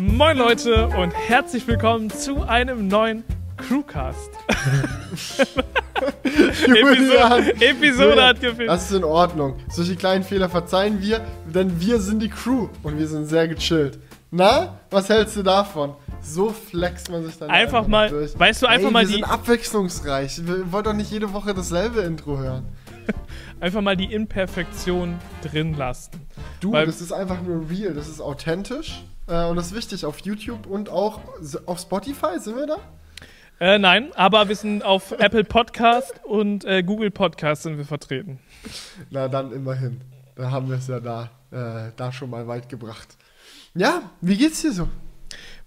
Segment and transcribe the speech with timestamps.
[0.00, 3.22] Moin Leute und herzlich willkommen zu einem neuen
[3.56, 4.30] Crewcast.
[6.24, 8.68] Episode, Episode Julian, hat gefehlt.
[8.70, 9.56] Das ist in Ordnung.
[9.68, 13.98] Solche kleinen Fehler verzeihen wir, denn wir sind die Crew und wir sind sehr gechillt.
[14.30, 15.94] Na, was hältst du davon?
[16.22, 18.38] So flext man sich dann Einfach mal- durch.
[18.38, 20.46] weißt du, einfach Ey, mal wir die- sind abwechslungsreich.
[20.46, 22.64] Wir wollen doch nicht jede Woche dasselbe Intro hören.
[23.60, 26.12] Einfach mal die Imperfektion drin lassen.
[26.60, 29.02] Du, Weil- das ist einfach nur real, das ist authentisch.
[29.30, 31.20] Äh, und das ist wichtig auf YouTube und auch
[31.66, 32.76] auf Spotify, sind wir da?
[33.60, 38.40] Äh, nein, aber wir sind auf Apple Podcast und äh, Google Podcast sind wir vertreten.
[39.10, 40.00] Na dann immerhin.
[40.34, 43.16] Da haben wir es ja da, äh, da schon mal weit gebracht.
[43.74, 44.88] Ja, wie geht's dir so?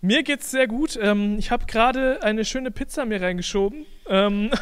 [0.02, 1.00] Mir geht's sehr gut.
[1.02, 3.86] Ähm, ich habe gerade eine schöne Pizza mir reingeschoben.
[4.08, 4.52] Ähm,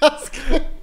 [0.00, 0.30] Das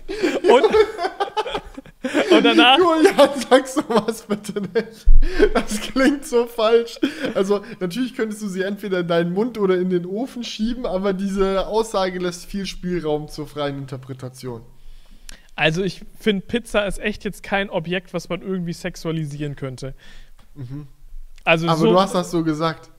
[0.44, 0.66] und,
[2.32, 2.78] und danach.
[2.78, 5.06] Julian, sag sowas bitte nicht.
[5.54, 7.00] Das klingt so falsch.
[7.34, 11.14] Also, natürlich könntest du sie entweder in deinen Mund oder in den Ofen schieben, aber
[11.14, 14.62] diese Aussage lässt viel Spielraum zur freien Interpretation.
[15.56, 19.94] Also ich finde, Pizza ist echt jetzt kein Objekt, was man irgendwie sexualisieren könnte.
[21.44, 21.70] Also Mhm.
[21.70, 22.90] Aber so, du hast das so gesagt.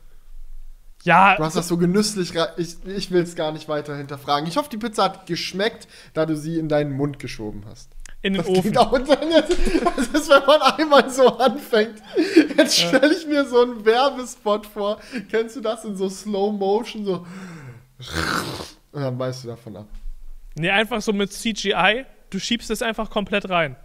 [1.02, 2.33] ja, Du hast das so genüsslich.
[2.56, 4.48] Ich, ich will es gar nicht weiter hinterfragen.
[4.48, 7.91] Ich hoffe, die Pizza hat geschmeckt, da du sie in deinen Mund geschoben hast.
[8.25, 8.77] In den Das Ofen.
[8.78, 12.03] auch Das ist, wenn man einmal so anfängt.
[12.56, 14.98] Jetzt stelle ich mir so einen Werbespot vor.
[15.30, 17.05] Kennst du das in so Slow Motion?
[17.05, 17.27] So.
[18.92, 19.86] Und dann weißt du davon ab.
[20.56, 22.06] Nee, einfach so mit CGI.
[22.30, 23.77] Du schiebst es einfach komplett rein.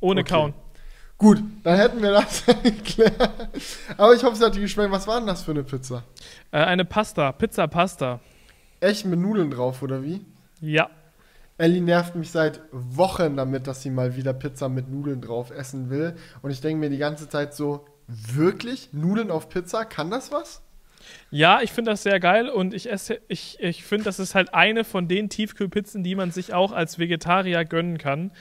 [0.00, 0.30] Ohne Okay.
[0.30, 0.54] Kauen.
[1.18, 3.30] Gut, dann hätten wir das geklärt.
[3.98, 4.90] Aber ich hoffe, es hat dir geschmeckt.
[4.90, 6.04] Was war denn das für eine Pizza?
[6.52, 8.20] Äh, eine Pasta, Pizza Pasta.
[8.80, 10.24] Echt mit Nudeln drauf, oder wie?
[10.62, 10.88] Ja.
[11.60, 15.90] Ellie nervt mich seit Wochen damit, dass sie mal wieder Pizza mit Nudeln drauf essen
[15.90, 16.14] will.
[16.40, 18.92] Und ich denke mir die ganze Zeit so, wirklich?
[18.92, 19.84] Nudeln auf Pizza?
[19.84, 20.62] Kann das was?
[21.30, 24.54] Ja, ich finde das sehr geil und ich esse, ich, ich finde, das ist halt
[24.54, 28.32] eine von den Tiefkühlpizzen, die man sich auch als Vegetarier gönnen kann.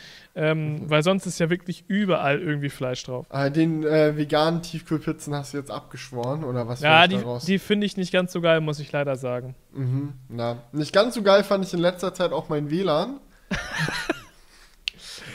[0.42, 3.26] Ähm, weil sonst ist ja wirklich überall irgendwie Fleisch drauf.
[3.30, 7.86] Äh, den äh, veganen Tiefkühlpizzen hast du jetzt abgeschworen, oder was Ja, die, die finde
[7.86, 9.56] ich nicht ganz so geil, muss ich leider sagen.
[9.74, 10.64] Mhm, na.
[10.72, 13.20] Nicht ganz so geil fand ich in letzter Zeit auch mein WLAN.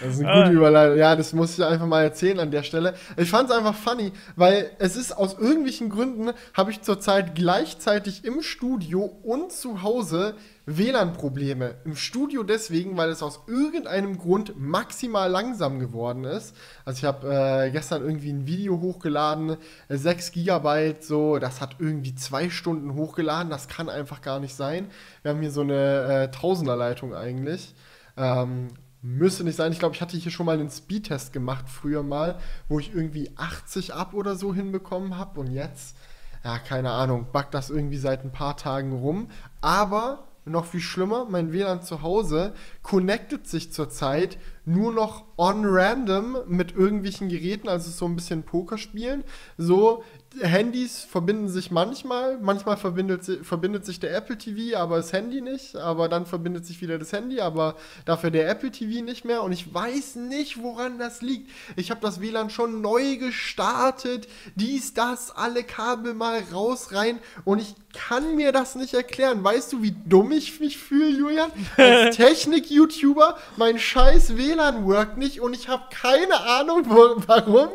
[0.03, 0.43] Das ist eine Ah.
[0.45, 0.99] gute Überleitung.
[0.99, 2.95] Ja, das muss ich einfach mal erzählen an der Stelle.
[3.17, 8.25] Ich fand es einfach funny, weil es ist aus irgendwelchen Gründen, habe ich zurzeit gleichzeitig
[8.25, 10.35] im Studio und zu Hause
[10.67, 11.75] WLAN-Probleme.
[11.85, 16.55] Im Studio deswegen, weil es aus irgendeinem Grund maximal langsam geworden ist.
[16.87, 19.57] Also ich habe äh, gestern irgendwie ein Video hochgeladen,
[19.89, 23.51] äh, 6 Gigabyte, so, das hat irgendwie zwei Stunden hochgeladen.
[23.51, 24.87] Das kann einfach gar nicht sein.
[25.23, 27.75] Wir haben hier so eine äh, Tausenderleitung eigentlich.
[28.17, 28.69] Ähm,
[29.05, 29.71] müsste nicht sein.
[29.71, 32.39] Ich glaube, ich hatte hier schon mal einen Speedtest gemacht früher mal,
[32.69, 35.41] wo ich irgendwie 80 ab oder so hinbekommen habe.
[35.41, 35.95] Und jetzt,
[36.43, 39.29] ja, keine Ahnung, backt das irgendwie seit ein paar Tagen rum.
[39.61, 46.39] Aber noch viel schlimmer, mein WLAN zu Hause connectet sich zurzeit nur noch on random
[46.47, 49.25] mit irgendwelchen Geräten, also so ein bisschen Poker spielen.
[49.59, 50.03] So,
[50.41, 55.77] Handys verbinden sich manchmal, manchmal verbindet, verbindet sich der Apple TV, aber das Handy nicht,
[55.77, 59.53] aber dann verbindet sich wieder das Handy, aber dafür der Apple TV nicht mehr und
[59.53, 61.51] ich weiß nicht, woran das liegt.
[61.77, 67.61] Ich habe das WLAN schon neu gestartet, dies, das, alle Kabel mal raus, rein und
[67.61, 69.43] ich kann mir das nicht erklären.
[69.45, 71.51] Weißt du, wie dumm ich mich fühle, Julian?
[71.77, 76.83] Als Technik-YouTuber, mein scheiß WLAN workt nicht und ich habe keine Ahnung,
[77.27, 77.69] warum.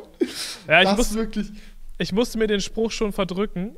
[0.67, 1.47] Ja, ich, das muss, wirklich...
[1.99, 3.75] ich musste mir den Spruch schon verdrücken.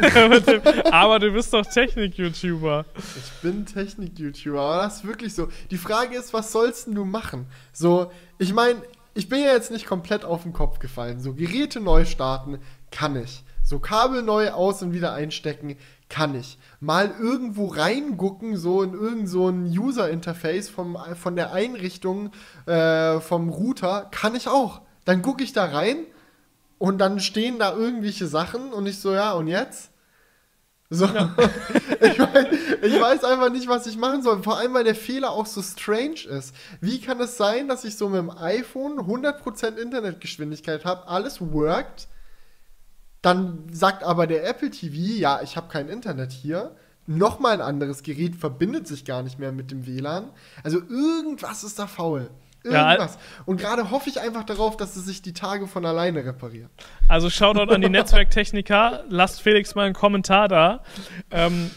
[0.90, 2.86] Aber du bist doch Technik-YouTuber.
[2.96, 5.48] Ich bin Technik-YouTuber, aber das ist wirklich so.
[5.70, 7.46] Die Frage ist, was sollst du machen?
[7.72, 8.80] So, ich meine,
[9.12, 11.20] ich bin ja jetzt nicht komplett auf den Kopf gefallen.
[11.20, 12.58] So, Geräte neu starten,
[12.90, 13.44] kann ich.
[13.62, 15.76] So, Kabel neu aus und wieder einstecken,
[16.08, 16.56] kann ich.
[16.80, 22.32] Mal irgendwo reingucken, so in irgend so User-Interface von der Einrichtung
[22.64, 24.80] äh, vom Router, kann ich auch.
[25.04, 26.06] Dann gucke ich da rein
[26.80, 29.90] und dann stehen da irgendwelche Sachen und ich so, ja, und jetzt?
[30.88, 31.04] So,
[32.00, 32.46] ich, weiß,
[32.82, 34.42] ich weiß einfach nicht, was ich machen soll.
[34.42, 36.54] Vor allem, weil der Fehler auch so strange ist.
[36.80, 42.08] Wie kann es sein, dass ich so mit dem iPhone 100% Internetgeschwindigkeit habe, alles worked,
[43.20, 46.74] dann sagt aber der Apple TV, ja, ich habe kein Internet hier.
[47.06, 50.30] Nochmal ein anderes Gerät verbindet sich gar nicht mehr mit dem WLAN.
[50.64, 52.30] Also irgendwas ist da faul.
[52.64, 53.18] Ja, Irgendwas.
[53.46, 56.70] Und gerade hoffe ich einfach darauf, dass es sich die Tage von alleine repariert.
[57.08, 59.04] Also Shoutout an die Netzwerktechniker.
[59.08, 60.82] Lasst Felix mal einen Kommentar da.
[61.30, 61.70] Ähm,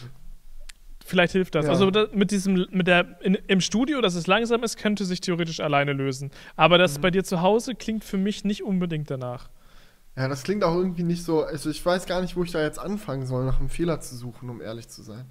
[1.04, 1.66] vielleicht hilft das.
[1.66, 1.72] Ja.
[1.72, 5.60] Also mit diesem, mit der in, im Studio, dass es langsam ist, könnte sich theoretisch
[5.60, 6.30] alleine lösen.
[6.56, 6.80] Aber Mhm.
[6.80, 9.48] das bei dir zu Hause klingt für mich nicht unbedingt danach.
[10.16, 11.42] Ja, das klingt auch irgendwie nicht so.
[11.44, 14.14] Also ich weiß gar nicht, wo ich da jetzt anfangen soll, nach einem Fehler zu
[14.16, 15.24] suchen, um ehrlich zu sein.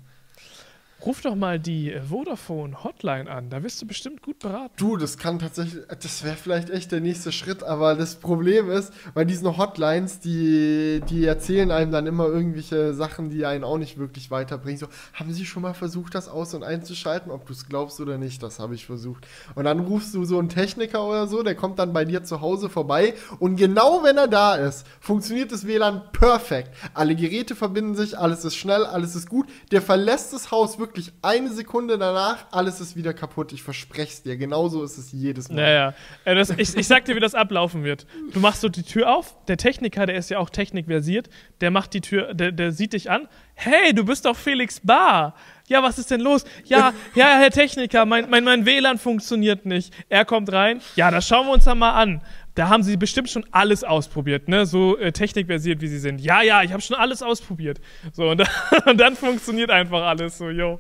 [1.06, 4.74] Ruf doch mal die äh, Vodafone Hotline an, da wirst du bestimmt gut beraten.
[4.78, 8.94] Du, das kann tatsächlich, das wäre vielleicht echt der nächste Schritt, aber das Problem ist,
[9.14, 13.98] bei diesen Hotlines, die, die erzählen einem dann immer irgendwelche Sachen, die einen auch nicht
[13.98, 14.80] wirklich weiterbringen.
[14.80, 18.18] So, haben Sie schon mal versucht, das aus- und einzuschalten, ob du es glaubst oder
[18.18, 18.42] nicht?
[18.42, 19.28] Das habe ich versucht.
[19.56, 22.40] Und dann rufst du so einen Techniker oder so, der kommt dann bei dir zu
[22.40, 26.70] Hause vorbei und genau wenn er da ist, funktioniert das WLAN perfekt.
[26.94, 29.48] Alle Geräte verbinden sich, alles ist schnell, alles ist gut.
[29.72, 33.54] Der verlässt das Haus wirklich eine Sekunde danach, alles ist wieder kaputt.
[33.54, 34.38] Ich verspreche es dir.
[34.38, 35.56] Genauso ist es jedes Mal.
[35.56, 35.94] Naja,
[36.26, 38.06] äh, das, ich, ich sag dir, wie das ablaufen wird.
[38.34, 41.30] Du machst so die Tür auf, der Techniker, der ist ja auch technikversiert,
[41.62, 43.28] der macht die Tür, der, der sieht dich an.
[43.56, 45.36] Hey, du bist doch Felix Bar.
[45.68, 46.44] Ja, was ist denn los?
[46.66, 49.94] Ja, ja, Herr Techniker, mein, mein, mein WLAN funktioniert nicht.
[50.10, 50.82] Er kommt rein.
[50.96, 52.22] Ja, das schauen wir uns dann mal an.
[52.56, 54.66] Da haben sie bestimmt schon alles ausprobiert, ne?
[54.68, 56.22] So äh, technikversiert, wie sie sind.
[56.22, 57.80] Ja, ja, ich habe schon alles ausprobiert.
[58.12, 58.48] So, und dann,
[58.86, 60.80] und dann funktioniert einfach alles so, yo.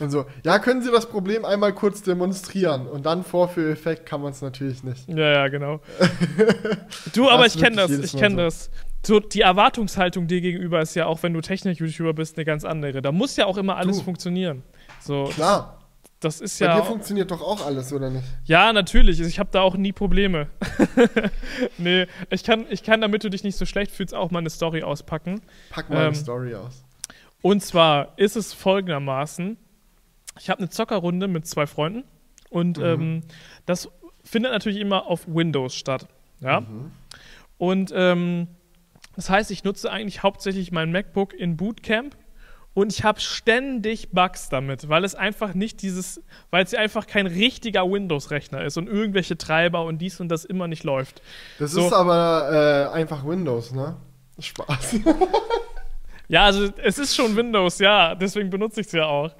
[0.00, 2.88] Und so, ja, können Sie das Problem einmal kurz demonstrieren?
[2.88, 5.08] Und dann Vorführeffekt kann man es natürlich nicht.
[5.08, 5.80] Ja, ja, genau.
[7.14, 8.40] Du, aber Das ich kenne das, ich kenne so.
[8.42, 8.70] das.
[9.06, 13.02] So, die Erwartungshaltung dir gegenüber ist ja auch, wenn du Technik-YouTuber bist, eine ganz andere.
[13.02, 14.04] Da muss ja auch immer alles Du.
[14.04, 14.62] funktionieren.
[15.00, 15.78] So, Klar,
[16.24, 16.76] das ist bei ja.
[16.80, 18.24] dir funktioniert doch auch alles, oder nicht?
[18.44, 19.20] Ja, natürlich.
[19.20, 20.48] Ich habe da auch nie Probleme.
[21.78, 24.50] nee, ich kann, ich kann, damit du dich nicht so schlecht fühlst, auch mal eine
[24.50, 25.42] Story auspacken.
[25.70, 26.84] Pack mal eine Ähm, Story aus.
[27.42, 29.56] Und zwar ist es folgendermaßen:
[30.38, 32.04] Ich habe eine Zockerrunde mit zwei Freunden
[32.50, 32.84] und Mhm.
[32.84, 33.20] ähm,
[33.66, 33.88] das
[34.24, 36.08] findet natürlich immer auf Windows statt.
[36.40, 36.60] Ja.
[36.60, 36.90] Mhm.
[37.58, 38.48] Und ähm,
[39.16, 42.16] das heißt, ich nutze eigentlich hauptsächlich mein MacBook in Bootcamp
[42.74, 47.26] und ich habe ständig Bugs damit, weil es einfach nicht dieses, weil es einfach kein
[47.26, 51.22] richtiger Windows-Rechner ist und irgendwelche Treiber und dies und das immer nicht läuft.
[51.58, 51.86] Das so.
[51.86, 53.96] ist aber äh, einfach Windows, ne?
[54.38, 54.96] Spaß.
[56.28, 59.30] Ja, also es ist schon Windows, ja, deswegen benutze ich es ja auch.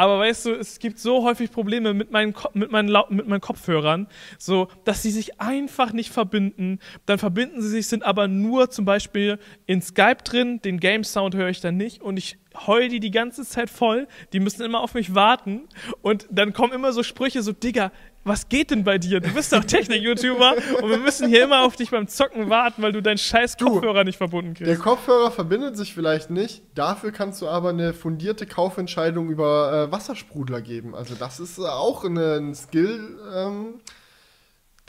[0.00, 4.06] Aber weißt du, es gibt so häufig Probleme mit meinen, mit meinen, mit meinen Kopfhörern,
[4.38, 6.78] so, dass sie sich einfach nicht verbinden.
[7.04, 11.50] Dann verbinden sie sich, sind aber nur zum Beispiel in Skype drin, den Game-Sound höre
[11.50, 14.08] ich dann nicht und ich heul die die ganze Zeit voll.
[14.32, 15.68] Die müssen immer auf mich warten
[16.00, 17.92] und dann kommen immer so Sprüche, so, Digga,
[18.24, 19.20] was geht denn bei dir?
[19.20, 22.92] Du bist doch Technik-YouTuber und wir müssen hier immer auf dich beim Zocken warten, weil
[22.92, 24.68] du deinen scheiß Du, Kopfhörer nicht verbunden kriegst.
[24.68, 29.92] Der Kopfhörer verbindet sich vielleicht nicht, dafür kannst du aber eine fundierte Kaufentscheidung über äh,
[29.92, 30.94] Wassersprudler geben.
[30.94, 33.80] Also das ist äh, auch eine, ein Skill, ähm,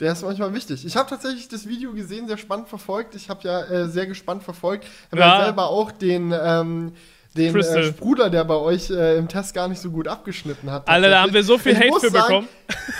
[0.00, 0.84] der ist manchmal wichtig.
[0.84, 3.14] Ich habe tatsächlich das Video gesehen, sehr spannend verfolgt.
[3.14, 4.84] Ich habe ja äh, sehr gespannt verfolgt.
[4.84, 5.38] Ich habe ja.
[5.38, 5.44] Ja.
[5.44, 6.92] selber auch den, ähm,
[7.36, 10.86] den äh, Sprudler, der bei euch äh, im Test gar nicht so gut abgeschnitten hat.
[10.86, 12.48] Alter, da haben wir so viel Ich Hate für sagen, bekommen.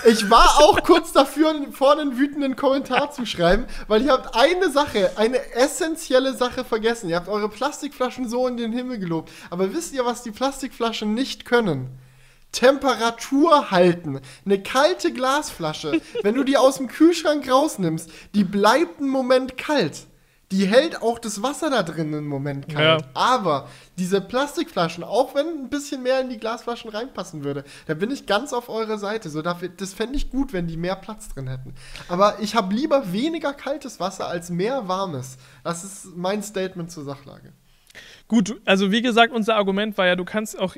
[0.06, 4.70] Ich war auch kurz dafür, vorne einen wütenden Kommentar zu schreiben, weil ihr habt eine
[4.70, 7.10] Sache, eine essentielle Sache vergessen.
[7.10, 9.30] Ihr habt eure Plastikflaschen so in den Himmel gelobt.
[9.50, 11.90] Aber wisst ihr, was die Plastikflaschen nicht können?
[12.52, 14.20] Temperatur halten.
[14.44, 20.06] Eine kalte Glasflasche, wenn du die aus dem Kühlschrank rausnimmst, die bleibt einen Moment kalt.
[20.52, 23.02] Die hält auch das Wasser da drin einen Moment kalt.
[23.02, 23.08] Ja.
[23.14, 23.68] Aber
[23.98, 28.26] diese Plastikflaschen, auch wenn ein bisschen mehr in die Glasflaschen reinpassen würde, da bin ich
[28.26, 29.30] ganz auf eurer Seite.
[29.30, 31.74] So, dafür, das fände ich gut, wenn die mehr Platz drin hätten.
[32.08, 35.38] Aber ich habe lieber weniger kaltes Wasser als mehr warmes.
[35.64, 37.52] Das ist mein Statement zur Sachlage.
[38.28, 40.76] Gut, also wie gesagt, unser Argument war ja, du kannst auch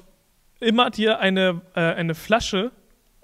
[0.60, 2.72] immer dir eine, äh, eine Flasche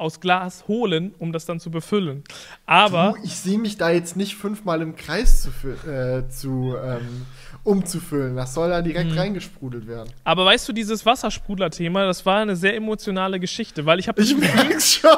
[0.00, 2.24] aus Glas holen, um das dann zu befüllen.
[2.66, 5.50] Aber Du, ich sehe mich da jetzt nicht fünfmal im Kreis zu,
[5.88, 7.26] äh, zu ähm,
[7.64, 8.36] umzufüllen.
[8.36, 8.84] Das soll da Mhm.
[8.84, 10.10] direkt reingesprudelt werden.
[10.24, 14.36] Aber weißt du, dieses Wassersprudler-Thema, das war eine sehr emotionale Geschichte, weil ich habe Ich
[14.36, 15.10] merk's schon.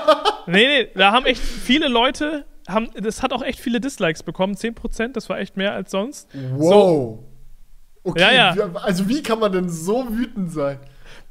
[0.46, 4.54] Nee, nee, da haben echt viele Leute, haben, das hat auch echt viele Dislikes bekommen,
[4.56, 6.28] 10%, das war echt mehr als sonst.
[6.56, 7.20] Wow.
[8.04, 8.70] Okay, Ja, ja.
[8.74, 10.78] also wie kann man denn so wütend sein?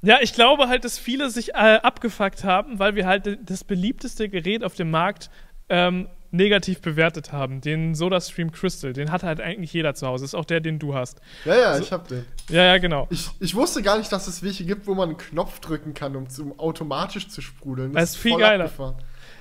[0.01, 4.29] Ja, ich glaube halt, dass viele sich äh, abgefuckt haben, weil wir halt das beliebteste
[4.29, 5.29] Gerät auf dem Markt
[5.70, 7.62] ähm, negativ bewertet haben.
[7.62, 10.25] Den SodaStream Crystal, den hat halt eigentlich jeder zu Hause.
[10.25, 11.20] Ist auch der, den du hast.
[11.46, 12.25] Ja, ja, ich hab den.
[12.50, 13.08] Ja, ja, genau.
[13.10, 16.15] Ich, ich wusste gar nicht, dass es welche gibt, wo man einen Knopf drücken kann,
[16.15, 17.93] um zum automatisch zu sprudeln.
[17.93, 18.65] Das ist viel voll geiler.
[18.65, 18.96] abgefahren.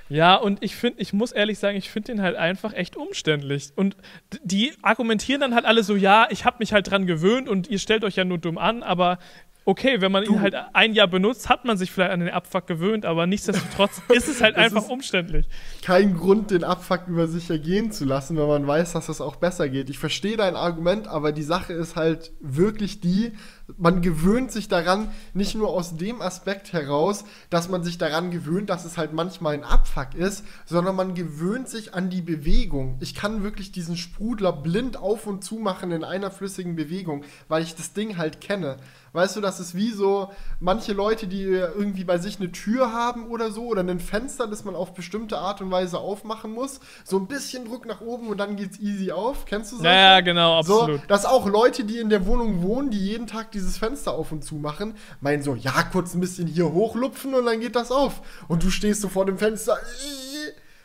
[0.09, 3.71] Ja, und ich finde, ich muss ehrlich sagen, ich finde den halt einfach echt umständlich.
[3.76, 3.97] Und
[4.43, 7.79] die argumentieren dann halt alle so, ja, ich habe mich halt dran gewöhnt und ihr
[7.79, 9.21] stellt euch ja nur dumm an, aber
[9.64, 12.31] okay, wenn man Du- ihn halt ein Jahr benutzt, hat man sich vielleicht an den
[12.31, 15.47] Abfuck gewöhnt, aber nichtsdestotrotz ist es halt Das einfach ist- umständlich.
[15.83, 19.37] kein Grund, den Abfuck über sich ergehen zu lassen, wenn man weiß, dass es auch
[19.37, 19.90] besser geht.
[19.90, 23.33] Ich verstehe dein Argument, aber die Sache ist halt wirklich die,
[23.79, 28.69] man gewöhnt sich daran, nicht nur aus dem Aspekt heraus, dass man sich daran gewöhnt,
[28.69, 32.99] dass es halt manchmal ein Abfuck ist, sondern man gewöhnt sich an die Bewegung.
[33.00, 37.62] Ich kann wirklich diesen Sprudler blind auf und zu machen in einer flüssigen Bewegung, weil
[37.62, 38.76] ich das Ding halt kenne.
[39.12, 43.26] Weißt du, das ist wie so manche Leute, die irgendwie bei sich eine Tür haben
[43.26, 46.79] oder so oder ein Fenster, das man auf bestimmte Art und Weise aufmachen muss.
[47.05, 49.47] So ein bisschen Druck nach oben und dann geht's easy auf.
[49.47, 49.90] Kennst du solche?
[49.90, 51.00] Ja, ja, genau, So, absolut.
[51.09, 54.45] dass auch Leute, die in der Wohnung wohnen, die jeden Tag dieses Fenster auf und
[54.45, 58.23] zu machen, meinen so, ja, kurz ein bisschen hier hochlupfen und dann geht das auf.
[58.47, 59.76] Und du stehst so vor dem Fenster.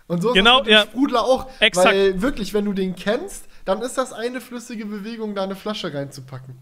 [0.07, 0.81] Und so ist Genau, das mit ja.
[0.83, 1.47] Sprudler auch.
[1.59, 1.87] Exakt.
[1.87, 5.93] Weil wirklich, wenn du den kennst, dann ist das eine flüssige Bewegung, da eine Flasche
[5.93, 6.55] reinzupacken.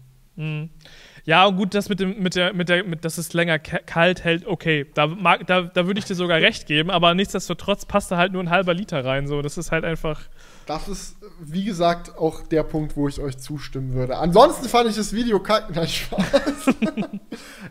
[1.26, 3.78] Ja, und gut, das mit dem, mit der, mit der, mit, dass es länger ka-
[3.86, 4.86] kalt hält, okay.
[4.92, 8.32] Da, mag, da, da würde ich dir sogar recht geben, aber nichtsdestotrotz passt da halt
[8.32, 9.26] nur ein halber Liter rein.
[9.26, 10.20] So, das ist halt einfach.
[10.66, 14.18] Das ist, wie gesagt, auch der Punkt, wo ich euch zustimmen würde.
[14.18, 15.72] Ansonsten fand ich das Video kacke.
[15.74, 16.74] Nein, Spaß.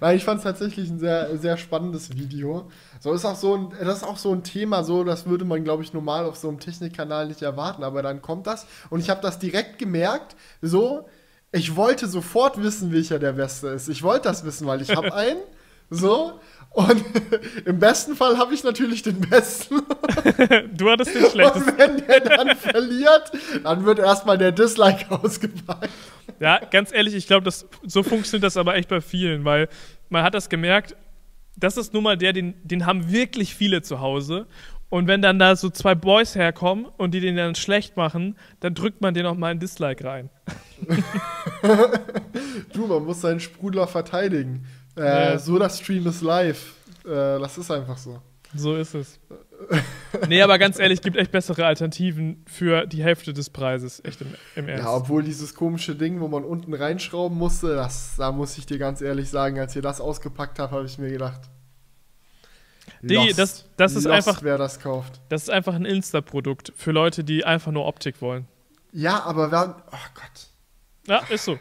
[0.02, 2.70] Nein, ich fand es tatsächlich ein sehr, sehr spannendes Video.
[3.00, 5.64] So ist auch so ein, das ist auch so ein Thema, so, das würde man,
[5.64, 8.66] glaube ich, normal auf so einem Technikkanal nicht erwarten, aber dann kommt das.
[8.90, 11.08] Und ich habe das direkt gemerkt, so,
[11.54, 13.88] ich wollte sofort wissen, welcher der Beste ist.
[13.88, 15.40] Ich wollte das wissen, weil ich habe einen.
[15.90, 16.40] So.
[16.72, 17.06] Und
[17.66, 19.76] im besten Fall habe ich natürlich den Besten.
[20.74, 21.70] Du hattest den schlechtesten.
[21.72, 23.32] Und wenn der dann verliert,
[23.64, 25.90] dann wird erstmal der Dislike ausgepackt.
[26.40, 29.70] Ja, ganz ehrlich, ich glaube, so funktioniert das aber echt bei vielen, weil
[30.10, 30.96] man hat das gemerkt,
[31.56, 34.48] das ist nun mal der, den, den haben wirklich viele zu Hause.
[34.90, 38.74] Und wenn dann da so zwei Boys herkommen und die den dann schlecht machen, dann
[38.74, 40.30] drückt man den auch mal ein Dislike rein.
[42.74, 44.66] Du, man muss seinen Sprudler verteidigen.
[44.98, 45.02] Äh,
[45.34, 45.40] Ja.
[45.40, 46.74] So, das Stream ist live.
[47.06, 47.10] Äh,
[47.40, 48.22] das ist einfach so.
[48.56, 49.20] So ist es.
[50.28, 54.00] nee, aber ganz ehrlich, gibt echt bessere Alternativen für die Hälfte des Preises.
[54.06, 54.84] Echt im, im Ernst.
[54.86, 58.78] Ja, obwohl dieses komische Ding, wo man unten reinschrauben musste, das, da muss ich dir
[58.78, 61.42] ganz ehrlich sagen, als ihr das ausgepackt habt, habe ich mir gedacht.
[63.02, 65.20] Digi, das- das ist einfach- wer das kauft.
[65.30, 68.48] Das ist einfach ein Insta-Produkt für Leute, die einfach nur Optik wollen.
[68.92, 69.78] Ja, aber wer.
[69.92, 70.48] Oh Gott.
[71.08, 71.58] Ja, ist so.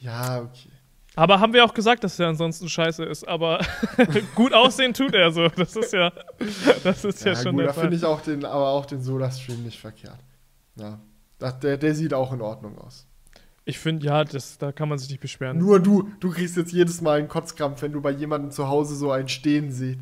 [0.00, 0.70] Ja, okay.
[1.16, 3.26] Aber haben wir auch gesagt, dass er ansonsten scheiße ist.
[3.26, 3.60] Aber
[4.34, 5.48] gut aussehen tut er so.
[5.48, 6.12] Das ist ja,
[6.84, 9.62] das ist ja, Ja, schon gut, da finde ich auch den, aber auch den Soda-Stream
[9.64, 10.18] nicht verkehrt.
[10.76, 11.00] Ja.
[11.62, 13.06] Der, der sieht auch in Ordnung aus.
[13.64, 15.58] Ich finde, ja, das, da kann man sich nicht beschweren.
[15.58, 18.94] Nur du, du kriegst jetzt jedes Mal einen Kotzkrampf, wenn du bei jemandem zu Hause
[18.94, 20.00] so einen stehen siehst.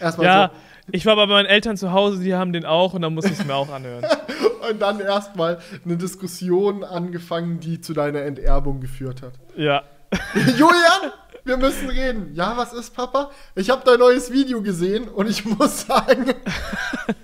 [0.00, 0.52] Erstmal ja,
[0.92, 3.32] ich war bei meinen Eltern zu Hause, die haben den auch und dann muss ich
[3.32, 4.04] es mir auch anhören.
[4.70, 9.32] Und dann erstmal eine Diskussion angefangen, die zu deiner Enterbung geführt hat.
[9.56, 9.82] Ja.
[10.56, 11.12] Julian,
[11.44, 12.34] wir müssen reden.
[12.34, 13.30] Ja, was ist, Papa?
[13.54, 16.34] Ich habe dein neues Video gesehen und ich muss sagen,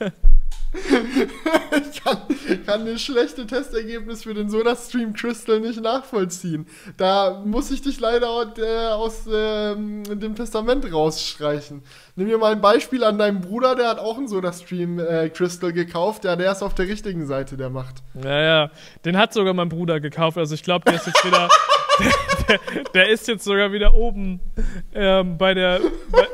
[1.92, 2.18] ich kann,
[2.66, 6.66] kann das schlechte Testergebnis für den Soda-Stream Crystal nicht nachvollziehen.
[6.96, 11.82] Da muss ich dich leider aus, äh, ähm, dem Testament rausstreichen.
[12.16, 15.72] Nimm mir mal ein Beispiel an deinem Bruder, der hat auch einen Soda-Stream äh, Crystal
[15.72, 16.24] gekauft.
[16.24, 17.96] Ja, der ist auf der richtigen Seite der Macht.
[18.22, 18.70] Ja, ja.
[19.04, 20.38] Den hat sogar mein Bruder gekauft.
[20.38, 21.48] Also ich glaube, der ist jetzt wieder.
[21.98, 22.12] der,
[22.74, 24.40] der, der ist jetzt sogar wieder oben
[24.94, 25.80] ähm, bei der.
[26.10, 26.28] Bei,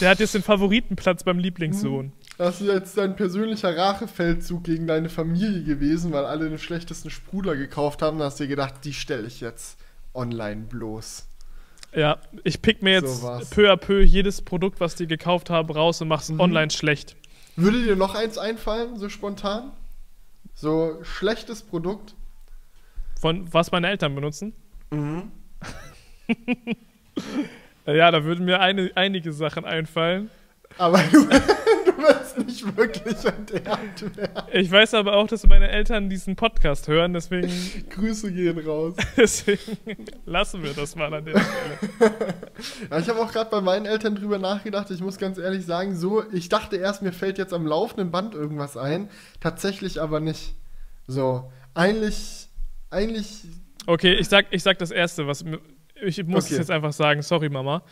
[0.00, 2.12] der hat jetzt den Favoritenplatz beim Lieblingssohn.
[2.36, 7.54] Das ist jetzt dein persönlicher Rachefeldzug gegen deine Familie gewesen, weil alle den schlechtesten Sprudler
[7.54, 8.18] gekauft haben.
[8.18, 9.78] Da hast du dir gedacht, die stelle ich jetzt
[10.14, 11.28] online bloß.
[11.94, 15.70] Ja, ich pick mir jetzt So peu à peu jedes Produkt, was die gekauft haben,
[15.70, 17.14] raus und mach's online schlecht.
[17.54, 19.70] Würde dir noch eins einfallen, so spontan?
[20.54, 22.16] So schlechtes Produkt?
[23.20, 24.52] Von was meine Eltern benutzen?
[24.90, 25.30] Mhm.
[27.86, 30.30] Ja, da würden mir eine, einige Sachen einfallen.
[30.78, 31.28] Aber du,
[32.08, 34.44] wirst nicht wirklich enterbt werden.
[34.52, 37.50] Ich weiß aber auch, dass meine Eltern diesen Podcast hören, deswegen,
[37.90, 38.94] Grüße gehen raus.
[39.16, 39.78] deswegen
[40.26, 42.24] lassen wir das mal an der Stelle.
[42.90, 44.90] Ja, ich habe auch gerade bei meinen Eltern drüber nachgedacht.
[44.90, 48.34] Ich muss ganz ehrlich sagen, so, ich dachte erst, mir fällt jetzt am laufenden Band
[48.34, 49.08] irgendwas ein.
[49.40, 50.54] Tatsächlich aber nicht.
[51.06, 52.48] So, eigentlich,
[52.90, 53.42] eigentlich
[53.86, 55.44] Okay, ich sag, ich sag das Erste, was
[56.02, 56.54] ich muss Okay.
[56.54, 57.82] es jetzt einfach sagen, sorry Mama.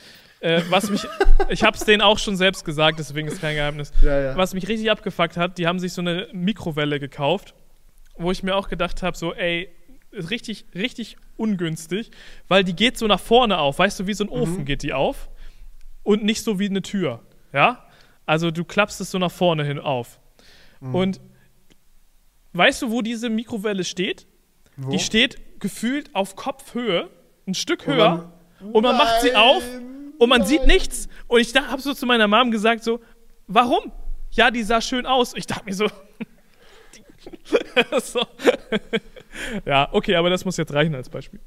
[0.43, 1.07] Äh, was mich,
[1.51, 3.93] ich hab's denen auch schon selbst gesagt, deswegen ist kein Geheimnis.
[4.03, 4.37] Ja, ja.
[4.37, 7.55] Was mich richtig abgefuckt hat, die haben sich so eine Mikrowelle gekauft,
[8.17, 9.69] wo ich mir auch gedacht habe, so ey,
[10.11, 12.11] ist richtig, richtig ungünstig,
[12.49, 14.93] weil die geht so nach vorne auf, weißt du, wie so ein Ofen geht die
[14.93, 15.31] auf
[16.03, 17.21] und nicht so wie eine Tür,
[17.53, 17.87] ja?
[18.27, 20.19] Also du klappst es so nach vorne hin auf.
[20.81, 21.21] Und
[22.53, 24.27] weißt du, wo diese Mikrowelle steht?
[24.77, 24.91] Wo?
[24.91, 27.09] Die steht gefühlt auf Kopfhöhe,
[27.47, 28.33] ein Stück Und höher.
[28.61, 29.63] dann Und man macht sie auf
[30.23, 31.09] und man sieht nichts.
[31.27, 33.01] Und ich habe so zu meiner Mom gesagt, so,
[33.49, 33.91] warum?
[34.31, 35.35] Ja, die sah schön aus.
[35.35, 35.87] Ich dachte mir so.
[38.03, 38.21] so.
[39.65, 41.41] ja, okay, aber das muss jetzt reichen als Beispiel.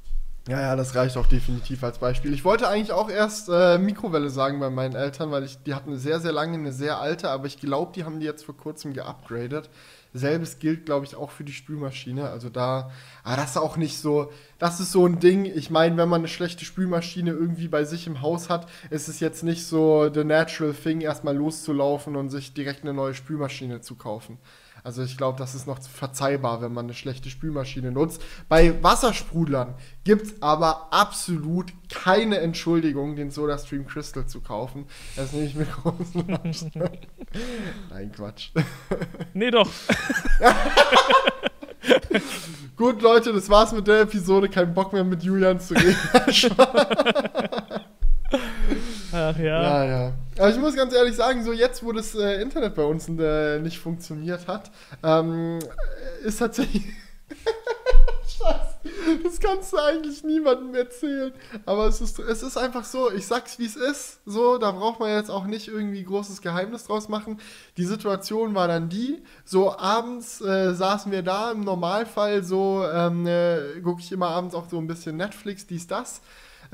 [0.48, 2.34] Ja, ja, das reicht auch definitiv als Beispiel.
[2.34, 5.96] Ich wollte eigentlich auch erst äh, Mikrowelle sagen bei meinen Eltern, weil ich, die hatten
[5.96, 8.92] sehr, sehr lange eine sehr alte, aber ich glaube, die haben die jetzt vor kurzem
[8.92, 9.70] geupgradet.
[10.18, 12.28] Selbes gilt, glaube ich, auch für die Spülmaschine.
[12.28, 12.90] Also da,
[13.22, 15.44] aber das ist auch nicht so, das ist so ein Ding.
[15.44, 19.20] Ich meine, wenn man eine schlechte Spülmaschine irgendwie bei sich im Haus hat, ist es
[19.20, 23.94] jetzt nicht so the natural thing, erstmal loszulaufen und sich direkt eine neue Spülmaschine zu
[23.96, 24.38] kaufen.
[24.86, 28.22] Also ich glaube, das ist noch verzeihbar, wenn man eine schlechte Spülmaschine nutzt.
[28.48, 29.74] Bei Wassersprudlern
[30.04, 34.86] gibt es aber absolut keine Entschuldigung, den SodaStream Crystal zu kaufen.
[35.16, 37.00] Das nehme ich mit großen Abstand.
[37.90, 38.50] Nein, Quatsch.
[39.34, 39.68] Nee, doch.
[42.76, 44.48] Gut, Leute, das war's mit der Episode.
[44.48, 45.98] Kein Bock mehr mit Julian zu reden.
[49.16, 49.62] Ach ja.
[49.62, 50.12] Ja, ja.
[50.38, 53.58] Aber ich muss ganz ehrlich sagen, so jetzt, wo das äh, Internet bei uns äh,
[53.60, 54.70] nicht funktioniert hat,
[55.02, 55.58] ähm,
[56.22, 56.84] ist tatsächlich.
[58.28, 58.76] Scheiße.
[59.24, 61.32] Das kannst du eigentlich niemandem erzählen.
[61.64, 64.20] Aber es ist, es ist einfach so, ich sag's wie es ist.
[64.26, 67.40] So, da braucht man jetzt auch nicht irgendwie großes Geheimnis draus machen.
[67.78, 73.26] Die Situation war dann die, so abends äh, saßen wir da, im Normalfall so, ähm,
[73.26, 76.20] äh, gucke ich immer abends auch so ein bisschen Netflix, dies, das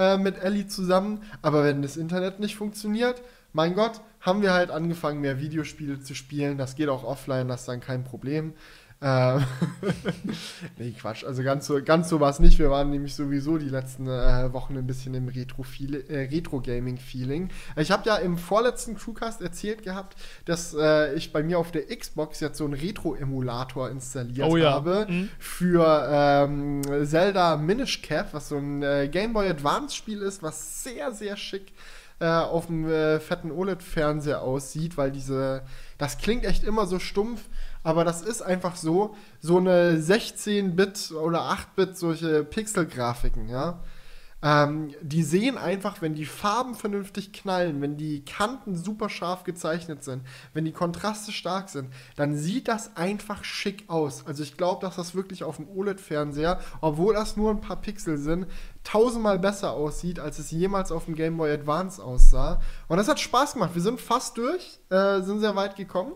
[0.03, 1.23] äh, mit Ellie zusammen.
[1.41, 6.15] Aber wenn das Internet nicht funktioniert, mein Gott, haben wir halt angefangen, mehr Videospiele zu
[6.15, 6.59] spielen.
[6.59, 8.55] Das geht auch offline, das ist dann kein Problem.
[9.03, 9.45] Ähm
[10.79, 11.25] nee, Quatsch.
[11.25, 12.59] Also ganz so, ganz so war es nicht.
[12.59, 15.89] Wir waren nämlich sowieso die letzten äh, Wochen ein bisschen im Retro-Gaming-Feeling.
[16.09, 16.63] Äh, Retro
[17.81, 21.87] ich habe ja im vorletzten Crewcast erzählt gehabt, dass äh, ich bei mir auf der
[21.87, 24.73] Xbox jetzt so einen Retro-Emulator installiert Oh ja.
[24.73, 25.29] habe Mhm.
[25.39, 30.85] für ähm, Zelda Minish Cap, was so ein äh, Game Boy Advance Spiel ist, was
[30.85, 31.73] sehr, sehr schick
[32.21, 35.63] äh, auf dem äh, fetten OLED-Fernseher aussieht, weil diese,
[35.99, 37.41] das klingt echt immer so stumpf,
[37.83, 43.81] aber das ist einfach so, so eine 16-Bit oder 8-Bit solche Pixel-Grafiken, ja.
[44.45, 50.03] Ähm, die sehen einfach, wenn die Farben vernünftig knallen, wenn die Kanten super scharf gezeichnet
[50.03, 50.23] sind,
[50.53, 54.27] wenn die Kontraste stark sind, dann sieht das einfach schick aus.
[54.27, 58.19] Also ich glaube, dass das wirklich auf dem OLED-Fernseher, obwohl das nur ein paar Pixel
[58.19, 58.47] sind,
[58.83, 62.61] tausendmal besser aussieht, als es jemals auf dem Game Boy Advance aussah.
[62.89, 63.75] Und das hat Spaß gemacht.
[63.75, 66.15] Wir sind fast durch, äh, sind sehr weit gekommen.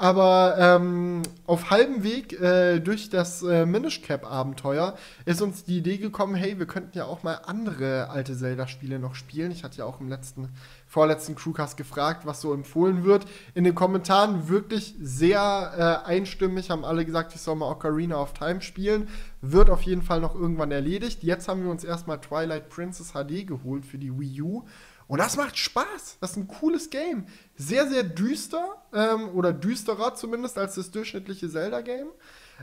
[0.00, 5.78] Aber ähm, auf halbem Weg äh, durch das äh, Minish Cap Abenteuer ist uns die
[5.78, 9.50] Idee gekommen, hey, wir könnten ja auch mal andere alte Zelda-Spiele noch spielen.
[9.50, 10.50] Ich hatte ja auch im letzten,
[10.86, 13.26] vorletzten Crewcast gefragt, was so empfohlen wird.
[13.54, 18.34] In den Kommentaren wirklich sehr äh, einstimmig haben alle gesagt, ich soll mal Ocarina of
[18.34, 19.08] Time spielen.
[19.42, 21.24] Wird auf jeden Fall noch irgendwann erledigt.
[21.24, 24.64] Jetzt haben wir uns erstmal Twilight Princess HD geholt für die Wii U.
[25.08, 26.18] Und das macht Spaß.
[26.20, 27.26] Das ist ein cooles Game.
[27.56, 32.08] Sehr, sehr düster ähm, oder düsterer zumindest als das durchschnittliche Zelda-Game.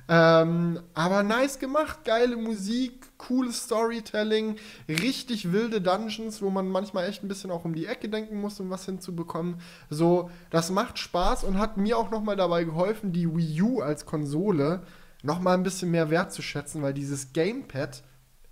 [0.08, 7.24] Ähm, aber nice gemacht, geile Musik, cooles Storytelling, richtig wilde Dungeons, wo man manchmal echt
[7.24, 9.62] ein bisschen auch um die Ecke denken muss, um was hinzubekommen.
[9.90, 14.06] So, das macht Spaß und hat mir auch nochmal dabei geholfen, die Wii U als
[14.06, 14.84] Konsole
[15.24, 18.04] nochmal ein bisschen mehr wertzuschätzen, weil dieses Gamepad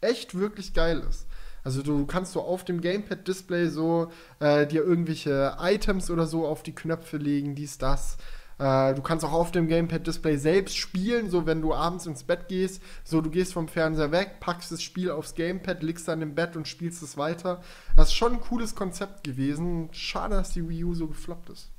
[0.02, 1.28] echt wirklich geil ist.
[1.64, 6.64] Also du kannst so auf dem Gamepad-Display so äh, dir irgendwelche Items oder so auf
[6.64, 8.18] die Knöpfe legen, dies, das.
[8.60, 12.48] Äh, du kannst auch auf dem Gamepad-Display selbst spielen, so wenn du abends ins Bett
[12.48, 12.82] gehst.
[13.04, 16.56] So, du gehst vom Fernseher weg, packst das Spiel aufs Gamepad, liegst dann im Bett
[16.56, 17.62] und spielst es weiter.
[17.96, 19.90] Das ist schon ein cooles Konzept gewesen.
[19.92, 21.70] Schade, dass die Wii U so gefloppt ist.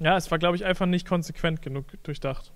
[0.00, 2.52] Ja, es war, glaube ich, einfach nicht konsequent genug durchdacht.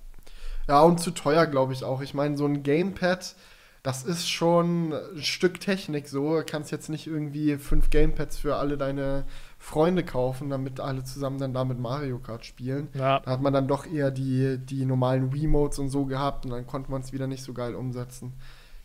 [0.69, 2.03] Ja, und zu teuer, glaube ich auch.
[2.03, 3.35] Ich meine, so ein Gamepad,
[3.83, 6.37] das ist schon ein Stück Technik so.
[6.37, 9.25] Du kannst jetzt nicht irgendwie fünf Gamepads für alle deine
[9.59, 12.89] Freunde kaufen, damit alle zusammen dann damit Mario Kart spielen.
[12.95, 13.19] Ja.
[13.21, 16.67] Da hat man dann doch eher die, die normalen Wiimotes und so gehabt und dann
[16.67, 18.35] konnte man es wieder nicht so geil umsetzen.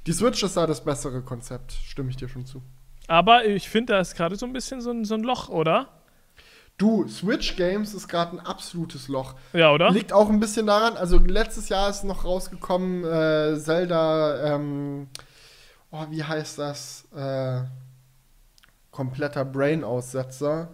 [0.08, 2.64] Die Switch ist da das bessere Konzept, stimme ich dir schon zu.
[3.08, 5.90] Aber ich finde, da ist gerade so ein bisschen so ein, so ein Loch, oder?
[6.78, 9.34] Du, Switch Games ist gerade ein absolutes Loch.
[9.54, 9.90] Ja, oder?
[9.90, 15.08] Liegt auch ein bisschen daran, also letztes Jahr ist noch rausgekommen, äh, Zelda, ähm,
[15.90, 17.08] oh, wie heißt das?
[17.16, 17.62] Äh,
[18.92, 20.70] kompletter Brain-Aussetzer.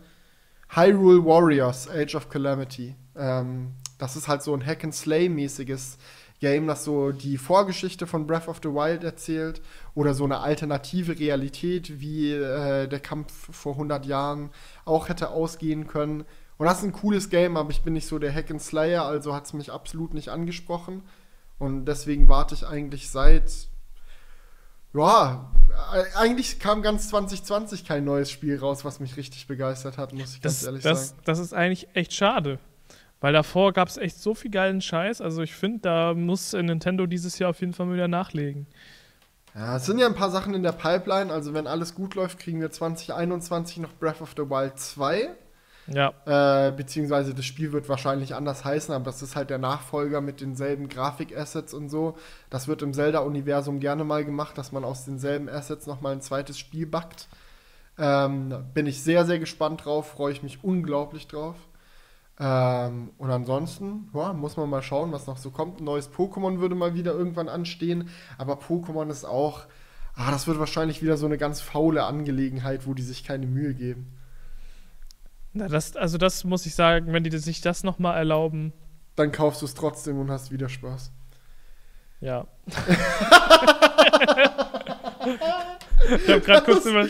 [0.69, 2.95] Hyrule Warriors, Age of Calamity.
[3.15, 5.97] Ähm, das ist halt so ein Hack-and-Slay-mäßiges
[6.43, 9.61] Game, das so die Vorgeschichte von Breath of the Wild erzählt
[9.95, 14.49] oder so eine alternative Realität, wie äh, der Kampf vor 100 Jahren
[14.83, 16.25] auch hätte ausgehen können.
[16.57, 19.05] Und das ist ein cooles Game, aber ich bin nicht so der Hack and Slayer,
[19.05, 21.03] also hat es mich absolut nicht angesprochen.
[21.59, 23.49] Und deswegen warte ich eigentlich seit
[24.93, 25.49] Ja,
[26.17, 30.41] eigentlich kam ganz 2020 kein neues Spiel raus, was mich richtig begeistert hat, muss ich
[30.41, 31.21] ganz Das, ehrlich das, sagen.
[31.23, 32.59] das ist eigentlich echt schade.
[33.23, 35.21] Weil davor gab es echt so viel geilen Scheiß.
[35.21, 38.67] Also ich finde, da muss Nintendo dieses Jahr auf jeden Fall mal wieder nachlegen.
[39.55, 41.31] Ja, es sind ja ein paar Sachen in der Pipeline.
[41.31, 45.29] Also, wenn alles gut läuft, kriegen wir 2021 noch Breath of the Wild 2.
[45.87, 50.19] Ja, Äh, beziehungsweise das Spiel wird wahrscheinlich anders heißen, aber das ist halt der Nachfolger
[50.21, 52.17] mit denselben Grafikassets und so.
[52.49, 56.59] Das wird im Zelda-Universum gerne mal gemacht, dass man aus denselben Assets nochmal ein zweites
[56.59, 57.29] Spiel backt.
[57.97, 61.55] Ähm, bin ich sehr, sehr gespannt drauf, freue ich mich unglaublich drauf.
[62.45, 65.79] Ähm, und ansonsten, ja, muss man mal schauen, was noch so kommt.
[65.79, 69.61] Ein neues Pokémon würde mal wieder irgendwann anstehen, aber Pokémon ist auch,
[70.15, 73.73] ah, das wird wahrscheinlich wieder so eine ganz faule Angelegenheit, wo die sich keine Mühe
[73.73, 74.11] geben.
[75.53, 78.73] Na, das, also das muss ich sagen, wenn die sich das nochmal erlauben,
[79.15, 81.11] Dann kaufst du es trotzdem und hast wieder Spaß.
[82.19, 82.45] ja.
[86.17, 87.07] ich habe gerade kurz über.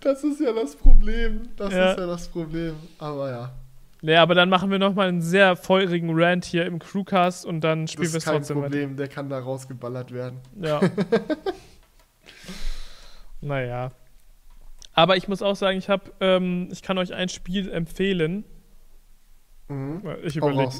[0.00, 1.48] Das ist ja das Problem.
[1.56, 1.92] Das Ja.
[1.92, 2.74] ist ja das Problem.
[2.98, 3.52] Aber ja,
[4.04, 7.82] Nee, aber dann machen wir nochmal einen sehr feurigen Rant hier im Crewcast und dann
[7.82, 8.68] das spielen wir es ist kein trotzdem weiter.
[8.70, 8.96] Problem.
[8.96, 10.40] Der kann da rausgeballert werden.
[10.60, 10.80] Ja.
[13.40, 13.92] naja.
[14.94, 18.44] Aber ich muss auch sagen, ich habe, ähm, ich kann euch ein Spiel empfehlen.
[19.68, 20.02] Mhm.
[20.24, 20.72] Ich überlege.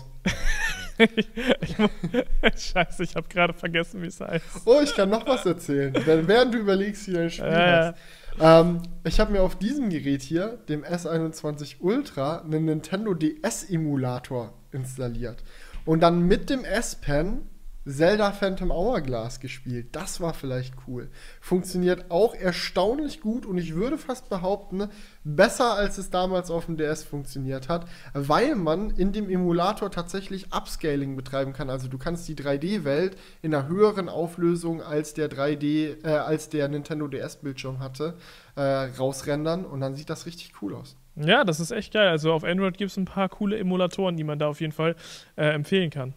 [0.98, 1.88] ich mu-
[2.56, 4.44] Scheiße, ich habe gerade vergessen, wie es heißt.
[4.66, 5.94] Oh, ich kann noch was erzählen.
[6.04, 7.98] Während du überlegst, wie dein Spiel Äh, heißt.
[8.40, 15.42] Ähm, ich habe mir auf diesem Gerät hier, dem S21 Ultra, einen Nintendo DS-Emulator installiert.
[15.84, 17.48] Und dann mit dem S-Pen
[17.84, 19.88] Zelda Phantom Hourglass gespielt.
[19.92, 21.10] Das war vielleicht cool.
[21.40, 24.88] Funktioniert auch erstaunlich gut und ich würde fast behaupten,
[25.24, 30.52] besser als es damals auf dem DS funktioniert hat, weil man in dem Emulator tatsächlich
[30.52, 31.70] Upscaling betreiben kann.
[31.70, 36.68] Also du kannst die 3D-Welt in einer höheren Auflösung als der 3D, äh, als der
[36.68, 38.14] Nintendo DS-Bildschirm hatte,
[38.54, 40.96] äh, rausrendern und dann sieht das richtig cool aus.
[41.16, 42.08] ja, das ist echt geil.
[42.08, 44.94] Also auf Android gibt es ein paar coole Emulatoren, die man da auf jeden Fall
[45.36, 46.14] äh, empfehlen kann.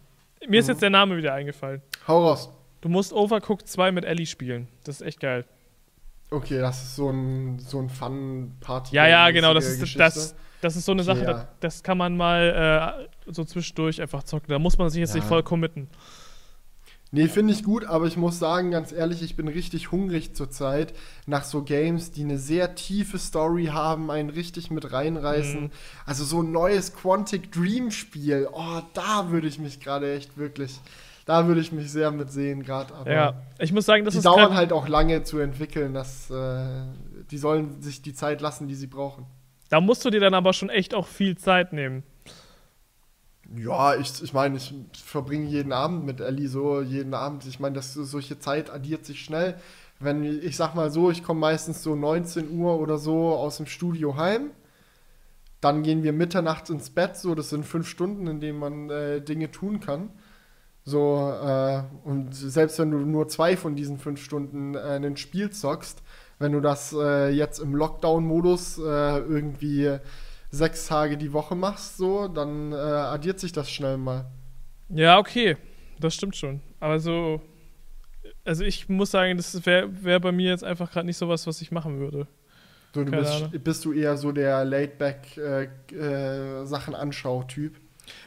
[0.48, 0.72] Mir ist Mhm.
[0.72, 1.82] jetzt der Name wieder eingefallen.
[2.06, 2.50] Hau raus.
[2.80, 4.68] Du musst Overcooked 2 mit Ellie spielen.
[4.84, 5.44] Das ist echt geil.
[6.30, 8.94] Okay, das ist so ein, so ein Fun-Party.
[8.94, 9.54] Ja, ja, genau.
[9.54, 9.98] Das ist, Geschichte.
[9.98, 11.32] das, das ist so eine Okay, Sache, ja.
[11.32, 14.48] das, das kann man mal äh, so zwischendurch einfach zocken.
[14.48, 15.16] Da muss man sich jetzt Ja.
[15.20, 15.88] nicht voll committen.
[17.16, 20.92] Nee, finde ich gut, aber ich muss sagen, ganz ehrlich, ich bin richtig hungrig zurzeit
[21.24, 25.62] nach so Games, die eine sehr tiefe Story haben, einen richtig mit reinreißen.
[25.62, 25.70] Mhm.
[26.04, 30.78] Also so ein neues Quantic Dream Spiel, oh, da würde ich mich gerade echt wirklich,
[31.24, 32.94] da würde ich mich sehr mit sehen gerade.
[32.94, 36.28] Aber Ja, ich muss sagen, das die ist dauern halt auch lange zu entwickeln, dass
[36.28, 36.66] äh,
[37.30, 39.24] die sollen sich die Zeit lassen, die sie brauchen.
[39.70, 42.02] Da musst du dir dann aber schon echt auch viel Zeit nehmen.
[43.54, 47.46] Ja, ich, ich meine, ich verbringe jeden Abend mit Ellie so, jeden Abend.
[47.46, 49.56] Ich meine, das, solche Zeit addiert sich schnell.
[50.00, 53.66] Wenn, ich sag mal so, ich komme meistens so 19 Uhr oder so aus dem
[53.66, 54.50] Studio heim.
[55.60, 59.20] Dann gehen wir mitternachts ins Bett, so, das sind fünf Stunden, in denen man äh,
[59.22, 60.10] Dinge tun kann.
[60.84, 65.50] So, äh, und selbst wenn du nur zwei von diesen fünf Stunden äh, ein Spiel
[65.50, 66.02] zockst,
[66.38, 69.98] wenn du das äh, jetzt im Lockdown-Modus äh, irgendwie
[70.56, 74.26] sechs Tage die Woche machst, so, dann äh, addiert sich das schnell mal.
[74.88, 75.56] Ja, okay.
[76.00, 76.60] Das stimmt schon.
[76.80, 77.40] Aber so.
[78.44, 81.60] Also ich muss sagen, das wäre wär bei mir jetzt einfach gerade nicht sowas, was
[81.62, 82.28] ich machen würde.
[82.94, 85.64] So, du bist, bist du eher so der Laidback äh,
[85.94, 87.76] äh, Sachen anschau Typ.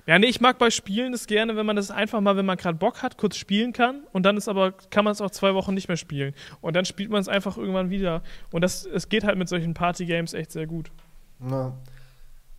[0.06, 2.58] Ja, nee, ich mag bei Spielen es gerne, wenn man das einfach mal, wenn man
[2.58, 5.54] gerade Bock hat, kurz spielen kann und dann ist aber, kann man es auch zwei
[5.54, 6.34] Wochen nicht mehr spielen.
[6.60, 8.22] Und dann spielt man es einfach irgendwann wieder.
[8.52, 10.92] Und das, es geht halt mit solchen Party-Games echt sehr gut.
[11.40, 11.78] Na.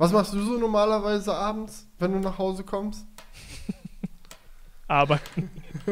[0.00, 3.06] Was machst du so normalerweise abends, wenn du nach Hause kommst?
[4.88, 5.20] Aber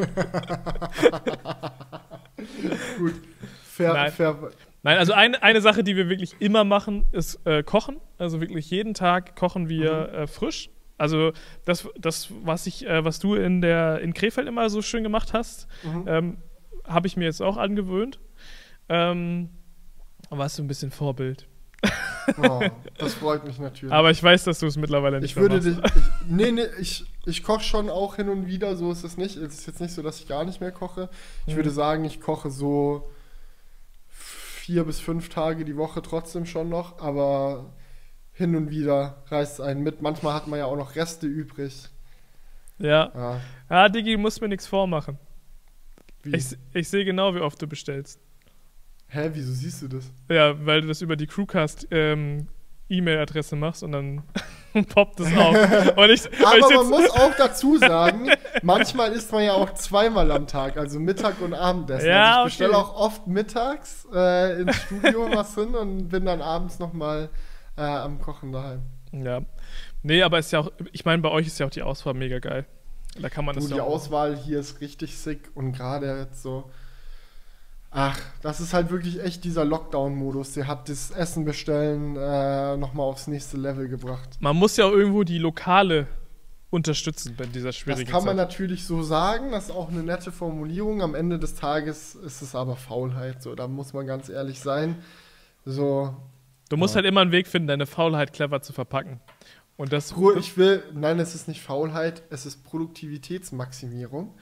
[2.97, 3.13] Gut.
[3.63, 4.11] Fair, Nein.
[4.11, 4.35] fair.
[4.81, 7.97] Nein, also eine, eine Sache, die wir wirklich immer machen, ist äh, kochen.
[8.17, 10.69] Also wirklich jeden Tag kochen wir äh, frisch.
[10.97, 11.31] Also
[11.65, 15.33] das, das was ich, äh, was du in der in Krefeld immer so schön gemacht
[15.33, 16.05] hast, Mhm.
[16.07, 16.37] ähm,
[16.87, 18.19] habe ich mir jetzt auch angewöhnt.
[18.89, 19.49] Ähm,
[20.29, 21.47] warst du ein bisschen Vorbild.
[22.37, 22.61] Oh,
[22.97, 23.91] das freut mich natürlich.
[23.93, 25.77] Aber ich weiß, dass du es mittlerweile nicht ich mehr würde dich.
[25.77, 29.35] Ich, nee, nee, ich, ich koche schon auch hin und wieder, so ist es nicht.
[29.37, 31.09] Es ist jetzt nicht so, dass ich gar nicht mehr koche.
[31.47, 31.57] Ich Mhm.
[31.57, 33.09] würde sagen, ich koche so
[34.07, 37.73] vier bis fünf Tage die Woche trotzdem schon noch, aber
[38.33, 40.01] hin und wieder reißt es einen mit.
[40.01, 41.89] Manchmal hat man ja auch noch Reste übrig.
[42.77, 43.11] Ja.
[43.15, 45.17] Ja, Ja, Digi, du musst mir nichts vormachen.
[46.23, 46.35] wie?
[46.35, 48.19] Ich, ich sehe genau, wie oft du bestellst.
[49.09, 50.11] Hä, wieso siehst du das?
[50.29, 52.47] Ja, weil du das über die Crewcast ähm,
[52.89, 54.23] E-Mail-Adresse machst und dann
[54.89, 55.55] poppt es auf.
[55.55, 58.29] Ich, Aber ich man muss auch dazu sagen,
[58.61, 62.07] manchmal isst man ja auch zweimal am Tag, also Mittag und Abendessen.
[62.07, 62.81] Ja, also ich bestelle okay.
[62.81, 67.29] auch oft mittags äh, ins Studio was hin und bin dann abends nochmal
[67.77, 68.81] äh, am Kochen daheim.
[69.11, 69.41] Ja.
[70.03, 72.39] Nee, aber ist ja auch, ich meine, bei euch ist ja auch die Auswahl mega
[72.39, 72.65] geil.
[73.19, 73.95] Da kann man Du, das die ja auch.
[73.95, 76.69] Auswahl hier ist richtig sick und gerade jetzt so.
[77.91, 80.53] Ach, das ist halt wirklich echt dieser Lockdown-Modus.
[80.53, 84.37] Der hat das Essen bestellen äh, nochmal aufs nächste Level gebracht.
[84.39, 86.05] Man muss ja auch irgendwo die Lokale
[86.69, 88.47] unterstützen bei dieser Das schwierigen kann man Zeit.
[88.47, 91.01] natürlich so sagen, das ist auch eine nette Formulierung.
[91.01, 94.97] Am Ende des Tages ist es aber Faulheit, so, da muss man ganz ehrlich sein.
[95.65, 96.15] So,
[96.69, 96.97] Du musst Ja.
[96.97, 99.19] halt immer einen Weg finden, deine Faulheit clever zu verpacken.
[99.77, 100.13] Und das.
[100.13, 104.35] Pro- ich will, nein, es ist nicht Faulheit, es ist Produktivitätsmaximierung.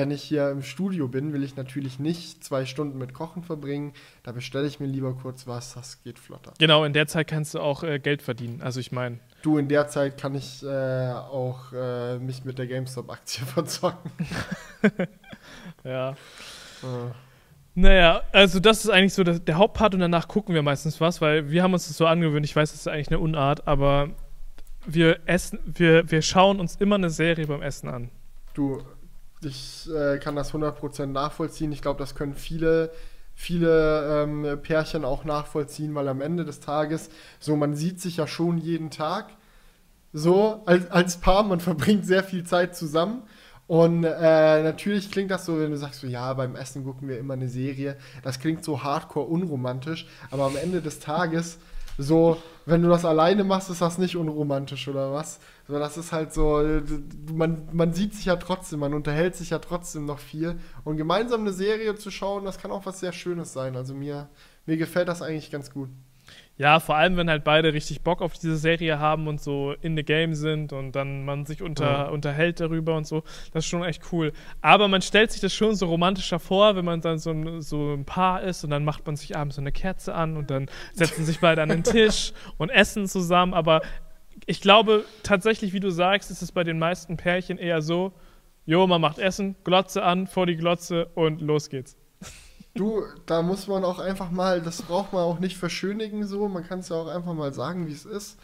[0.00, 3.92] Wenn ich hier im Studio bin, will ich natürlich nicht zwei Stunden mit Kochen verbringen.
[4.22, 6.54] Da bestelle ich mir lieber kurz was, das geht flotter.
[6.58, 8.62] Genau, in der Zeit kannst du auch äh, Geld verdienen.
[8.62, 12.66] Also ich meine, Du, in der Zeit kann ich äh, auch äh, mich mit der
[12.66, 14.10] GameStop-Aktie verzocken.
[15.84, 16.14] ja.
[17.74, 21.20] Naja, also das ist eigentlich so das, der Hauptpart und danach gucken wir meistens was,
[21.20, 22.46] weil wir haben uns das so angewöhnt.
[22.46, 24.08] Ich weiß, das ist eigentlich eine Unart, aber
[24.86, 28.08] wir essen, wir, wir schauen uns immer eine Serie beim Essen an.
[28.54, 28.82] Du,
[29.42, 31.72] ich äh, kann das 100% nachvollziehen.
[31.72, 32.90] Ich glaube, das können viele,
[33.34, 38.26] viele ähm, Pärchen auch nachvollziehen, weil am Ende des Tages, so man sieht sich ja
[38.26, 39.30] schon jeden Tag.
[40.12, 43.22] So, als, als Paar, man verbringt sehr viel Zeit zusammen.
[43.66, 47.18] Und äh, natürlich klingt das so, wenn du sagst, so, ja, beim Essen gucken wir
[47.18, 47.96] immer eine Serie.
[48.24, 51.58] Das klingt so hardcore unromantisch, aber am Ende des Tages,
[51.96, 55.40] so, wenn du das alleine machst, ist das nicht unromantisch oder was?
[55.68, 56.62] So, das ist halt so,
[57.32, 60.58] man, man sieht sich ja trotzdem, man unterhält sich ja trotzdem noch viel.
[60.84, 63.76] Und gemeinsam eine Serie zu schauen, das kann auch was sehr Schönes sein.
[63.76, 64.28] Also mir,
[64.66, 65.88] mir gefällt das eigentlich ganz gut.
[66.60, 69.96] Ja, vor allem, wenn halt beide richtig Bock auf diese Serie haben und so in
[69.96, 72.08] the game sind und dann man sich unter, Ja.
[72.08, 73.22] unterhält darüber und so.
[73.54, 74.34] Das ist schon echt cool.
[74.60, 77.94] Aber man stellt sich das schon so romantischer vor, wenn man dann so ein, so
[77.94, 80.66] ein Paar ist und dann macht man sich abends so eine Kerze an und dann
[80.92, 83.54] setzen sich beide an den Tisch und essen zusammen.
[83.54, 83.80] Aber
[84.44, 88.12] ich glaube tatsächlich, wie du sagst, ist es bei den meisten Pärchen eher so,
[88.66, 91.96] jo, man macht Essen, Glotze an, vor die Glotze und los geht's.
[92.74, 96.64] Du, da muss man auch einfach mal, das braucht man auch nicht verschönigen so, man
[96.66, 98.38] kann es ja auch einfach mal sagen, wie es ist.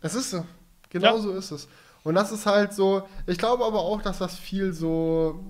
[0.00, 0.44] Es ist so.
[0.90, 1.22] Genau Ja.
[1.22, 1.68] so ist es.
[2.02, 5.40] Und das ist halt so, ich glaube aber auch, dass das viel so,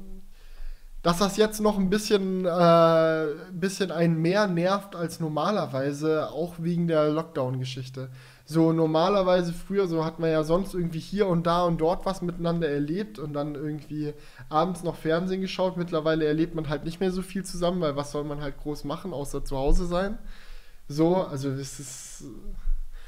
[1.02, 6.54] dass das jetzt noch ein bisschen, äh, ein bisschen einen mehr nervt als normalerweise, auch
[6.58, 8.08] wegen der Lockdown-Geschichte.
[8.46, 12.20] So normalerweise früher, so hat man ja sonst irgendwie hier und da und dort was
[12.20, 14.12] miteinander erlebt und dann irgendwie
[14.50, 15.78] abends noch Fernsehen geschaut.
[15.78, 18.84] Mittlerweile erlebt man halt nicht mehr so viel zusammen, weil was soll man halt groß
[18.84, 20.18] machen, außer zu Hause sein.
[20.88, 22.24] So, also es ist,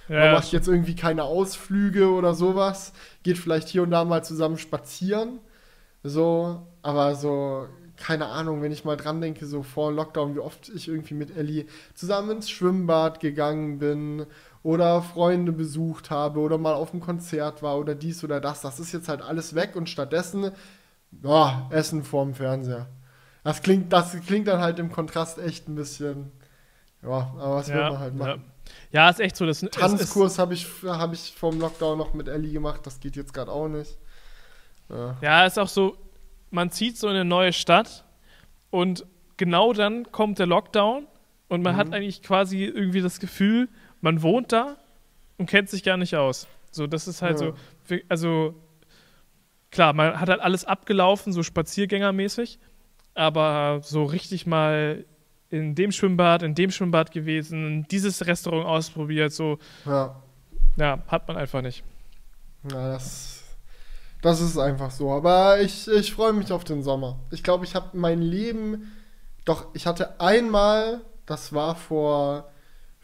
[0.08, 4.56] man macht jetzt irgendwie keine Ausflüge oder sowas, geht vielleicht hier und da mal zusammen
[4.56, 5.40] spazieren.
[6.02, 10.70] So, aber so, keine Ahnung, wenn ich mal dran denke, so vor Lockdown, wie oft
[10.70, 14.26] ich irgendwie mit Ellie zusammen ins Schwimmbad gegangen bin
[14.66, 18.80] oder Freunde besucht habe oder mal auf einem Konzert war oder dies oder das, das
[18.80, 20.50] ist jetzt halt alles weg und stattdessen,
[21.22, 22.88] ja, Essen vorm Fernseher.
[23.44, 26.32] Das klingt, das klingt dann halt im Kontrast echt ein bisschen,
[27.00, 28.42] ja, aber was will man halt machen.
[28.90, 29.04] Ja.
[29.04, 29.46] ja, ist echt so.
[29.46, 33.32] Das, Tanzkurs habe ich, hab ich vom Lockdown noch mit Ellie gemacht, das geht jetzt
[33.32, 33.96] gerade auch nicht.
[34.88, 35.16] Ja.
[35.20, 35.96] Ja, ist auch so,
[36.50, 38.04] man zieht so in eine neue Stadt
[38.70, 41.06] und genau dann kommt der Lockdown
[41.48, 41.78] und man Mhm.
[41.78, 43.68] hat eigentlich quasi irgendwie das Gefühl,
[44.00, 44.76] man wohnt da
[45.38, 46.46] und kennt sich gar nicht aus.
[46.70, 47.52] So, das ist halt Ja.
[47.88, 48.54] so, also
[49.70, 52.58] klar, man hat halt alles abgelaufen, so spaziergängermäßig,
[53.14, 55.04] aber so richtig mal
[55.48, 60.16] in dem Schwimmbad, in dem Schwimmbad gewesen, dieses Restaurant ausprobiert, so, ja.
[60.76, 61.84] ja, hat man einfach nicht.
[62.70, 63.44] Ja, das,
[64.22, 65.12] das ist einfach so.
[65.12, 67.20] Aber ich, ich freue mich auf den Sommer.
[67.30, 68.92] Ich glaube, ich habe mein Leben.
[69.44, 72.50] Doch, ich hatte einmal, das war vor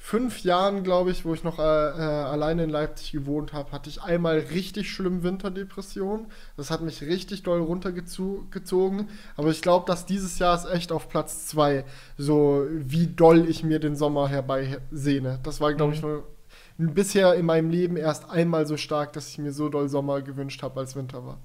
[0.04, 3.88] fünf Jahren, glaube ich, wo ich noch äh, äh, alleine in Leipzig gewohnt habe, hatte
[3.88, 6.26] ich einmal richtig schlimm Winterdepression.
[6.56, 9.08] Das hat mich richtig doll runtergezogen.
[9.36, 11.84] Aber ich glaube, dass dieses Jahr ist echt auf Platz zwei,
[12.18, 15.38] so wie doll ich mir den Sommer herbeisehne.
[15.44, 16.24] Das war, glaube ich, nur
[16.78, 20.64] bisher in meinem Leben erst einmal so stark, dass ich mir so doll Sommer gewünscht
[20.64, 21.38] habe, als Winter war.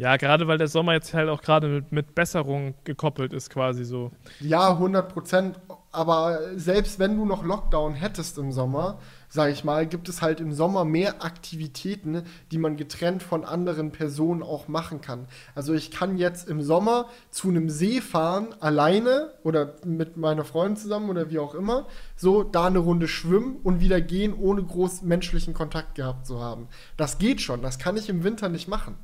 [0.00, 3.84] Ja, gerade weil der Sommer jetzt halt auch gerade mit, mit Besserung gekoppelt ist, quasi
[3.84, 4.12] so.
[4.40, 5.60] Ja, 100 Prozent.
[5.92, 10.40] Aber selbst wenn du noch Lockdown hättest im Sommer, sage ich mal, gibt es halt
[10.40, 15.26] im Sommer mehr Aktivitäten, die man getrennt von anderen Personen auch machen kann.
[15.54, 20.78] Also ich kann jetzt im Sommer zu einem See fahren, alleine oder mit meiner Freundin
[20.78, 21.86] zusammen oder wie auch immer,
[22.16, 26.68] so da eine Runde schwimmen und wieder gehen, ohne groß menschlichen Kontakt gehabt zu haben.
[26.96, 28.96] Das geht schon, das kann ich im Winter nicht machen.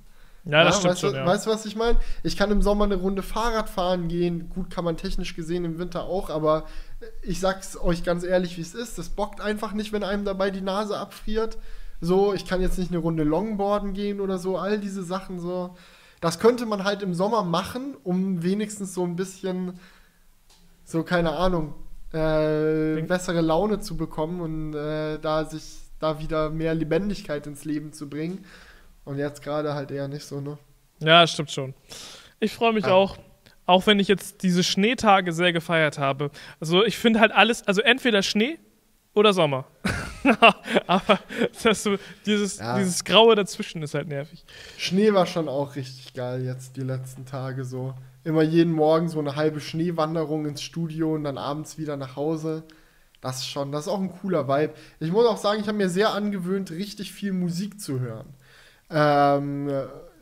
[0.47, 1.27] Ja, das Ja, stimmt weißt, schon, du, ja.
[1.27, 1.99] weißt du, was ich meine?
[2.23, 4.49] Ich kann im Sommer eine Runde Fahrrad fahren gehen.
[4.49, 6.67] Gut, kann man technisch gesehen im Winter auch, aber
[7.23, 8.97] ich sag's euch ganz ehrlich, wie es ist.
[8.99, 11.59] Das bockt einfach nicht, wenn einem dabei die Nase abfriert.
[12.01, 15.77] So, ich kann jetzt nicht eine Runde Longboarden gehen oder so, all diese Sachen so.
[16.21, 19.79] Das könnte man halt im Sommer machen, um wenigstens so ein bisschen,
[20.85, 21.75] so keine Ahnung,
[22.13, 27.93] äh, bessere Laune zu bekommen und äh, da sich da wieder mehr Lebendigkeit ins Leben
[27.93, 28.45] zu bringen.
[29.07, 30.59] Und jetzt gerade halt eher nicht so, ne?
[30.99, 31.73] Ja, stimmt schon.
[32.41, 32.93] Ich freue mich Ja.
[32.93, 33.17] auch,
[33.65, 36.31] auch wenn ich jetzt diese Schneetage sehr gefeiert habe.
[36.61, 38.59] Also ich finde halt alles, also entweder Schnee
[39.15, 39.65] oder Sommer.
[40.87, 41.19] Aber
[41.63, 42.77] das so, dieses, Ja.
[42.79, 44.45] dieses Graue dazwischen ist halt nervig.
[44.77, 47.95] Schnee war schon auch richtig geil jetzt die letzten Tage so.
[48.25, 52.65] Immer jeden Morgen so eine halbe Schneewanderung ins Studio und dann abends wieder nach Hause.
[53.21, 54.75] Das ist schon, das ist auch ein cooler Vibe.
[55.01, 58.27] Ich muss auch sagen, ich habe mir sehr angewöhnt, richtig viel Musik zu hören.
[58.91, 59.71] Ähm,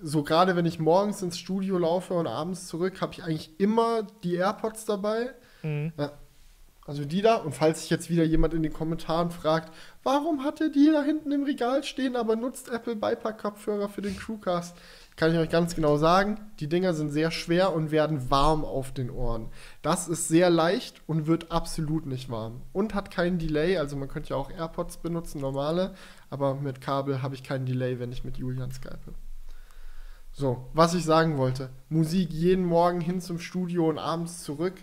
[0.03, 4.07] so gerade wenn ich morgens ins Studio laufe und abends zurück, habe ich eigentlich immer
[4.22, 5.31] die AirPods dabei.
[5.62, 5.92] Mhm.
[6.87, 7.37] Also die da.
[7.37, 9.72] Und falls sich jetzt wieder jemand in den Kommentaren fragt,
[10.03, 14.16] warum hat er die da hinten im Regal stehen, aber nutzt Apple Beipack-Kopfhörer für den
[14.16, 14.77] Crewcast,
[15.16, 18.92] kann ich euch ganz genau sagen, die Dinger sind sehr schwer und werden warm auf
[18.92, 19.48] den Ohren.
[19.81, 22.62] Das ist sehr leicht und wird absolut nicht warm.
[22.72, 25.94] Und hat keinen Delay, also man könnte ja auch AirPods benutzen, normale,
[26.35, 28.99] aber mit Kabel habe ich keinen Delay, wenn ich mit Julian skype.
[30.33, 31.70] So, was ich sagen wollte.
[31.88, 34.75] Musik jeden Morgen hin zum Studio und abends zurück.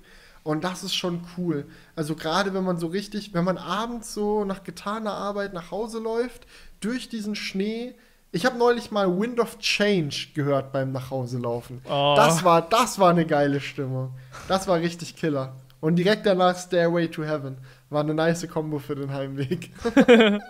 [0.44, 1.66] Und das ist schon cool.
[1.94, 6.00] Also gerade wenn man so richtig, wenn man abends so nach getaner Arbeit nach Hause
[6.00, 6.48] läuft,
[6.80, 7.96] durch diesen Schnee.
[8.32, 11.82] Ich habe neulich mal Wind of Change gehört beim Nachhauselaufen.
[11.84, 12.14] Oh.
[12.16, 14.14] Das war, das war eine geile Stimmung.
[14.48, 15.58] Das war richtig Killer.
[15.82, 17.58] Und direkt danach Stairway to Heaven.
[17.92, 19.72] War eine nice Kombo für den Heimweg.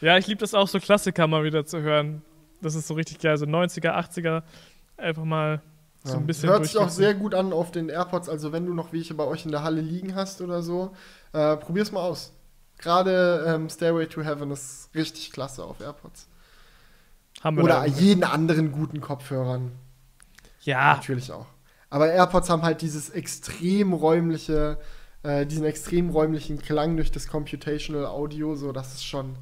[0.00, 2.22] Ja, ich liebe das auch, so Klassiker mal wieder zu hören.
[2.60, 3.36] Das ist so richtig geil.
[3.36, 4.42] So 90er, 80er.
[4.96, 5.62] Einfach mal
[6.02, 8.28] so ein bisschen Hört sich auch sehr gut an auf den AirPods.
[8.28, 10.92] Also wenn du noch welche bei euch in der Halle liegen hast oder so,
[11.32, 12.32] äh, probier's mal aus.
[12.78, 16.26] Gerade ähm, Stairway to Heaven ist richtig klasse auf AirPods.
[17.42, 19.70] Haben wir Oder jeden anderen guten Kopfhörern
[20.62, 21.46] Ja, natürlich auch.
[21.90, 24.78] Aber AirPods haben halt dieses extrem räumliche,
[25.22, 28.54] äh, diesen extrem räumlichen Klang durch das Computational Audio.
[28.56, 29.36] So, das ist schon,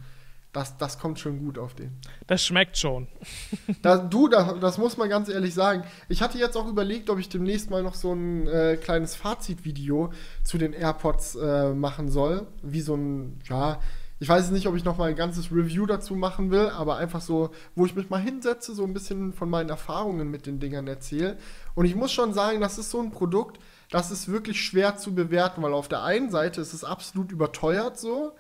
[0.53, 1.93] das, das kommt schon gut auf den.
[2.27, 3.09] das schmeckt schon.
[3.83, 5.85] Da, du, da, das muss man ganz ehrlich sagen.
[6.09, 10.13] Ich hatte jetzt auch überlegt, ob ich demnächst mal noch so ein äh, kleines Fazitvideo
[10.43, 12.47] zu den AirPods äh, machen soll.
[12.63, 13.81] Wie so ein, ja,
[14.19, 16.99] ich weiß jetzt nicht, ob ich noch mal ein ganzes Review dazu machen will, aber
[16.99, 20.61] einfach so, wo ich mich mal hinsetze, so ein bisschen von meinen Erfahrungen mit den
[20.61, 21.39] Dingern erzähle.
[21.75, 23.59] Und ich muss schon sagen, das ist so ein Produkt,
[23.91, 27.99] das ist wirklich schwer zu bewerten, weil auf der einen Seite ist es absolut überteuert
[27.99, 28.33] so.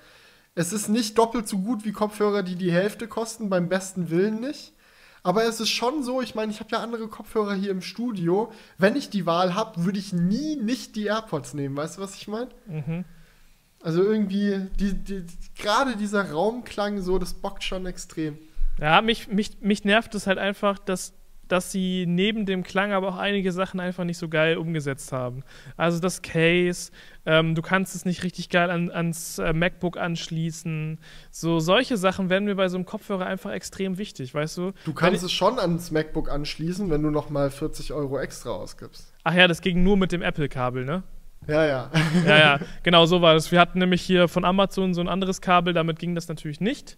[0.54, 4.40] Es ist nicht doppelt so gut wie Kopfhörer, die die Hälfte kosten, beim besten Willen
[4.40, 4.72] nicht.
[5.22, 8.52] Aber es ist schon so, ich meine, ich habe ja andere Kopfhörer hier im Studio.
[8.78, 11.76] Wenn ich die Wahl habe, würde ich nie nicht die AirPods nehmen.
[11.76, 12.48] Weißt du, was ich meine?
[12.66, 13.04] Mhm.
[13.82, 18.38] Also irgendwie, die, die, gerade dieser Raumklang so, das bockt schon extrem.
[18.78, 21.12] Ja, mich, mich, mich nervt es halt einfach, dass,
[21.52, 25.42] dass sie neben dem Klang aber auch einige Sachen einfach nicht so geil umgesetzt haben.
[25.76, 26.92] Also das Case,
[27.26, 30.98] ähm, du kannst es nicht richtig geil an, ans äh, MacBook anschließen.
[31.30, 34.72] So solche Sachen werden mir bei so einem Kopfhörer einfach extrem wichtig, weißt du?
[34.84, 39.12] Du kannst es schon ans MacBook anschließen, wenn du noch mal 40 Euro extra ausgibst.
[39.24, 41.02] Ach ja, das ging nur mit dem Apple-Kabel, ne?
[41.46, 41.90] Ja, ja.
[42.26, 43.50] Ja, ja, genau so war das.
[43.50, 46.96] Wir hatten nämlich hier von Amazon so ein anderes Kabel, damit ging das natürlich nicht.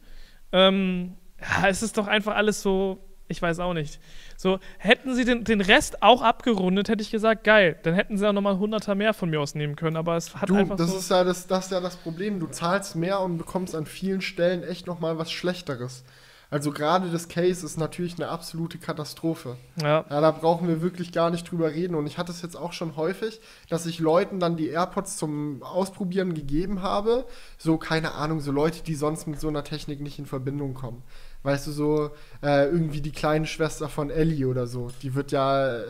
[0.53, 2.99] Ähm, ja, es ist doch einfach alles so,
[3.33, 3.99] ich weiß auch nicht.
[4.37, 7.77] So, hätten sie den, den Rest auch abgerundet, hätte ich gesagt, geil.
[7.83, 10.49] Dann hätten sie auch nochmal 100er mehr von mir aus nehmen können, aber es hat
[10.49, 10.99] Du, einfach das so.
[10.99, 12.38] ist ja das, das ist ja das Problem.
[12.38, 16.05] Du zahlst mehr und bekommst an vielen Stellen echt noch mal was Schlechteres.
[16.51, 19.57] Also gerade das Case ist natürlich eine absolute Katastrophe.
[19.81, 20.05] ja.
[20.11, 21.95] Ja, da brauchen wir wirklich gar nicht drüber reden.
[21.95, 23.40] Und ich hatte es jetzt auch schon häufig,
[23.71, 27.25] dass ich Leuten dann die AirPods zum Ausprobieren gegeben habe.
[27.57, 31.03] So, keine Ahnung, so Leute, die sonst mit so einer Technik nicht in Verbindung kommen.
[31.42, 32.11] Weißt du, so
[32.42, 34.90] äh, irgendwie die kleine Schwester von Ellie oder so.
[35.02, 35.85] Die wird ja, äh,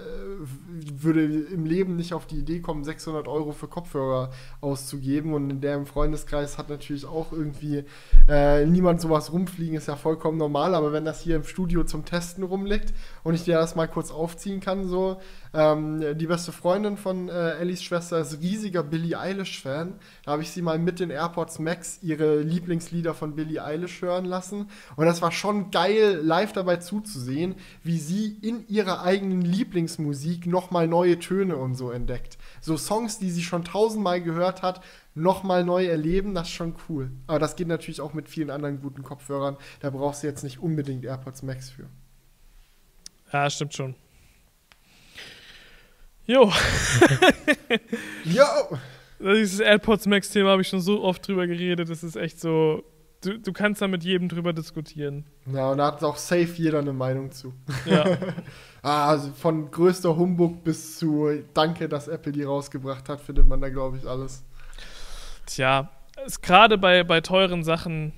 [0.99, 5.35] würde im Leben nicht auf die Idee kommen, 600 Euro für Kopfhörer auszugeben.
[5.35, 7.85] Und in deren Freundeskreis hat natürlich auch irgendwie
[8.29, 10.75] äh, niemand sowas rumfliegen, ist ja vollkommen normal.
[10.75, 14.11] Aber wenn das hier im Studio zum Testen rumliegt und ich dir das mal kurz
[14.11, 15.19] aufziehen kann, so,
[15.55, 19.95] ähm, die beste Freundin von äh, Ellies Schwester ist riesiger Billie Eilish-Fan.
[20.25, 24.25] Da habe ich sie mal mit den AirPods Max ihre Lieblingslieder von Billie Eilish hören
[24.25, 24.71] lassen.
[24.97, 30.87] Und das war schon geil, live dabei zuzusehen, wie sie in ihrer eigenen Lieblingsmusik nochmal
[30.87, 32.39] neue Töne und so entdeckt.
[32.61, 34.83] So Songs, die sie schon tausendmal gehört hat,
[35.15, 37.11] nochmal neu erleben, das ist schon cool.
[37.27, 39.57] Aber das geht natürlich auch mit vielen anderen guten Kopfhörern.
[39.81, 41.89] Da brauchst du jetzt nicht unbedingt AirPods Max für.
[43.33, 43.97] Ja, stimmt schon.
[46.25, 46.53] Jo.
[48.25, 48.79] Jo!
[49.19, 51.89] Dieses AirPods Max-Thema habe ich schon so oft drüber geredet.
[51.89, 52.85] Das ist echt so.
[53.23, 55.25] Du, du kannst da mit jedem drüber diskutieren.
[55.47, 57.55] Ja, und da hat auch safe jeder eine Meinung zu.
[57.87, 58.05] Ja.
[58.85, 63.61] Ah, also von größter Humbug bis zu Danke, dass Apple die rausgebracht hat, findet man
[63.61, 64.43] da, glaube ich, alles.
[65.47, 65.89] Tja,
[66.27, 68.13] ist gerade bei, bei teuren Sachen,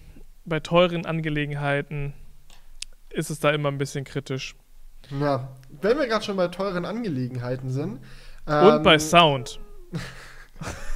[0.47, 2.15] bei teuren Angelegenheiten
[3.11, 4.57] ist es da immer ein bisschen kritisch.
[5.11, 5.51] Ja,
[5.83, 8.01] wenn wir gerade schon bei teuren Angelegenheiten sind.
[8.47, 9.61] Und bei ähm, Sound.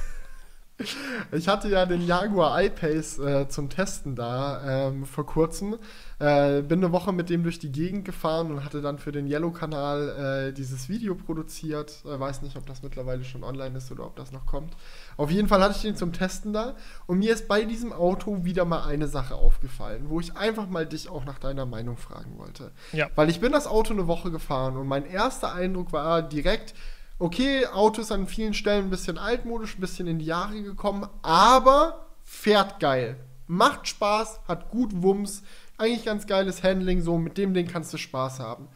[1.31, 5.77] Ich hatte ja den Jaguar I-Pace äh, zum Testen da ähm, vor kurzem.
[6.19, 9.27] Äh, bin eine Woche mit dem durch die Gegend gefahren und hatte dann für den
[9.27, 12.03] Yellow-Kanal äh, dieses Video produziert.
[12.05, 14.73] Äh, weiß nicht, ob das mittlerweile schon online ist oder ob das noch kommt.
[15.17, 16.75] Auf jeden Fall hatte ich den zum Testen da
[17.07, 20.85] und mir ist bei diesem Auto wieder mal eine Sache aufgefallen, wo ich einfach mal
[20.85, 22.71] dich auch nach deiner Meinung fragen wollte.
[22.93, 23.09] Ja.
[23.15, 26.73] Weil ich bin das Auto eine Woche gefahren und mein erster Eindruck war direkt,
[27.19, 31.07] okay, Auto ist an vielen Stellen ein bisschen altmodisch, ein bisschen in die Jahre gekommen,
[31.21, 33.17] aber fährt geil.
[33.47, 35.43] Macht Spaß, hat gut Wumms,
[35.77, 38.67] eigentlich ganz geiles Handling, so mit dem Ding kannst du Spaß haben.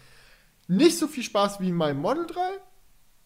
[0.67, 2.39] Nicht so viel Spaß wie in meinem Model 3.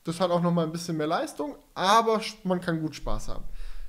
[0.03, 3.43] Das hat auch noch mal ein bisschen mehr Leistung, aber man kann gut Spaß haben.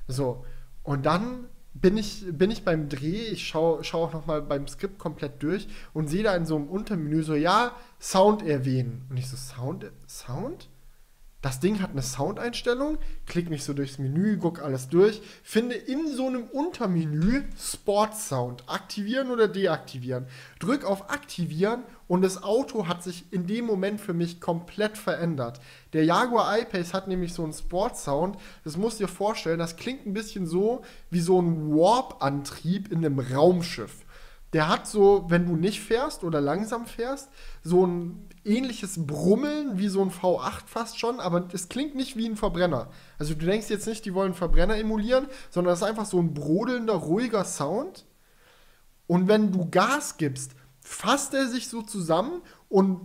[0.09, 0.45] So,
[0.83, 4.67] und dann bin ich, bin ich beim Dreh, ich schaue schau auch noch mal beim
[4.67, 9.07] Skript komplett durch und sehe da in so einem Untermenü so, ja, Sound erwähnen.
[9.11, 9.91] Und ich so, Sound?
[10.09, 10.69] Sound?
[11.41, 16.13] Das Ding hat eine Soundeinstellung, klick mich so durchs Menü, guck alles durch, finde in
[16.13, 18.65] so einem Untermenü Sport Sound.
[18.67, 20.27] Aktivieren oder deaktivieren.
[20.59, 25.61] Drück auf Aktivieren und das Auto hat sich in dem Moment für mich komplett verändert.
[25.93, 28.37] Der Jaguar I-Pace hat nämlich so einen Sport Sound.
[28.65, 33.05] Das musst du dir vorstellen, das klingt ein bisschen so wie so ein Warp-Antrieb in
[33.05, 34.05] einem Raumschiff.
[34.53, 37.29] Der hat so, wenn du nicht fährst oder langsam fährst,
[37.63, 42.27] so ein ähnliches Brummeln wie so ein V8 fast schon, aber es klingt nicht wie
[42.27, 42.89] ein Verbrenner.
[43.19, 46.33] Also du denkst jetzt nicht, die wollen Verbrenner emulieren, sondern es ist einfach so ein
[46.33, 48.07] brodelnder, ruhiger Sound.
[49.07, 53.01] Und wenn du Gas gibst, fasst er sich so zusammen und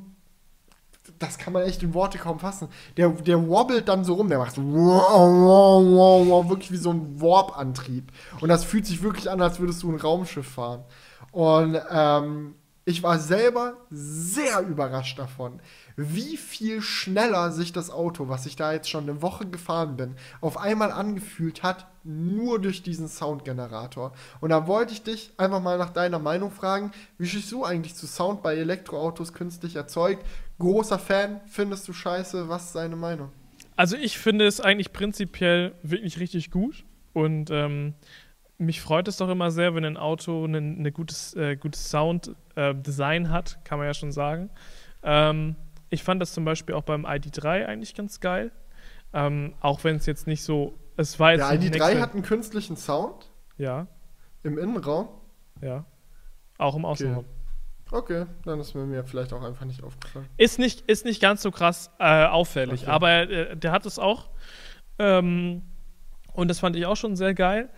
[1.19, 2.69] das kann man echt in Worte kaum fassen.
[2.95, 8.11] Der, der wobbelt dann so rum, der macht so wirklich wie so ein Warp-Antrieb.
[8.39, 10.85] Und das fühlt sich wirklich an, als würdest du ein Raumschiff fahren.
[11.31, 12.55] Und ähm,
[12.85, 15.61] ich war selber sehr überrascht davon,
[15.95, 20.15] wie viel schneller sich das Auto, was ich da jetzt schon eine Woche gefahren bin,
[20.41, 24.11] auf einmal angefühlt hat, nur durch diesen Soundgenerator.
[24.41, 27.95] Und da wollte ich dich einfach mal nach deiner Meinung fragen, wie stehst du eigentlich
[27.95, 30.25] zu Sound bei Elektroautos künstlich erzeugt?
[30.59, 32.49] Großer Fan, findest du scheiße?
[32.49, 33.31] Was ist deine Meinung?
[33.77, 37.93] Also ich finde es eigentlich prinzipiell wirklich richtig gut und ähm,
[38.63, 43.25] mich freut es doch immer sehr, wenn ein Auto ein, ein gutes, äh, gutes Sound-Design
[43.25, 44.49] äh, hat, kann man ja schon sagen.
[45.03, 45.55] Ähm,
[45.89, 48.51] ich fand das zum Beispiel auch beim ID3 eigentlich ganz geil.
[49.13, 50.73] Ähm, auch wenn es jetzt nicht so.
[50.97, 53.87] Es war jetzt Der ID3 hat einen künstlichen Sound Ja,
[54.43, 55.09] im Innenraum.
[55.61, 55.85] ja.
[56.57, 57.25] Auch im Außenraum.
[57.91, 60.27] Okay, dann ist mir mir vielleicht auch einfach nicht aufgefallen.
[60.37, 62.91] Ist, nicht, ist nicht ganz so krass äh, auffällig, Okay.
[62.91, 64.29] aber äh, der hat es auch.
[64.99, 65.63] Ähm,
[66.33, 67.69] und das fand ich auch schon sehr geil.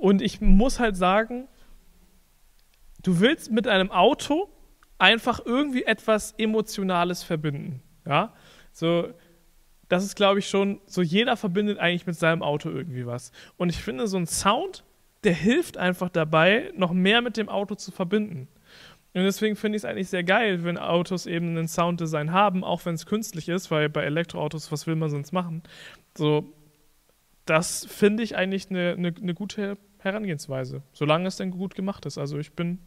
[0.00, 1.48] Und ich muss halt sagen,
[3.02, 4.48] du willst mit einem Auto
[4.98, 7.82] einfach irgendwie etwas Emotionales verbinden.
[8.06, 8.32] Ja,
[8.72, 9.08] so,
[9.88, 13.32] das ist, glaube ich, schon, so jeder verbindet eigentlich mit seinem Auto irgendwie was.
[13.56, 14.84] Und ich finde, so ein Sound,
[15.24, 18.48] der hilft einfach dabei, noch mehr mit dem Auto zu verbinden.
[19.14, 22.84] Und deswegen finde ich es eigentlich sehr geil, wenn Autos eben ein Sounddesign haben, auch
[22.84, 25.62] wenn es künstlich ist, weil bei Elektroautos, was will man sonst machen?
[26.16, 26.44] So,
[27.46, 32.18] das finde ich eigentlich eine ne, ne gute Herangehensweise, solange es denn gut gemacht ist.
[32.18, 32.78] Also ich bin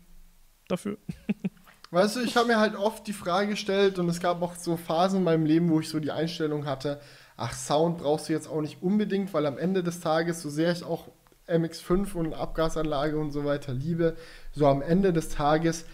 [0.68, 0.98] dafür.
[1.92, 4.78] Weißt du, ich habe mir halt oft die Frage gestellt und es gab auch so
[4.78, 7.02] Phasen in meinem Leben, wo ich so die Einstellung hatte,
[7.36, 10.72] ach, Sound brauchst du jetzt auch nicht unbedingt, weil am Ende des Tages, so sehr
[10.72, 11.10] ich auch
[11.48, 14.16] MX5 und Abgasanlage und so weiter liebe,
[14.54, 15.86] so am Ende des Tages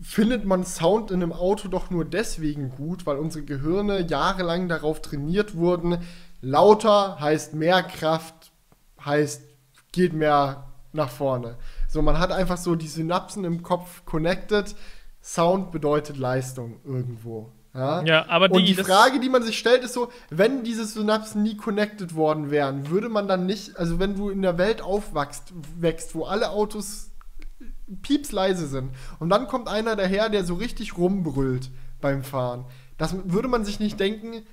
[0.00, 5.02] findet man Sound in einem Auto doch nur deswegen gut, weil unsere Gehirne jahrelang darauf
[5.02, 5.98] trainiert wurden,
[6.40, 8.52] lauter heißt mehr Kraft,
[9.04, 9.42] heißt
[9.98, 11.56] geht mehr nach vorne.
[11.88, 14.76] So, man hat einfach so die Synapsen im Kopf connected.
[15.20, 17.52] Sound bedeutet Leistung irgendwo.
[17.74, 21.42] Ja, ja aber Und die Frage, die man sich stellt, ist so, wenn diese Synapsen
[21.42, 25.52] nie connected worden wären, würde man dann nicht, also wenn du in der Welt aufwachst,
[25.76, 27.10] wächst, wo alle Autos
[28.02, 31.70] piepsleise sind und dann kommt einer daher, der so richtig rumbrüllt
[32.00, 32.66] beim Fahren,
[32.98, 34.44] das würde man sich nicht denken,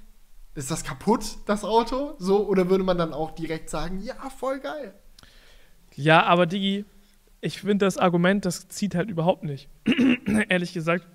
[0.56, 2.16] ist das kaputt, das Auto?
[2.18, 4.96] So, oder würde man dann auch direkt sagen, ja, voll geil.
[5.96, 6.86] Ja, aber Digi,
[7.42, 9.70] ich finde das Argument, das zieht halt überhaupt nicht.
[10.50, 11.06] Ehrlich gesagt.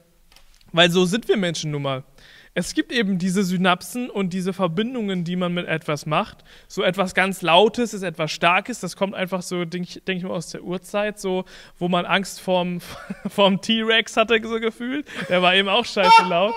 [0.73, 2.05] Weil so sind wir Menschen nun mal.
[2.53, 6.45] Es gibt eben diese Synapsen und diese Verbindungen, die man mit etwas macht.
[6.67, 8.81] So etwas ganz Lautes ist etwas Starkes.
[8.81, 11.45] Das kommt einfach so, denke ich, denk ich mal, aus der Urzeit, so,
[11.79, 12.81] wo man Angst vorm,
[13.29, 15.07] vorm T-Rex hatte, so gefühlt.
[15.29, 16.55] Der war eben auch scheiße laut.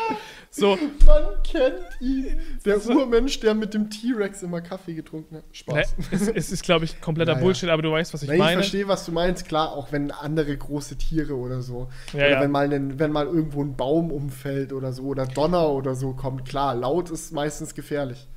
[0.56, 0.78] So.
[1.08, 2.40] Man kennt ihn.
[2.64, 2.94] Der so.
[2.94, 5.44] Urmensch, der mit dem T-Rex immer Kaffee getrunken hat.
[5.52, 5.98] Spaß.
[5.98, 7.44] Ne, es, es, ist, glaube ich, kompletter naja.
[7.44, 8.62] Bullshit, aber du weißt, was ich Na, meine.
[8.62, 9.48] Ich verstehe, was du meinst.
[9.48, 11.90] Klar, auch wenn andere große Tiere oder so.
[12.12, 12.42] Ja, oder ja.
[12.42, 16.14] Wenn, mal ein, wenn mal irgendwo ein Baum umfällt oder so oder Donner oder so
[16.14, 16.48] kommt.
[16.48, 18.28] Klar, laut ist meistens gefährlich.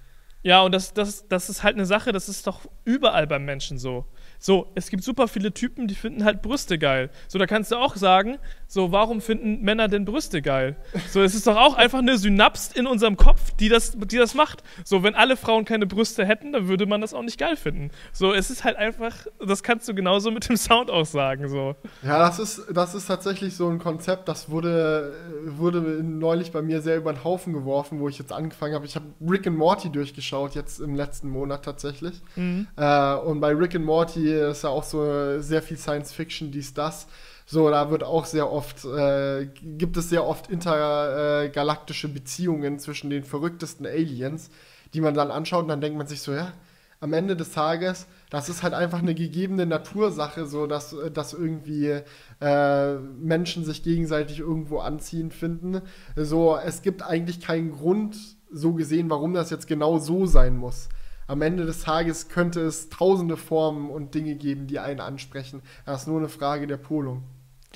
[0.46, 3.78] Ja, und das, das, das ist halt eine Sache, das ist doch überall beim Menschen
[3.78, 4.06] so.
[4.38, 7.10] So, es gibt super viele Typen, die finden halt Brüste geil.
[7.26, 8.38] So, da kannst du auch sagen,
[8.68, 10.76] so, warum finden Männer denn Brüste geil?
[11.10, 14.34] So, es ist doch auch einfach eine Synaps in unserem Kopf, die das, die das
[14.34, 14.64] macht.
[14.84, 17.90] So, wenn alle Frauen keine Brüste hätten, dann würde man das auch nicht geil finden.
[18.12, 21.76] So, es ist halt einfach, das kannst du genauso mit dem Sound auch sagen, so.
[22.02, 25.14] Ja, das ist, das ist tatsächlich so ein Konzept, das wurde,
[25.44, 28.84] wurde neulich bei mir sehr über den Haufen geworfen, wo ich jetzt angefangen habe.
[28.84, 32.20] Ich habe Rick and Morty durchgeschaut, jetzt im letzten Monat tatsächlich.
[32.34, 32.66] Mhm.
[32.76, 36.74] Äh, und bei Rick and Morty ist ja auch so sehr viel Science Fiction, dies,
[36.74, 37.06] das.
[37.46, 43.22] So, da wird auch sehr oft, äh, gibt es sehr oft intergalaktische Beziehungen zwischen den
[43.22, 44.50] verrücktesten Aliens,
[44.94, 46.52] die man dann anschaut und dann denkt man sich so, ja,
[46.98, 52.00] am Ende des Tages, das ist halt einfach eine gegebene Natursache, so dass, dass irgendwie
[52.40, 55.82] äh, Menschen sich gegenseitig irgendwo anziehen finden.
[56.16, 58.16] So, es gibt eigentlich keinen Grund,
[58.50, 60.88] so gesehen, warum das jetzt genau so sein muss
[61.26, 65.62] am Ende des Tages könnte es tausende Formen und Dinge geben, die einen ansprechen.
[65.84, 67.24] Das ist nur eine Frage der Polung.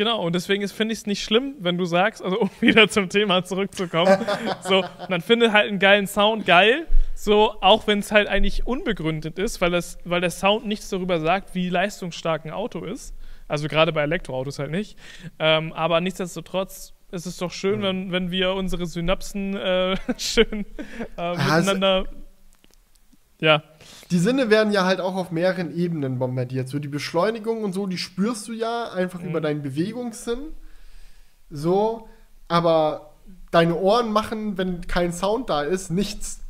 [0.01, 3.11] Genau, und deswegen finde ich es nicht schlimm, wenn du sagst, also um wieder zum
[3.11, 4.17] Thema zurückzukommen,
[4.63, 9.39] so, man findet halt einen geilen Sound geil, so, auch wenn es halt eigentlich unbegründet
[9.39, 13.15] ist, weil, das, weil der Sound nichts darüber sagt, wie leistungsstark ein Auto ist.
[13.47, 14.97] Also gerade bei Elektroautos halt nicht.
[15.39, 20.65] Ähm, aber nichtsdestotrotz ist es doch schön, wenn, wenn wir unsere Synapsen äh, schön
[21.19, 22.20] äh, miteinander also,
[23.41, 23.63] ja.
[24.11, 26.69] Die Sinne werden ja halt auch auf mehreren Ebenen bombardiert.
[26.69, 29.31] So die Beschleunigung und so, die spürst du ja einfach mhm.
[29.31, 30.53] über deinen Bewegungssinn.
[31.51, 32.09] So,
[32.49, 33.15] aber
[33.51, 36.41] deine Ohren machen, wenn kein Sound da ist, nichts.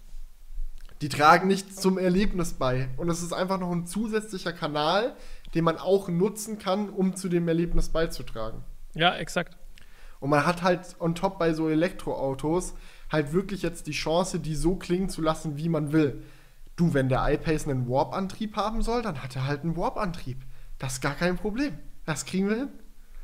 [1.00, 2.88] Die tragen nichts zum Erlebnis bei.
[2.96, 5.14] Und es ist einfach noch ein zusätzlicher Kanal,
[5.54, 8.62] den man auch nutzen kann, um zu dem Erlebnis beizutragen.
[8.94, 9.56] Ja, exakt.
[10.20, 12.74] Und man hat halt on top bei so Elektroautos
[13.10, 16.22] halt wirklich jetzt die Chance, die so klingen zu lassen, wie man will.
[16.80, 20.38] Du, wenn der iPace einen Warp-Antrieb haben soll, dann hat er halt einen Warp-Antrieb.
[20.78, 21.78] Das ist gar kein Problem.
[22.06, 22.68] Das kriegen wir hin.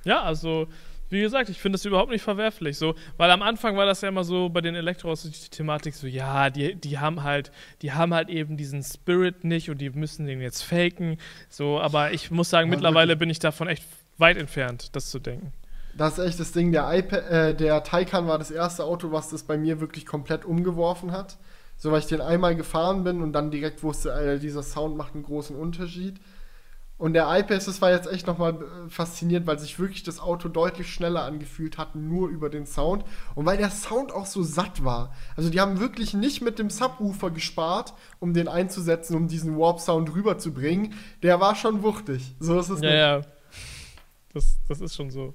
[0.04, 0.68] Ja, also,
[1.08, 2.76] wie gesagt, ich finde das überhaupt nicht verwerflich.
[2.76, 6.06] So, weil am Anfang war das ja immer so bei den Elektros die Thematik so,
[6.06, 7.50] ja, die, die haben halt,
[7.80, 11.16] die haben halt eben diesen Spirit nicht und die müssen den jetzt faken.
[11.48, 13.18] So, aber ich muss sagen, ja, mittlerweile wirklich.
[13.20, 13.84] bin ich davon echt
[14.18, 15.52] weit entfernt, das zu denken.
[15.96, 16.72] Das ist echt das Ding.
[16.72, 20.44] Der, iPad, äh, der Taycan war das erste Auto, was das bei mir wirklich komplett
[20.44, 21.38] umgeworfen hat.
[21.76, 25.14] So, weil ich den einmal gefahren bin und dann direkt wusste, Alter, dieser Sound macht
[25.14, 26.20] einen großen Unterschied.
[26.98, 30.48] Und der iPace, das war jetzt echt nochmal äh, faszinierend, weil sich wirklich das Auto
[30.48, 33.04] deutlich schneller angefühlt hat, nur über den Sound.
[33.34, 35.14] Und weil der Sound auch so satt war.
[35.36, 40.14] Also die haben wirklich nicht mit dem Subwoofer gespart, um den einzusetzen, um diesen Warp-Sound
[40.14, 40.94] rüberzubringen.
[41.22, 42.34] Der war schon wuchtig.
[42.40, 42.98] So ist es ja, nicht.
[42.98, 43.20] Ja,
[44.32, 45.34] das, das ist schon so.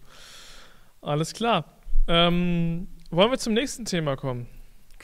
[1.01, 1.65] Alles klar.
[2.07, 4.47] Ähm, wollen wir zum nächsten Thema kommen?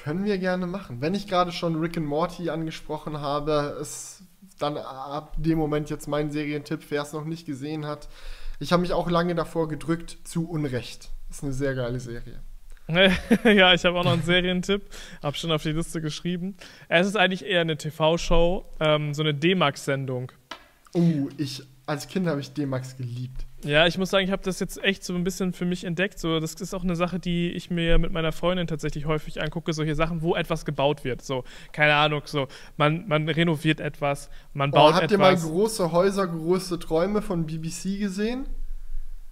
[0.07, 1.01] Können wir gerne machen.
[1.01, 4.23] Wenn ich gerade schon Rick and Morty angesprochen habe, ist
[4.57, 8.07] dann ab dem Moment jetzt mein Serientipp, wer es noch nicht gesehen hat.
[8.61, 11.09] Ich habe mich auch lange davor gedrückt, zu Unrecht.
[11.29, 12.39] Ist eine sehr geile Serie.
[12.87, 14.83] ja, ich habe auch noch einen Serientipp,
[15.21, 16.55] habe schon auf die Liste geschrieben.
[16.87, 20.31] Es ist eigentlich eher eine TV-Show, ähm, so eine D-Max-Sendung.
[20.93, 23.46] Oh, ich als Kind habe ich D-Max geliebt.
[23.63, 26.19] Ja, ich muss sagen, ich habe das jetzt echt so ein bisschen für mich entdeckt.
[26.19, 29.73] So, das ist auch eine Sache, die ich mir mit meiner Freundin tatsächlich häufig angucke.
[29.73, 31.23] Solche Sachen, wo etwas gebaut wird.
[31.23, 32.47] So, keine Ahnung, so,
[32.77, 35.19] man, man renoviert etwas, man baut oh, habt etwas.
[35.19, 38.45] Habt ihr mal große Häuser, große Träume von BBC gesehen?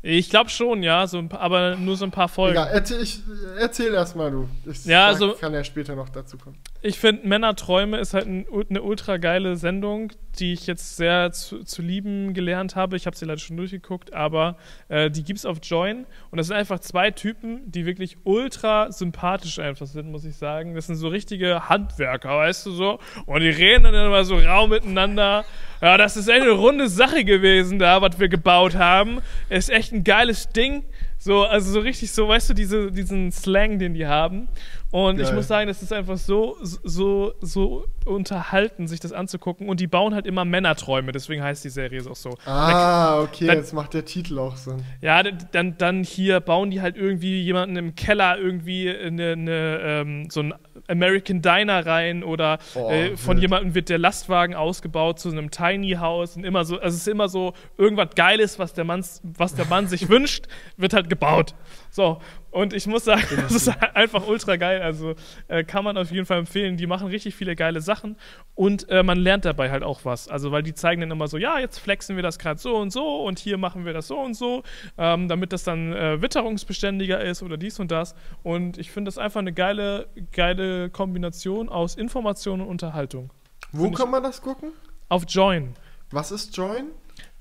[0.08, 2.58] Ich glaube schon, ja, so ein paar, aber nur so ein paar Folgen.
[2.58, 3.22] Egal, erzähl, ich,
[3.60, 4.48] erzähl erst mal du.
[4.70, 6.56] Ich Ja, sag- also- kann ja später noch dazu kommen.
[6.84, 11.64] Ich finde, Männerträume ist halt ein, eine ultra geile Sendung, die ich jetzt sehr zu,
[11.64, 12.96] zu lieben gelernt habe.
[12.96, 14.58] Ich habe sie leider schon durchgeguckt, aber
[14.90, 16.06] äh, die gibt's auf Join.
[16.30, 20.76] Und das sind einfach zwei Typen, die wirklich ultra sympathisch einfach sind, muss ich sagen.
[20.76, 23.00] Das sind so richtige Handwerker, weißt du so?
[23.26, 25.46] Und die reden dann immer so rau miteinander.
[25.82, 29.22] Ja, das ist echt eine runde Sache gewesen da, was wir gebaut haben.
[29.50, 30.84] Ist echt ein geiles Ding.
[31.18, 34.48] So, also so richtig so, weißt du, diese, diesen Slang, den die haben.
[34.96, 35.36] Und ich Geil.
[35.36, 39.68] muss sagen, das ist einfach so, so, so unterhalten, sich das anzugucken.
[39.68, 42.30] Und die bauen halt immer Männerträume, deswegen heißt die Serie auch so.
[42.46, 44.84] Ah, okay, dann- jetzt macht der Titel auch Sinn.
[45.02, 50.30] Ja, dann, dann hier bauen die halt irgendwie jemanden im Keller irgendwie eine, eine, ähm,
[50.30, 50.54] so ein
[50.88, 53.42] American Diner rein oder Boah, äh, von wild.
[53.42, 57.08] jemandem wird der Lastwagen ausgebaut zu einem Tiny House und immer so, also es ist
[57.10, 60.46] immer so irgendwas Geiles, was der Mann, was der Mann sich wünscht,
[60.78, 61.54] wird halt gebaut.
[61.90, 62.20] So,
[62.56, 64.82] und ich muss sagen, das ist einfach ultra geil.
[64.82, 65.16] Also
[65.50, 66.78] äh, kann man auf jeden Fall empfehlen.
[66.78, 68.16] Die machen richtig viele geile Sachen
[68.54, 70.30] und äh, man lernt dabei halt auch was.
[70.30, 72.92] Also, weil die zeigen dann immer so, ja, jetzt flexen wir das gerade so und
[72.92, 74.64] so und hier machen wir das so und so,
[74.98, 78.16] ähm, damit das dann äh, witterungsbeständiger ist oder dies und das.
[78.42, 83.32] Und ich finde das einfach eine geile, geile Kombination aus Information und Unterhaltung.
[83.74, 84.72] Wo kann man das gucken?
[85.10, 85.74] Auf Join.
[86.10, 86.86] Was ist Join?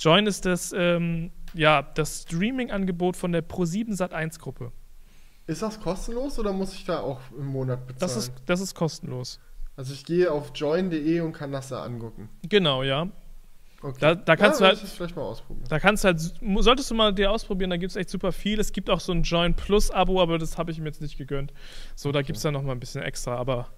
[0.00, 4.72] Join ist das, ähm, ja, das Streaming-Angebot von der Pro7 Sat1 Gruppe.
[5.46, 8.00] Ist das kostenlos oder muss ich da auch im Monat bezahlen?
[8.00, 9.40] Das ist, das ist kostenlos.
[9.76, 12.28] also ich gehe auf join.de und kann das da angucken.
[12.48, 13.08] Genau, ja.
[13.82, 13.98] Okay.
[14.00, 15.66] Da- da kannst du ja, halt- werde ich vielleicht mal ausprobieren.
[15.68, 16.20] Da kannst du halt,
[16.64, 18.58] solltest du mal dir ausprobieren, da gibt es echt super viel.
[18.58, 21.18] Es gibt auch so ein Join Plus Abo, aber das habe ich mir jetzt nicht
[21.18, 21.52] gegönnt.
[21.94, 23.68] So, da gibt es dann noch mal ein bisschen extra, aber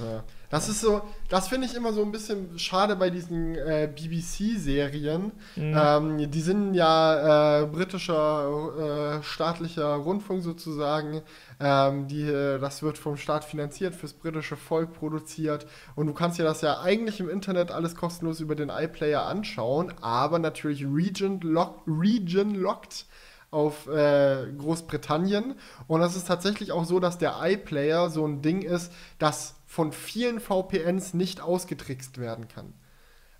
[0.00, 0.24] Ja.
[0.50, 5.30] Das ist so, das finde ich immer so ein bisschen schade bei diesen äh, BBC-Serien.
[5.54, 5.76] Mhm.
[5.78, 11.22] Ähm, die sind ja äh, britischer äh, staatlicher Rundfunk sozusagen.
[11.60, 15.66] Ähm, die, äh, das wird vom Staat finanziert, fürs britische Volk produziert.
[15.94, 19.94] Und du kannst dir das ja eigentlich im Internet alles kostenlos über den iPlayer anschauen,
[20.00, 23.06] aber natürlich region, lock, region locked
[23.50, 25.54] auf äh, Großbritannien.
[25.86, 29.92] Und das ist tatsächlich auch so, dass der iPlayer so ein Ding ist, das von
[29.92, 32.72] vielen VPNs nicht ausgetrickst werden kann.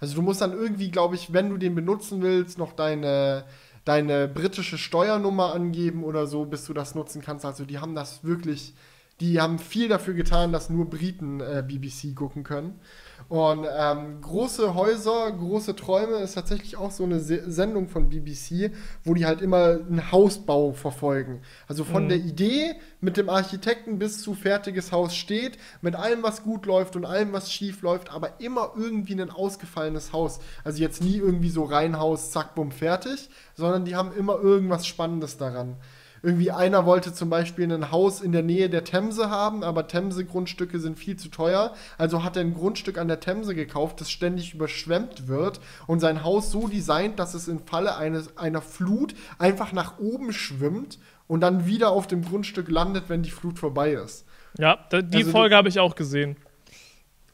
[0.01, 3.45] Also du musst dann irgendwie, glaube ich, wenn du den benutzen willst, noch deine,
[3.85, 7.45] deine britische Steuernummer angeben oder so, bis du das nutzen kannst.
[7.45, 8.75] Also die haben das wirklich,
[9.21, 12.81] die haben viel dafür getan, dass nur Briten äh, BBC gucken können.
[13.29, 18.73] Und ähm, große Häuser, große Träume ist tatsächlich auch so eine Se Sendung von BBC,
[19.05, 21.43] wo die halt immer einen Hausbau verfolgen.
[21.69, 22.09] Also von Mhm.
[22.09, 26.97] der Idee mit dem Architekten bis zu fertiges Haus steht, mit allem, was gut läuft
[26.97, 30.41] und allem, was schief läuft, aber immer irgendwie ein ausgefallenes Haus.
[30.65, 35.37] Also jetzt nie irgendwie so Reihenhaus, zack, bumm, fertig, sondern die haben immer irgendwas Spannendes
[35.37, 35.77] daran.
[36.23, 40.79] Irgendwie einer wollte zum Beispiel ein Haus in der Nähe der Themse haben, aber Themse-Grundstücke
[40.79, 41.75] sind viel zu teuer.
[41.97, 46.23] Also hat er ein Grundstück an der Themse gekauft, das ständig überschwemmt wird und sein
[46.23, 51.41] Haus so designt, dass es im Falle eines, einer Flut einfach nach oben schwimmt und
[51.41, 54.27] dann wieder auf dem Grundstück landet, wenn die Flut vorbei ist.
[54.59, 56.37] ja, die Also Folge habe ich auch gesehen.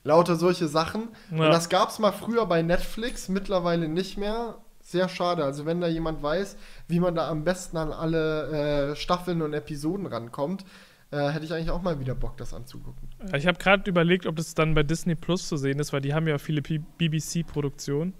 [0.05, 1.09] Lauter solche Sachen.
[1.33, 1.47] Ja.
[1.47, 4.57] Und das gab es mal früher bei Netflix, mittlerweile nicht mehr.
[4.81, 5.43] Sehr schade.
[5.43, 6.57] Also wenn da jemand weiß,
[6.89, 10.65] wie man da am besten an alle äh, Staffeln und Episoden rankommt,
[11.11, 13.09] äh, hätte ich eigentlich auch mal wieder Bock, das anzugucken.
[13.35, 16.15] Ich habe gerade überlegt, ob das dann bei Disney Plus zu sehen ist, weil die
[16.15, 18.15] haben ja viele BBC-Produktionen.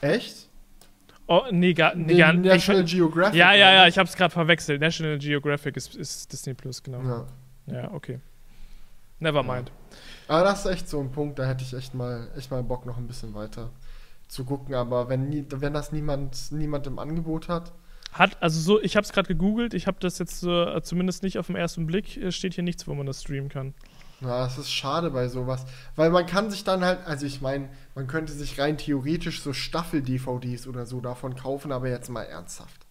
[0.00, 0.48] Echt?
[1.26, 3.38] Oh, nee, gar, nee, gar National ich, Geographic.
[3.38, 4.80] Ja, ja, ja, ich habe es gerade verwechselt.
[4.80, 7.02] National Geographic ist, ist Disney Plus, genau.
[7.02, 7.26] ja.
[7.66, 8.20] Ja, okay.
[9.20, 9.72] Never mind.
[10.28, 12.84] Aber das ist echt so ein Punkt, da hätte ich echt mal, echt mal Bock,
[12.84, 13.70] noch ein bisschen weiter
[14.28, 14.74] zu gucken.
[14.74, 17.72] Aber wenn, nie, wenn das niemand, niemand im Angebot hat,
[18.14, 21.36] Hat, also so, ich habe es gerade gegoogelt, ich habe das jetzt äh, zumindest nicht
[21.36, 23.74] auf den ersten Blick, äh, steht hier nichts, wo man das streamen kann.
[24.20, 25.66] Ja, das ist schade bei sowas.
[25.96, 29.52] Weil man kann sich dann halt, also ich meine, man könnte sich rein theoretisch so
[29.52, 32.86] Staffel-DVDs oder so davon kaufen, aber jetzt mal ernsthaft.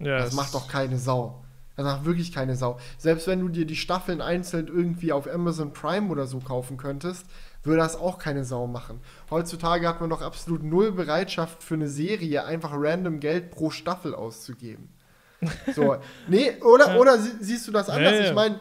[0.00, 1.44] Ja, Das macht doch keine Sau.
[1.76, 2.78] Das macht wirklich keine Sau.
[2.98, 7.26] Selbst wenn du dir die Staffeln einzeln irgendwie auf Amazon Prime oder so kaufen könntest,
[7.64, 9.00] würde das auch keine Sau machen.
[9.30, 14.14] Heutzutage hat man doch absolut null Bereitschaft für eine Serie, einfach random Geld pro Staffel
[14.14, 14.90] auszugeben.
[15.74, 15.96] So,
[16.28, 18.28] nee, oder, oder sie, siehst du das anders?
[18.28, 18.58] Ich meine,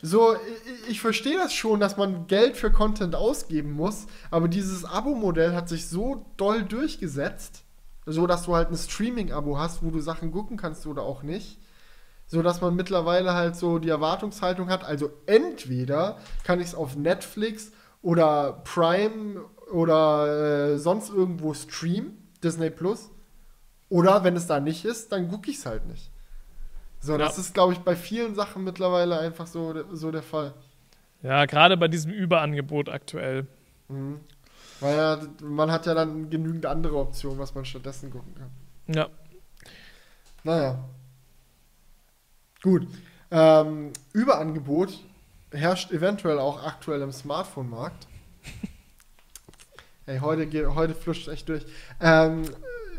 [0.00, 4.84] so, ich, ich verstehe das schon, dass man Geld für Content ausgeben muss, aber dieses
[4.84, 7.62] Abo-Modell hat sich so doll durchgesetzt,
[8.06, 11.58] so dass du halt ein Streaming-Abo hast, wo du Sachen gucken kannst oder auch nicht.
[12.26, 16.96] So dass man mittlerweile halt so die Erwartungshaltung hat, also entweder kann ich es auf
[16.96, 17.72] Netflix
[18.04, 19.40] oder Prime
[19.72, 23.10] oder äh, sonst irgendwo streamen, Disney Plus,
[23.88, 26.10] Oder wenn es da nicht ist, dann gucke ich es halt nicht.
[27.00, 27.18] So, Ja.
[27.18, 30.54] das ist, glaube ich, bei vielen Sachen mittlerweile einfach so, so der Fall.
[31.22, 33.46] Ja, gerade bei diesem Überangebot aktuell.
[33.88, 34.20] Mhm.
[34.80, 38.50] Weil ja, man hat ja dann genügend andere Optionen, was man stattdessen gucken kann.
[38.94, 39.08] Ja.
[40.42, 40.78] Naja.
[42.62, 42.86] Gut.
[43.30, 44.98] Ähm, Überangebot
[45.54, 48.06] herrscht eventuell auch aktuell im Smartphone-Markt.
[50.06, 51.64] Ey, heute, heute fluscht echt durch.
[52.00, 52.42] Ähm,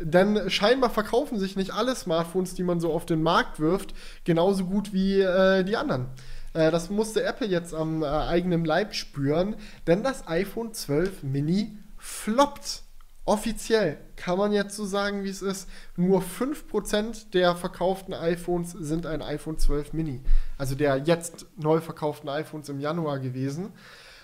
[0.00, 3.94] denn scheinbar verkaufen sich nicht alle Smartphones, die man so auf den Markt wirft,
[4.24, 6.06] genauso gut wie äh, die anderen.
[6.52, 11.78] Äh, das musste Apple jetzt am äh, eigenen Leib spüren, denn das iPhone 12 Mini
[11.98, 12.82] floppt.
[13.26, 15.68] Offiziell kann man jetzt so sagen, wie es ist.
[15.96, 20.22] Nur 5% der verkauften iPhones sind ein iPhone 12 Mini.
[20.58, 23.72] Also der jetzt neu verkauften iPhones im Januar gewesen.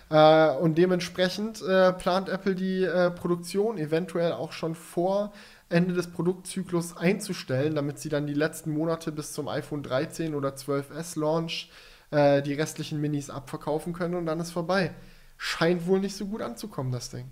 [0.09, 5.32] Äh, und dementsprechend äh, plant Apple die äh, Produktion eventuell auch schon vor
[5.68, 10.50] Ende des Produktzyklus einzustellen, damit sie dann die letzten Monate bis zum iPhone 13 oder
[10.50, 11.70] 12S Launch
[12.12, 14.94] äh, die restlichen Minis abverkaufen können und dann ist vorbei.
[15.38, 17.28] Scheint wohl nicht so gut anzukommen, das Ding.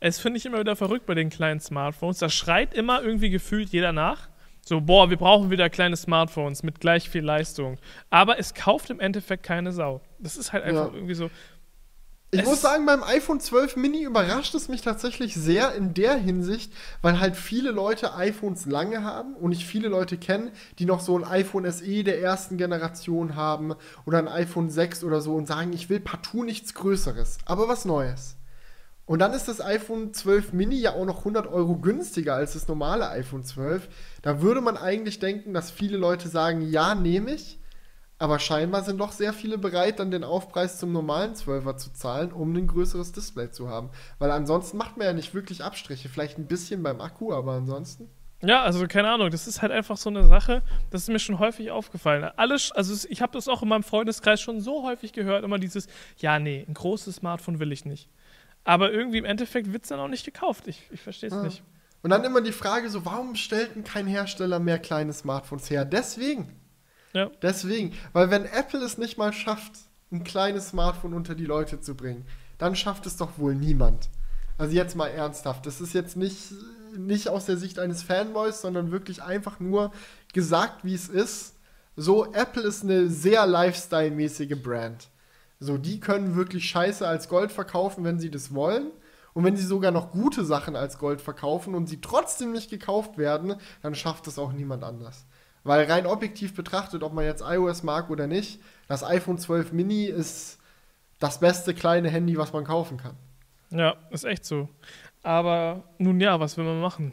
[0.00, 2.18] Es finde ich immer wieder verrückt bei den kleinen Smartphones.
[2.18, 4.28] Da schreit immer irgendwie gefühlt jeder nach.
[4.64, 7.78] So, boah, wir brauchen wieder kleine Smartphones mit gleich viel Leistung.
[8.10, 10.02] Aber es kauft im Endeffekt keine Sau.
[10.18, 10.94] Das ist halt einfach Ja.
[10.94, 11.30] irgendwie so.
[12.30, 16.14] Ich Es- muss sagen, beim iPhone 12 Mini überrascht es mich tatsächlich sehr in der
[16.16, 16.70] Hinsicht,
[17.00, 21.16] weil halt viele Leute iPhones lange haben und ich viele Leute kenne, die noch so
[21.18, 23.74] ein iPhone SE der ersten Generation haben
[24.04, 27.86] oder ein iPhone 6 oder so und sagen, ich will partout nichts Größeres, aber was
[27.86, 28.36] Neues.
[29.08, 32.68] Und dann ist das iPhone 12 Mini ja auch noch 100 Euro günstiger als das
[32.68, 33.88] normale iPhone 12.
[34.20, 37.58] Da würde man eigentlich denken, dass viele Leute sagen, ja, nehme ich.
[38.18, 42.32] Aber scheinbar sind doch sehr viele bereit, dann den Aufpreis zum normalen 12er zu zahlen,
[42.32, 43.88] um ein größeres Display zu haben.
[44.18, 46.10] Weil ansonsten macht man ja nicht wirklich Abstriche.
[46.10, 48.10] Vielleicht ein bisschen beim Akku, aber ansonsten.
[48.42, 51.38] Ja, also keine Ahnung, das ist halt einfach so eine Sache, das ist mir schon
[51.38, 52.30] häufig aufgefallen.
[52.36, 55.88] Alles, also ich habe das auch in meinem Freundeskreis schon so häufig gehört, immer dieses,
[56.18, 58.08] ja, nee, ein großes Smartphone will ich nicht.
[58.68, 60.68] Aber irgendwie im Endeffekt wird es dann auch nicht gekauft.
[60.68, 61.42] Ich, ich verstehe es Ah.
[61.42, 61.62] nicht.
[62.02, 65.86] Und dann immer die Frage so, warum stellt denn kein Hersteller mehr kleine Smartphones her?
[65.86, 66.54] Deswegen.
[67.14, 67.30] Ja.
[67.40, 67.94] Deswegen.
[68.12, 69.72] Weil wenn Apple es nicht mal schafft,
[70.12, 72.26] ein kleines Smartphone unter die Leute zu bringen,
[72.58, 74.10] dann schafft es doch wohl niemand.
[74.58, 75.64] Also jetzt mal ernsthaft.
[75.64, 76.52] Das ist jetzt nicht,
[76.94, 79.92] nicht aus der Sicht eines Fanboys, sondern wirklich einfach nur
[80.34, 81.54] gesagt, wie es ist.
[81.96, 85.08] So, Apple ist eine sehr Lifestyle-mäßige Brand.
[85.60, 88.90] So, die können wirklich Scheiße als Gold verkaufen, wenn sie das wollen.
[89.34, 93.18] Und wenn sie sogar noch gute Sachen als Gold verkaufen und sie trotzdem nicht gekauft
[93.18, 95.26] werden, dann schafft es auch niemand anders.
[95.64, 100.04] Weil rein objektiv betrachtet, ob man jetzt iOS mag oder nicht, das iPhone 12 Mini
[100.04, 100.58] ist
[101.18, 103.16] das beste kleine Handy, was man kaufen kann.
[103.70, 104.68] Ja, ist echt so.
[105.22, 107.12] Aber nun ja, was will man machen?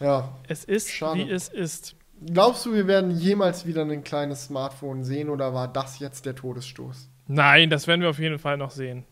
[0.00, 0.36] Ja.
[0.48, 1.20] Es ist, Schade.
[1.20, 1.96] wie es ist.
[2.24, 6.34] Glaubst du, wir werden jemals wieder ein kleines Smartphone sehen oder war das jetzt der
[6.34, 7.08] Todesstoß?
[7.28, 9.04] Nein, das werden wir auf jeden Fall noch sehen.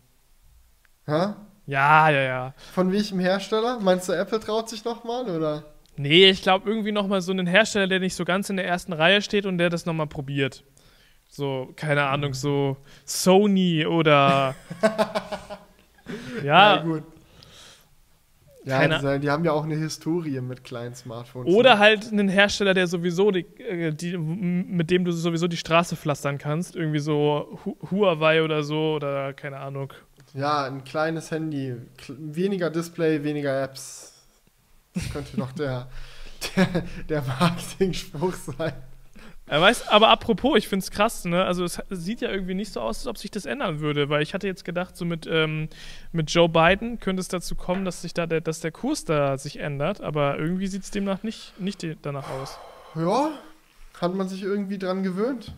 [1.06, 1.34] Hä?
[1.66, 2.54] Ja, ja, ja.
[2.72, 3.78] Von welchem Hersteller?
[3.80, 5.64] Meinst du, Apple traut sich nochmal oder?
[5.96, 8.66] Nee, ich glaube irgendwie noch mal so einen Hersteller, der nicht so ganz in der
[8.66, 10.64] ersten Reihe steht und der das noch mal probiert.
[11.28, 14.54] So, keine Ahnung, so Sony oder
[16.44, 17.02] ja, gut.
[18.66, 21.54] Ja, Keine- die, die haben ja auch eine Historie mit kleinen Smartphones.
[21.54, 21.78] oder ne?
[21.78, 26.36] halt einen Hersteller, der sowieso die, äh, die, mit dem du sowieso die Straße pflastern
[26.38, 29.92] kannst, irgendwie so Hu Huawei oder so oder keine Ahnung.
[30.34, 31.76] Ja, ein kleines Handy,
[32.08, 34.12] weniger Display, weniger Apps.
[34.94, 35.88] Das könnte doch der,
[36.56, 38.72] der, der Marketing-Spruch sein.
[39.48, 41.44] Er weiß, aber apropos, ich finde es krass, ne?
[41.44, 44.22] Also es sieht ja irgendwie nicht so aus, als ob sich das ändern würde, weil
[44.22, 45.68] ich hatte jetzt gedacht, so mit, ähm,
[46.10, 49.38] mit Joe Biden könnte es dazu kommen, dass sich da der, dass der Kurs da
[49.38, 52.58] sich ändert, aber irgendwie sieht es demnach nicht, nicht danach aus.
[52.96, 53.30] Ja,
[54.00, 55.54] hat man sich irgendwie dran gewöhnt,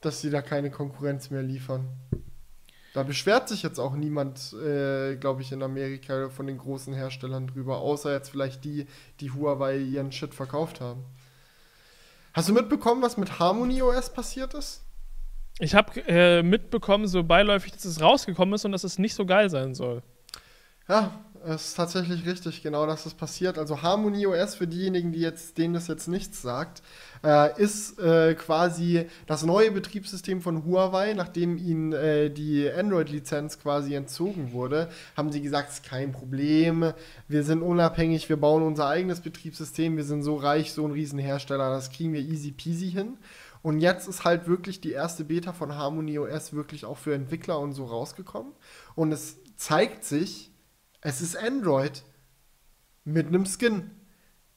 [0.00, 1.86] dass sie da keine Konkurrenz mehr liefern.
[2.92, 7.46] Da beschwert sich jetzt auch niemand, äh, glaube ich, in Amerika von den großen Herstellern
[7.46, 8.86] drüber, außer jetzt vielleicht die,
[9.20, 11.04] die Huawei ihren Shit verkauft haben.
[12.38, 14.84] Hast du mitbekommen, was mit Harmony OS passiert ist?
[15.58, 19.26] Ich habe äh, mitbekommen, so beiläufig, dass es rausgekommen ist und dass es nicht so
[19.26, 20.04] geil sein soll.
[20.88, 21.24] Ja,
[21.54, 23.58] ist tatsächlich richtig, genau, dass das passiert.
[23.58, 26.82] Also Harmony OS, für diejenigen, die jetzt, denen das jetzt nichts sagt,
[27.24, 31.14] äh, ist äh, quasi das neue Betriebssystem von Huawei.
[31.14, 36.92] Nachdem ihnen äh, die Android-Lizenz quasi entzogen wurde, haben sie gesagt, es ist kein Problem,
[37.28, 41.70] wir sind unabhängig, wir bauen unser eigenes Betriebssystem, wir sind so reich, so ein Riesenhersteller,
[41.70, 43.16] das kriegen wir easy peasy hin.
[43.62, 47.58] Und jetzt ist halt wirklich die erste Beta von Harmony OS wirklich auch für Entwickler
[47.58, 48.52] und so rausgekommen.
[48.94, 50.50] Und es zeigt sich,
[51.00, 52.02] es ist Android
[53.04, 53.90] mit einem Skin.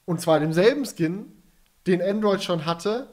[0.05, 1.31] Und zwar demselben Skin,
[1.87, 3.09] den Android schon hatte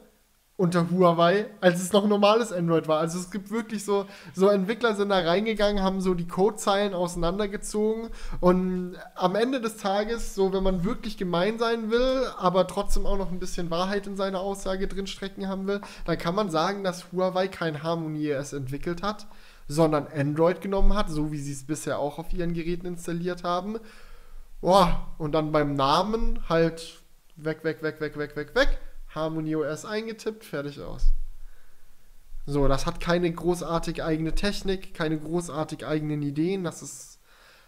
[0.59, 2.99] unter Huawei, als es noch normales Android war.
[2.99, 8.09] Also es gibt wirklich so, so Entwickler sind da reingegangen, haben so die Codezeilen auseinandergezogen
[8.41, 13.17] und am Ende des Tages, so wenn man wirklich gemein sein will, aber trotzdem auch
[13.17, 17.13] noch ein bisschen Wahrheit in seiner Aussage drinstecken haben will, dann kann man sagen, dass
[17.13, 19.27] Huawei kein Harmony OS entwickelt hat,
[19.69, 23.77] sondern Android genommen hat, so wie sie es bisher auch auf ihren Geräten installiert haben.
[24.59, 27.01] Boah, und dann beim Namen halt
[27.37, 28.79] weg, weg, weg, weg, weg, weg, weg
[29.13, 31.13] Harmony OS eingetippt, fertig aus.
[32.45, 36.63] So, das hat keine großartig eigene Technik, keine großartig eigenen Ideen.
[36.63, 37.19] Das ist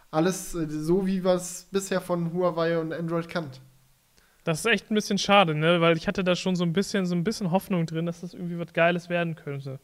[0.10, 3.62] alles äh, so, wie wir es bisher von Huawei und Android kennt.
[4.44, 5.82] Das ist echt ein bisschen schade, ne?
[5.82, 8.34] Weil ich hatte da schon so ein bisschen, so ein bisschen Hoffnung drin, dass das
[8.34, 9.80] irgendwie was Geiles werden könnte.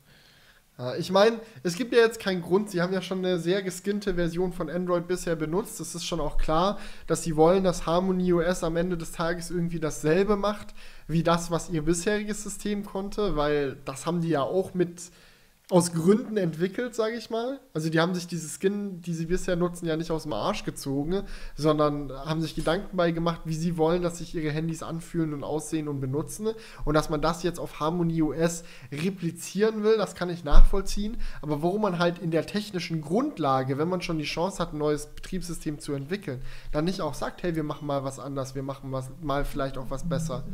[1.00, 4.14] Ich meine, es gibt ja jetzt keinen Grund, sie haben ja schon eine sehr geskinnte
[4.14, 5.80] Version von Android bisher benutzt.
[5.80, 9.50] Es ist schon auch klar, dass sie wollen, dass Harmony OS am Ende des Tages
[9.50, 10.76] irgendwie dasselbe macht,
[11.08, 15.02] wie das, was ihr bisheriges System konnte, weil das haben die ja auch mit
[15.70, 17.60] aus Gründen entwickelt, sage ich mal.
[17.74, 20.64] Also die haben sich diese Skin, die sie bisher nutzen, ja nicht aus dem Arsch
[20.64, 21.24] gezogen,
[21.56, 25.44] sondern haben sich Gedanken bei gemacht, wie sie wollen, dass sich ihre Handys anfühlen und
[25.44, 26.48] aussehen und benutzen.
[26.86, 28.64] Und dass man das jetzt auf Harmony OS
[28.94, 31.18] replizieren will, das kann ich nachvollziehen.
[31.42, 34.78] Aber warum man halt in der technischen Grundlage, wenn man schon die Chance hat, ein
[34.78, 36.42] neues Betriebssystem zu entwickeln,
[36.72, 39.78] dann nicht auch sagt, hey, wir machen mal was anders, wir machen was, mal vielleicht
[39.78, 40.46] auch was besser.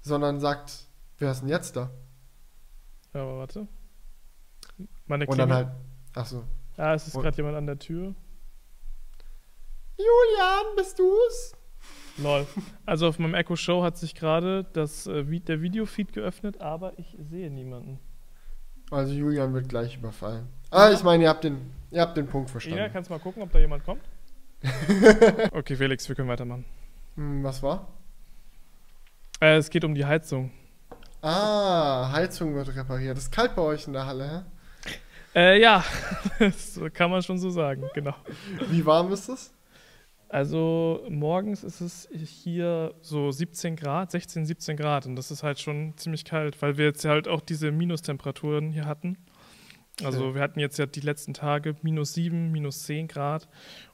[0.00, 0.86] Sondern sagt,
[1.18, 1.90] wer ist denn jetzt da?
[3.12, 3.68] Ja, aber warte.
[5.06, 5.68] Meine Und dann halt.
[6.14, 6.44] Achso.
[6.76, 8.14] Ah, es ist gerade jemand an der Tür.
[9.96, 11.54] Julian, bist du's?
[12.18, 12.46] Lol.
[12.84, 17.16] Also auf meinem Echo Show hat sich gerade das, äh, der Videofeed geöffnet, aber ich
[17.18, 17.98] sehe niemanden.
[18.90, 20.48] Also Julian wird gleich überfallen.
[20.70, 22.78] Ah, ich meine, ihr habt den, ihr habt den Punkt verstanden.
[22.78, 24.02] Ja, kannst mal gucken, ob da jemand kommt?
[25.52, 26.64] okay, Felix, wir können weitermachen.
[27.16, 27.88] Hm, was war?
[29.40, 30.50] Äh, es geht um die Heizung.
[31.20, 33.16] Ah, Heizung wird repariert.
[33.16, 34.55] Das ist kalt bei euch in der Halle, hä?
[35.36, 35.84] Äh, ja,
[36.38, 38.14] das kann man schon so sagen, genau.
[38.70, 39.52] Wie warm ist es?
[40.30, 45.60] Also morgens ist es hier so 17 Grad, 16, 17 Grad und das ist halt
[45.60, 49.18] schon ziemlich kalt, weil wir jetzt halt auch diese Minustemperaturen hier hatten.
[50.02, 53.48] Also wir hatten jetzt ja die letzten Tage minus 7, minus 10 Grad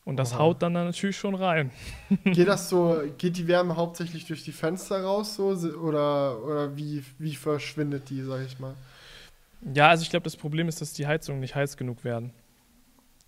[0.05, 0.39] und das Aha.
[0.41, 1.71] haut dann, dann natürlich schon rein.
[2.25, 7.05] Geht das so, geht die Wärme hauptsächlich durch die Fenster raus so oder, oder wie,
[7.19, 8.75] wie verschwindet die, sag ich mal?
[9.75, 12.33] Ja, also ich glaube, das Problem ist, dass die Heizungen nicht heiß genug werden.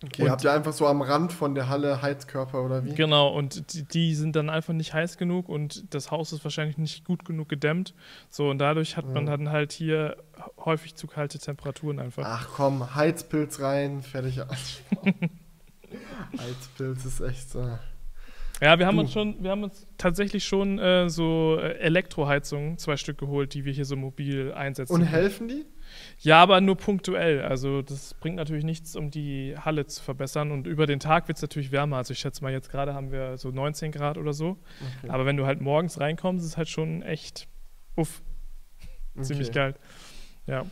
[0.05, 2.95] Okay, und habt ihr einfach so am Rand von der Halle Heizkörper oder wie?
[2.95, 6.77] Genau, und die, die, sind dann einfach nicht heiß genug und das Haus ist wahrscheinlich
[6.77, 7.95] nicht gut genug gedämmt.
[8.29, 10.17] So, und dadurch hat man dann halt hier
[10.59, 12.25] häufig zu kalte Temperaturen einfach.
[12.27, 14.41] Ach komm, Heizpilz rein, fertig.
[16.39, 17.79] Heizpilz ist echt so.
[18.61, 19.03] Ja, wir haben du.
[19.03, 23.65] uns schon, wir haben uns tatsächlich schon äh, so äh, Elektroheizungen, zwei Stück geholt, die
[23.65, 24.93] wir hier so mobil einsetzen.
[24.93, 25.65] Und helfen die?
[26.21, 27.43] Ja, aber nur punktuell.
[27.43, 30.53] Also das bringt natürlich nichts, um die Halle zu verbessern.
[30.53, 31.99] Und über den Tag wird es natürlich wärmer.
[31.99, 34.59] Also ich schätze mal, jetzt gerade haben wir so 19 Grad oder so.
[35.01, 35.11] Okay.
[35.11, 37.49] Aber wenn du halt morgens reinkommst, ist es halt schon echt
[37.97, 38.23] uff.
[39.15, 39.25] Okay.
[39.25, 39.75] Ziemlich geil.
[40.47, 40.65] Ja.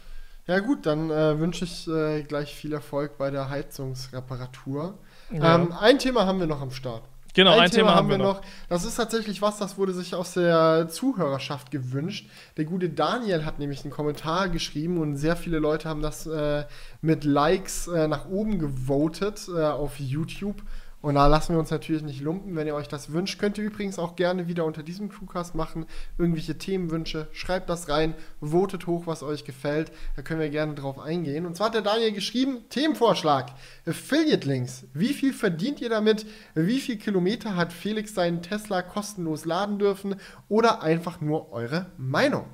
[0.46, 4.98] Ja gut, dann äh, wünsche ich äh, gleich viel Erfolg bei der Heizungsreparatur.
[5.30, 5.54] Ja.
[5.54, 7.04] Ähm, ein Thema haben wir noch am Start.
[7.34, 8.40] Genau, ein, ein Thema, Thema, haben wir noch.
[8.40, 8.46] noch.
[8.68, 12.28] Das ist tatsächlich was, das wurde sich aus der Zuhörerschaft gewünscht.
[12.56, 16.64] Der gute Daniel hat nämlich einen Kommentar geschrieben und sehr viele Leute haben das äh,
[17.00, 20.62] mit Likes äh, nach oben gewotet äh, auf YouTube.
[21.02, 22.54] Und da lassen wir uns natürlich nicht lumpen.
[22.54, 25.84] Wenn ihr euch das wünscht, könnt ihr übrigens auch gerne wieder unter diesem Crewcast machen.
[26.16, 29.90] Irgendwelche Themenwünsche, schreibt das rein, votet hoch, was euch gefällt.
[30.14, 31.44] Da können wir gerne drauf eingehen.
[31.44, 33.50] Und zwar hat der Daniel geschrieben, Themenvorschlag,
[33.84, 34.86] Affiliate-Links.
[34.94, 36.24] Wie viel verdient ihr damit?
[36.54, 40.14] Wie viel Kilometer hat Felix seinen Tesla kostenlos laden dürfen?
[40.48, 42.44] Oder einfach nur eure Meinung?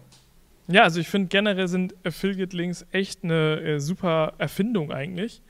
[0.69, 5.43] Ja, also ich finde generell sind Affiliate-Links echt eine äh, super Erfindung eigentlich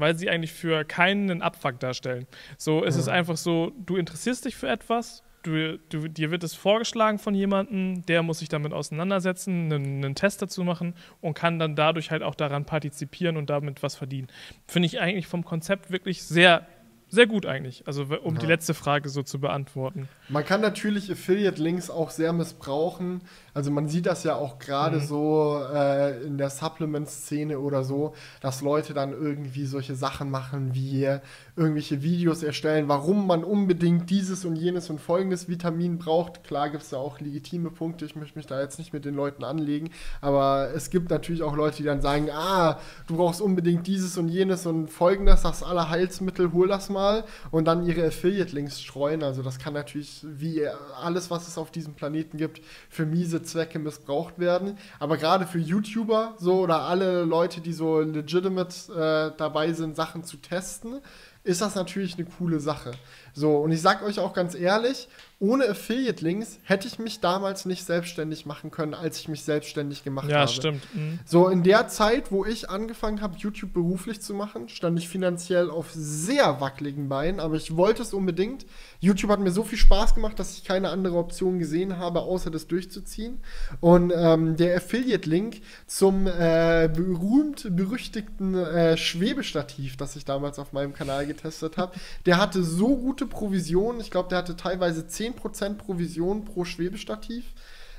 [0.00, 2.26] weil sie eigentlich für keinen Abfuck darstellen.
[2.58, 3.02] So, es ja.
[3.02, 7.34] ist einfach so, du interessierst dich für etwas, du, du, dir wird es vorgeschlagen von
[7.34, 12.10] jemandem, der muss sich damit auseinandersetzen, einen, einen, Test dazu machen und kann dann dadurch
[12.10, 14.28] halt auch daran partizipieren und damit was verdienen.
[14.66, 16.66] Finde ich eigentlich vom Konzept wirklich sehr
[17.10, 17.82] sehr gut eigentlich.
[17.86, 18.40] Also um ja.
[18.40, 20.08] die letzte Frage so zu beantworten.
[20.28, 23.22] Man kann natürlich Affiliate-Links auch sehr missbrauchen.
[23.52, 25.04] Also man sieht das ja auch gerade mhm.
[25.04, 31.18] so äh, in der Supplement-Szene oder so, dass Leute dann irgendwie solche Sachen machen wie
[31.56, 36.44] irgendwelche Videos erstellen, warum man unbedingt dieses und jenes und folgendes Vitamin braucht.
[36.44, 39.14] Klar gibt es da auch legitime Punkte, ich möchte mich da jetzt nicht mit den
[39.14, 39.90] Leuten anlegen,
[40.20, 44.28] aber es gibt natürlich auch Leute, die dann sagen, ah, du brauchst unbedingt dieses und
[44.28, 49.22] jenes und folgendes, das Allerheilsmittel, hol das mal mal und dann ihre Affiliate-Links streuen.
[49.22, 50.66] Also das kann natürlich wie
[51.00, 54.76] alles, was es auf diesem Planeten gibt, für miese Zwecke missbraucht werden.
[54.98, 60.24] Aber gerade für YouTuber so oder alle Leute, die so legitimate äh, dabei sind, Sachen
[60.24, 61.00] zu testen,
[61.42, 62.92] ist das natürlich eine coole Sache.
[63.32, 65.08] So, und ich sag euch auch ganz ehrlich,
[65.42, 70.28] ohne Affiliate-Links hätte ich mich damals nicht selbstständig machen können, als ich mich selbstständig gemacht
[70.28, 70.48] Ja, habe.
[70.48, 70.82] stimmt.
[70.94, 71.18] Mhm.
[71.24, 75.70] So, in der Zeit, wo ich angefangen habe, YouTube beruflich zu machen, stand ich finanziell
[75.70, 78.66] auf sehr wackeligen Beinen, aber ich wollte es unbedingt.
[79.00, 82.50] YouTube hat mir so viel Spaß gemacht, dass ich keine andere Option gesehen habe, außer
[82.50, 83.38] das durchzuziehen.
[83.80, 91.26] Und ähm, der Affiliate-Link zum äh, berühmt-berüchtigten äh, Schwebestativ, das ich damals auf meinem Kanal
[91.26, 91.92] getestet habe,
[92.26, 94.02] der hatte so gute Provisionen.
[94.02, 97.44] Ich glaube, der hatte teilweise 10% Provision pro Schwebestativ.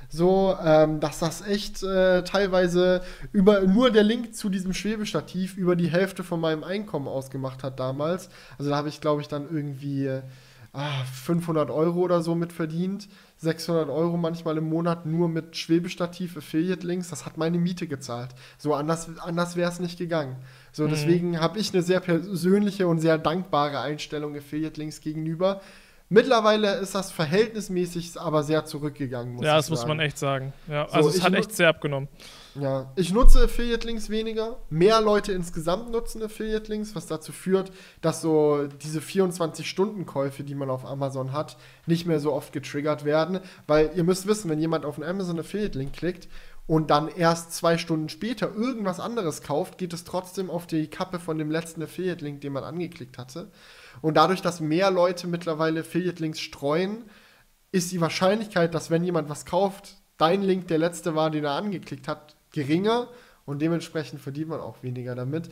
[0.08, 3.02] So, ähm, dass das echt äh, teilweise
[3.32, 7.80] über nur der Link zu diesem Schwebestativ über die Hälfte von meinem Einkommen ausgemacht hat
[7.80, 8.28] damals.
[8.58, 10.22] Also da habe ich, glaube ich, dann irgendwie äh,
[10.74, 13.08] ah, 500 Euro oder so mit verdient.
[13.38, 17.08] 600 Euro manchmal im Monat nur mit Schwebestativ, Affiliate-Links.
[17.08, 18.30] Das hat meine Miete gezahlt.
[18.58, 20.36] So anders, anders wäre es nicht gegangen.
[20.72, 20.90] So, Mhm.
[20.90, 25.60] deswegen habe ich eine sehr persönliche und sehr dankbare Einstellung Affiliate-Links gegenüber.
[26.12, 29.36] Mittlerweile ist das verhältnismäßig aber sehr zurückgegangen.
[29.36, 29.88] Muss Ja, das muss sagen.
[29.88, 30.52] man echt sagen.
[30.68, 32.08] Ja, So, also es hat echt sehr abgenommen.
[32.54, 34.58] Ja, ich nutze Affiliate-Links weniger.
[34.68, 40.84] Mehr Leute insgesamt nutzen Affiliate-Links, was dazu führt, dass so diese 24-Stunden-Käufe, die man auf
[40.84, 41.56] Amazon hat,
[41.86, 43.40] nicht mehr so oft getriggert werden.
[43.66, 46.28] Weil ihr müsst wissen, wenn jemand auf einen Amazon Affiliate-Link klickt
[46.66, 51.20] und dann erst zwei Stunden später irgendwas anderes kauft, geht es trotzdem auf die Kappe
[51.20, 53.48] von dem letzten Affiliate-Link, den man angeklickt hatte.
[54.00, 57.04] Und dadurch, dass mehr Leute mittlerweile Affiliate-Links streuen,
[57.72, 61.52] ist die Wahrscheinlichkeit, dass wenn jemand was kauft, dein Link der letzte war, den er
[61.52, 63.08] angeklickt hat, geringer
[63.44, 65.50] und dementsprechend verdient man auch weniger damit.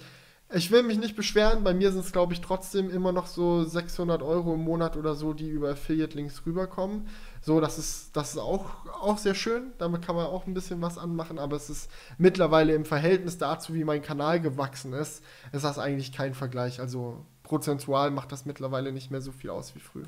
[0.53, 3.63] Ich will mich nicht beschweren, bei mir sind es, glaube ich, trotzdem immer noch so
[3.63, 7.07] 600 Euro im Monat oder so, die über Affiliate-Links rüberkommen.
[7.41, 10.83] So, das ist, das ist auch, auch sehr schön, damit kann man auch ein bisschen
[10.83, 11.89] was anmachen, aber es ist
[12.19, 15.23] mittlerweile im Verhältnis dazu, wie mein Kanal gewachsen ist,
[15.53, 16.81] ist das eigentlich kein Vergleich.
[16.81, 20.07] Also prozentual macht das mittlerweile nicht mehr so viel aus wie früher.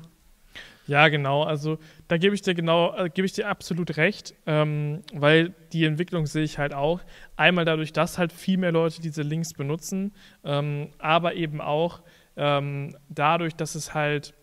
[0.87, 1.43] Ja, genau.
[1.43, 1.77] Also
[2.07, 6.25] da gebe ich dir genau, äh, gebe ich dir absolut recht, ähm, weil die Entwicklung
[6.25, 7.01] sehe ich halt auch.
[7.35, 10.13] Einmal dadurch, dass halt viel mehr Leute diese Links benutzen,
[10.45, 12.01] ähm, aber eben auch
[12.37, 14.33] ähm, dadurch, dass es halt,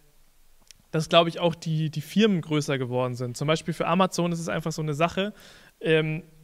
[0.90, 3.34] dass glaube ich auch die, die Firmen größer geworden sind.
[3.34, 5.32] Zum Beispiel für Amazon ist es einfach so eine Sache.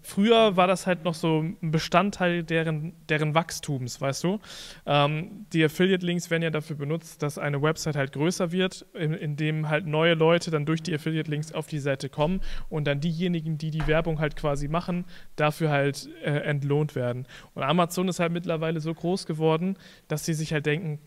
[0.06, 4.38] Früher war das halt noch so ein Bestandteil deren, deren Wachstums, weißt du?
[4.86, 9.68] Ähm, die Affiliate-Links werden ja dafür benutzt, dass eine Website halt größer wird, in, indem
[9.68, 13.72] halt neue Leute dann durch die Affiliate-Links auf die Seite kommen und dann diejenigen, die
[13.72, 17.26] die Werbung halt quasi machen, dafür halt äh, entlohnt werden.
[17.54, 19.76] Und Amazon ist halt mittlerweile so groß geworden,
[20.06, 21.00] dass sie sich halt denken,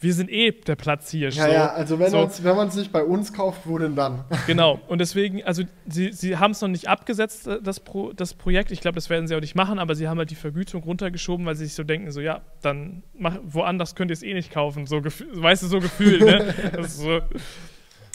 [0.00, 1.30] wir sind eh der Platz hier.
[1.30, 1.50] Ja, so.
[1.52, 2.28] ja, also wenn So.
[2.54, 4.24] man es nicht bei uns kauft, wo denn dann?
[4.46, 8.34] Genau, und deswegen, also sie, sie haben es noch nicht abgesetzt, äh, das, Pro, das
[8.34, 8.70] Projekt.
[8.70, 11.46] Ich glaube, das werden sie auch nicht machen, aber sie haben halt die Vergütung runtergeschoben,
[11.46, 14.50] weil sie sich so denken, so ja, dann mach, woanders könnt ihr es eh nicht
[14.52, 14.86] kaufen.
[14.86, 16.54] So weißt du, so gefühlt, ne?
[16.76, 17.20] Das so.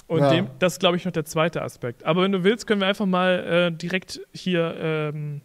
[0.07, 0.29] Und Ja.
[0.31, 2.03] dem, das ist, glaube ich, noch der zweite Aspekt.
[2.03, 5.41] Aber wenn du willst, können wir einfach mal äh, direkt hier ähm,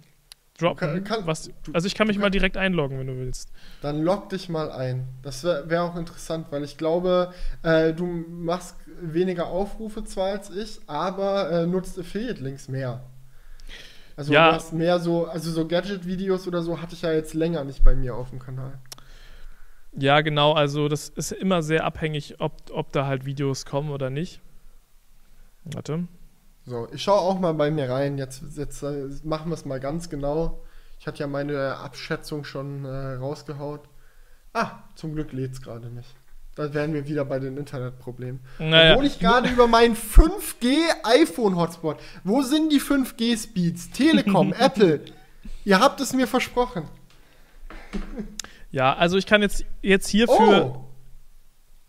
[0.59, 0.88] droppen.
[0.88, 3.50] Kann- kann- was, also ich kann mich du mal kann- direkt einloggen, wenn du willst.
[3.82, 5.09] Dann log dich mal ein.
[5.22, 7.32] Das wäre wär auch interessant, weil ich glaube,
[7.62, 13.02] äh, du machst weniger Aufrufe zwar als ich, aber äh, nutzt Affiliate-Links mehr.
[14.16, 14.50] Also Ja.
[14.50, 17.82] du hast mehr so, also so Gadget-Videos oder so hatte ich ja jetzt länger nicht
[17.82, 18.78] bei mir auf dem Kanal.
[19.96, 20.52] Ja, genau.
[20.52, 24.40] Also das ist immer sehr abhängig, ob, ob da halt Videos kommen oder nicht.
[25.64, 26.07] Warte.
[26.66, 28.16] So, ich schaue auch mal bei mir rein.
[28.18, 30.62] Jetzt, jetzt äh, machen wir es mal ganz genau.
[30.98, 33.82] Ich hatte ja meine Abschätzung schon äh, rausgehaut.
[34.54, 36.08] Ah, zum Glück lädt es gerade nicht.
[36.54, 38.40] Da wären wir wieder bei den Internetproblemen.
[38.60, 38.92] Naja.
[38.92, 41.98] Obwohl ich gerade über meinen 5G iPhone Hotspot.
[42.22, 43.90] Wo sind die 5G Speeds?
[43.90, 45.00] Telekom, Apple.
[45.64, 46.84] Ihr habt es mir versprochen.
[48.70, 50.84] Ja, also ich kann jetzt, jetzt hierfür Oh.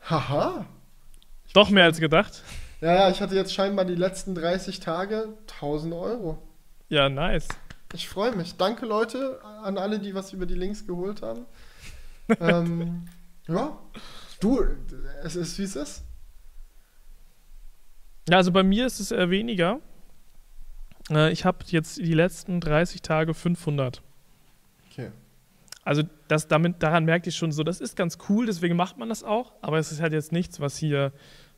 [0.09, 0.65] Haha.
[1.53, 2.43] doch mehr als gedacht.
[2.85, 6.37] Ja, ja, ich hatte jetzt scheinbar die letzten 30 Tage 1000 Euro.
[6.87, 7.47] Ja, nice.
[7.93, 8.57] Ich freue mich.
[8.57, 11.47] Danke, Leute, an alle, die was über die Links geholt haben.
[12.39, 13.07] ähm,
[13.47, 13.75] ja.
[14.39, 14.63] Du,
[15.23, 16.03] es ist wie es ist.
[18.29, 19.79] Ja, also bei mir ist es eher weniger.
[21.09, 24.03] Äh, ich habe jetzt die letzten 30 Tage 500.
[24.91, 25.09] Okay.
[25.83, 29.09] Also das, damit, daran merkt ihr schon so, das ist ganz cool, deswegen macht man
[29.09, 29.53] das auch.
[29.63, 31.13] Aber es ist halt jetzt nichts, was hier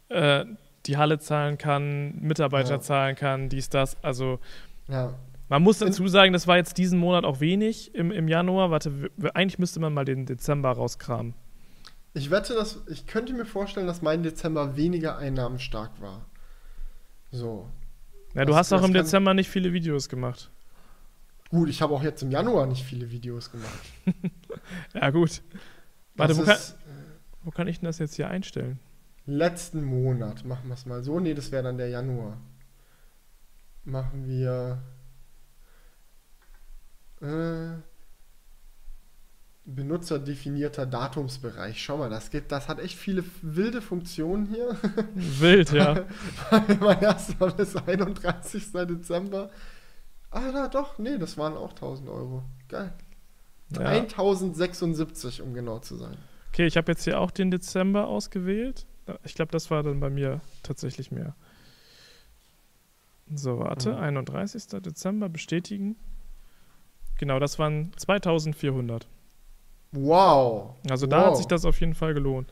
[0.07, 0.45] äh,
[0.87, 2.79] die Halle zahlen kann, Mitarbeiter Ja.
[2.81, 4.01] zahlen kann, dies, das.
[4.03, 4.39] Also
[4.87, 5.13] Ja.
[5.49, 8.71] man muss dazu sagen, das war jetzt diesen Monat auch wenig im, im Januar.
[8.71, 11.33] Warte, eigentlich müsste man mal den Dezember rauskramen.
[12.13, 16.25] Ich wette, dass ich könnte mir vorstellen, dass mein Dezember weniger einnahmenstark war.
[17.31, 17.69] So.
[18.33, 20.49] Ja, du hast auch im Dezember nicht viele Videos gemacht.
[21.49, 23.79] Gut, ich habe auch jetzt im Januar nicht viele Videos gemacht.
[24.93, 25.41] Ja, gut.
[26.15, 26.77] Warte, wo kann, ist
[27.43, 28.79] wo kann ich denn das jetzt hier einstellen?
[29.27, 30.45] Letzten Monat.
[30.45, 31.19] Machen wir es mal so.
[31.19, 32.37] Nee, das wäre dann der Januar.
[33.83, 34.81] Machen wir.
[37.21, 37.81] Äh,
[39.65, 41.83] benutzerdefinierter Datumsbereich.
[41.83, 44.77] Schau mal, das, geht, das hat echt viele wilde Funktionen hier.
[45.13, 46.05] Wild, ja.
[46.79, 48.71] mein erster bis 31.
[48.71, 49.49] Dezember.
[50.31, 52.43] Ah, na doch, nee, das waren auch 1000 Euro.
[52.69, 52.93] Geil.
[53.71, 53.87] ja.
[53.87, 56.17] 1076, um genau zu sein.
[56.49, 58.85] Okay, ich habe jetzt hier auch den Dezember ausgewählt.
[59.23, 61.35] Ich glaube, das war dann bei mir tatsächlich mehr.
[63.33, 63.93] So, warte.
[63.93, 63.97] Mhm.
[63.99, 64.67] 31.
[64.81, 65.95] Dezember bestätigen.
[67.17, 69.07] Genau, das waren 2400.
[69.91, 70.75] Wow.
[70.89, 71.25] Also da wow.
[71.27, 72.51] hat sich das auf jeden Fall gelohnt.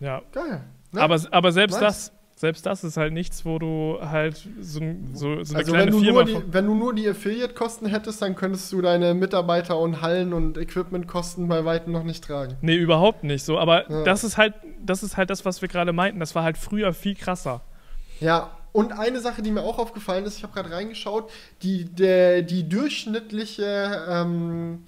[0.00, 0.64] Ja, Geil.
[0.92, 1.00] Ne?
[1.00, 2.10] aber, aber selbst Nice.
[2.10, 2.12] das,
[2.44, 4.80] selbst das ist halt nichts, wo du halt so,
[5.14, 7.86] so, so eine also kleine wenn du, Firma nur die, wenn du nur die Affiliate-Kosten
[7.86, 12.56] hättest, dann könntest du deine Mitarbeiter und Hallen und Equipment-Kosten bei weitem noch nicht tragen.
[12.60, 13.58] Nee, überhaupt nicht so.
[13.58, 14.04] Aber Ja.
[14.04, 14.52] das ist halt,
[14.84, 16.20] das ist halt das, was wir gerade meinten.
[16.20, 17.62] Das war halt früher viel krasser.
[18.20, 21.30] Ja, und eine Sache, die mir auch aufgefallen ist, ich habe gerade reingeschaut,
[21.62, 24.82] die, der, die durchschnittliche ähm,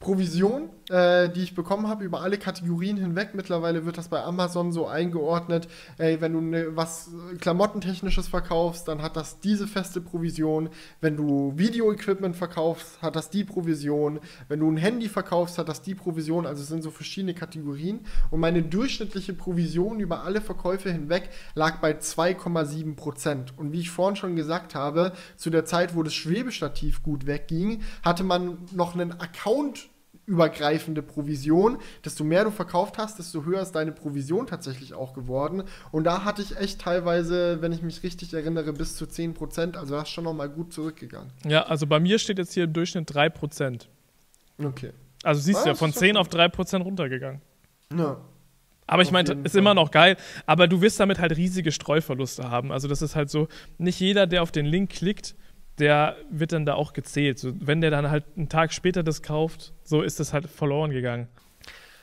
[0.00, 3.30] Provision, äh, die ich bekommen habe über alle Kategorien hinweg.
[3.34, 5.68] Mittlerweile wird das bei Amazon so eingeordnet.
[5.98, 7.10] Ey, wenn du ne, was
[7.40, 10.70] Klamottentechnisches verkaufst, dann hat das diese feste Provision.
[11.00, 14.20] Wenn du Video-Equipment verkaufst, hat das die Provision.
[14.48, 16.46] Wenn du ein Handy verkaufst, hat das die Provision.
[16.46, 18.00] Also es sind so verschiedene Kategorien.
[18.30, 23.58] Und meine durchschnittliche Provision über alle Verkäufe hinweg lag bei 2,7 Prozent.
[23.58, 27.82] Und wie ich vorhin schon gesagt habe, zu der Zeit, wo das Schwebestativ gut wegging,
[28.02, 29.88] hatte man noch einen Account
[30.28, 31.78] übergreifende Provision.
[32.04, 35.64] Desto mehr du verkauft hast, desto höher ist deine Provision tatsächlich auch geworden.
[35.90, 39.76] Und da hatte ich echt teilweise, wenn ich mich richtig erinnere, bis zu 10%.
[39.76, 41.32] Also das ist schon nochmal gut zurückgegangen.
[41.46, 43.86] Ja, also bei mir steht jetzt hier im Durchschnitt 3%.
[44.62, 44.92] Okay.
[45.22, 47.40] Also siehst Ah, du ja, das von ist 10 doch auf 3% runtergegangen.
[47.96, 48.18] Ja.
[48.86, 49.60] Aber ich meine, ist Fall.
[49.60, 50.16] immer noch geil,
[50.46, 52.72] aber du wirst damit halt riesige Streuverluste haben.
[52.72, 55.34] Also das ist halt so, nicht jeder, der auf den Link klickt,
[55.78, 57.38] der wird dann da auch gezählt.
[57.38, 60.90] So, wenn der dann halt einen Tag später das kauft, so ist das halt verloren
[60.90, 61.28] gegangen.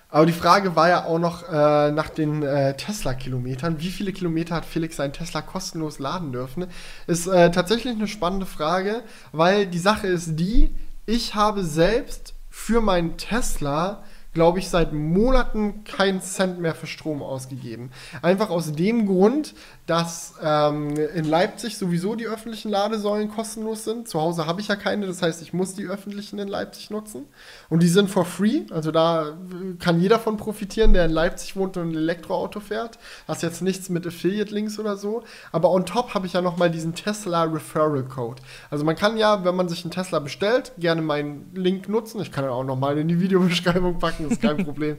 [0.09, 3.81] Aber die Frage war ja auch noch äh, nach den äh, Tesla-Kilometern.
[3.81, 6.67] Wie viele Kilometer hat Felix seinen Tesla kostenlos laden dürfen?
[7.05, 10.73] Ist äh, tatsächlich eine spannende Frage, weil die Sache ist die,
[11.05, 14.03] ich habe selbst für meinen Tesla,
[14.33, 17.91] glaube ich, seit Monaten keinen Cent mehr für Strom ausgegeben.
[18.21, 19.53] Einfach aus dem Grund,
[19.85, 24.07] dass ähm, in Leipzig sowieso die öffentlichen Ladesäulen kostenlos sind.
[24.07, 27.25] Zu Hause habe ich ja keine, das heißt, ich muss die öffentlichen in Leipzig nutzen.
[27.69, 29.33] Und die sind for free, also da äh,
[29.79, 32.97] kann jeder von profitieren, der in Leipzig wohnt und ein Elektroauto fährt.
[33.27, 35.23] Hast jetzt nichts mit Affiliate-Links oder so.
[35.51, 38.41] Aber on top habe ich ja nochmal diesen Tesla Referral Code.
[38.71, 42.21] Also man kann ja, wenn man sich einen Tesla bestellt, gerne meinen Link nutzen.
[42.21, 44.97] Ich kann ihn auch nochmal in die Videobeschreibung packen, ist kein Problem.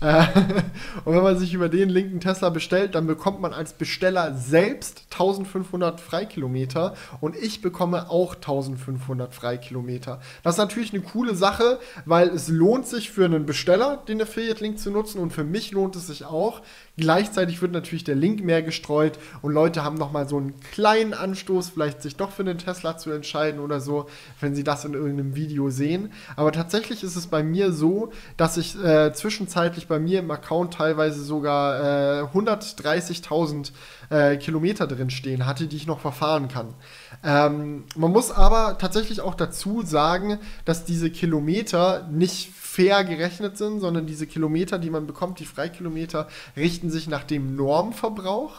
[0.00, 0.26] Äh,
[1.04, 4.27] und wenn man sich über den Link einen Tesla bestellt, dann bekommt man als Besteller
[4.34, 10.20] selbst 1500 Freikilometer und ich bekomme auch 1500 Freikilometer.
[10.42, 14.78] Das ist natürlich eine coole Sache, weil es lohnt sich für einen Besteller, den Affiliate-Link
[14.78, 16.62] zu nutzen und für mich lohnt es sich auch.
[16.98, 21.68] Gleichzeitig wird natürlich der Link mehr gestreut und Leute haben nochmal so einen kleinen Anstoß,
[21.68, 24.08] vielleicht sich doch für einen Tesla zu entscheiden oder so,
[24.40, 26.12] wenn sie das in irgendeinem Video sehen.
[26.34, 30.74] Aber tatsächlich ist es bei mir so, dass ich äh, zwischenzeitlich bei mir im Account
[30.74, 33.70] teilweise sogar äh, 130.000
[34.10, 36.74] äh, Kilometer drin stehen hatte, die ich noch verfahren kann.
[37.22, 43.80] Ähm, man muss aber tatsächlich auch dazu sagen, dass diese Kilometer nicht fair gerechnet sind,
[43.80, 48.54] sondern diese Kilometer, die man bekommt, die Freikilometer, richten sich nach dem Normverbrauch.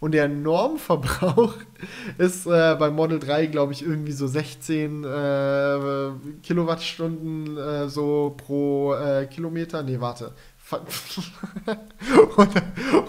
[0.00, 1.54] Und der Normverbrauch
[2.18, 6.10] ist äh, beim Model 3, glaube ich, irgendwie so 16 äh,
[6.42, 9.84] Kilowattstunden äh, so pro äh, Kilometer.
[9.84, 10.32] Nee, warte.
[10.58, 10.84] Ver-
[12.10, 12.62] 100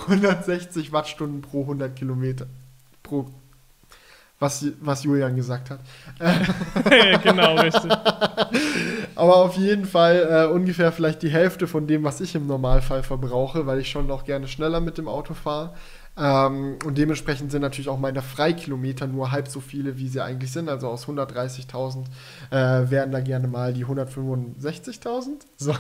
[0.08, 2.46] 160 Wattstunden pro 100 Kilometer.
[3.02, 3.32] Pro.
[4.42, 5.82] Was, was Julian gesagt hat.
[7.24, 7.92] genau, richtig.
[9.14, 13.04] Aber auf jeden Fall äh, ungefähr vielleicht die Hälfte von dem, was ich im Normalfall
[13.04, 15.76] verbrauche, weil ich schon auch gerne schneller mit dem Auto fahre.
[16.18, 20.52] Ähm, und dementsprechend sind natürlich auch meine Freikilometer nur halb so viele, wie sie eigentlich
[20.52, 20.68] sind.
[20.68, 22.04] Also aus 130.000
[22.52, 25.30] äh, wären da gerne mal die 165.000.
[25.56, 25.74] So.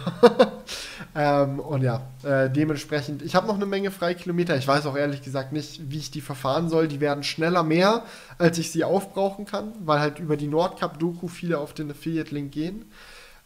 [1.15, 4.55] ähm, und ja, äh, dementsprechend, ich habe noch eine Menge Freikilometer.
[4.55, 6.87] Ich weiß auch ehrlich gesagt nicht, wie ich die verfahren soll.
[6.87, 8.03] Die werden schneller mehr,
[8.37, 12.85] als ich sie aufbrauchen kann, weil halt über die Nordcup-Doku viele auf den Affiliate-Link gehen.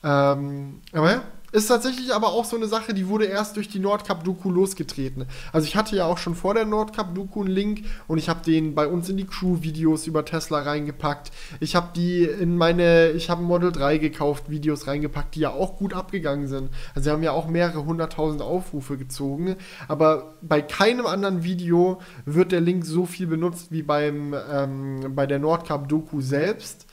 [0.04, 1.24] Ähm, aber ja,
[1.56, 5.26] Ist tatsächlich aber auch so eine Sache, die wurde erst durch die Nordcup-Doku losgetreten.
[5.54, 8.76] Also ich hatte ja auch schon vor der Nordcup-Doku einen Link und ich habe den
[8.76, 11.32] bei uns in die Crew-Videos über Tesla reingepackt.
[11.62, 15.78] Ich habe die in meine, ich habe Model 3 gekauft, Videos reingepackt, die ja auch
[15.78, 16.72] gut abgegangen sind.
[16.94, 19.56] Also sie haben ja auch mehrere hunderttausend Aufrufe gezogen.
[19.88, 25.26] Aber bei keinem anderen Video wird der Link so viel benutzt wie beim, ähm, bei
[25.26, 26.85] der Nordcup-Doku selbst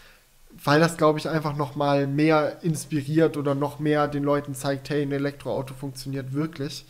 [0.64, 4.90] weil das, glaube ich, einfach noch mal mehr inspiriert oder noch mehr den Leuten zeigt,
[4.90, 6.86] hey, ein Elektroauto funktioniert wirklich.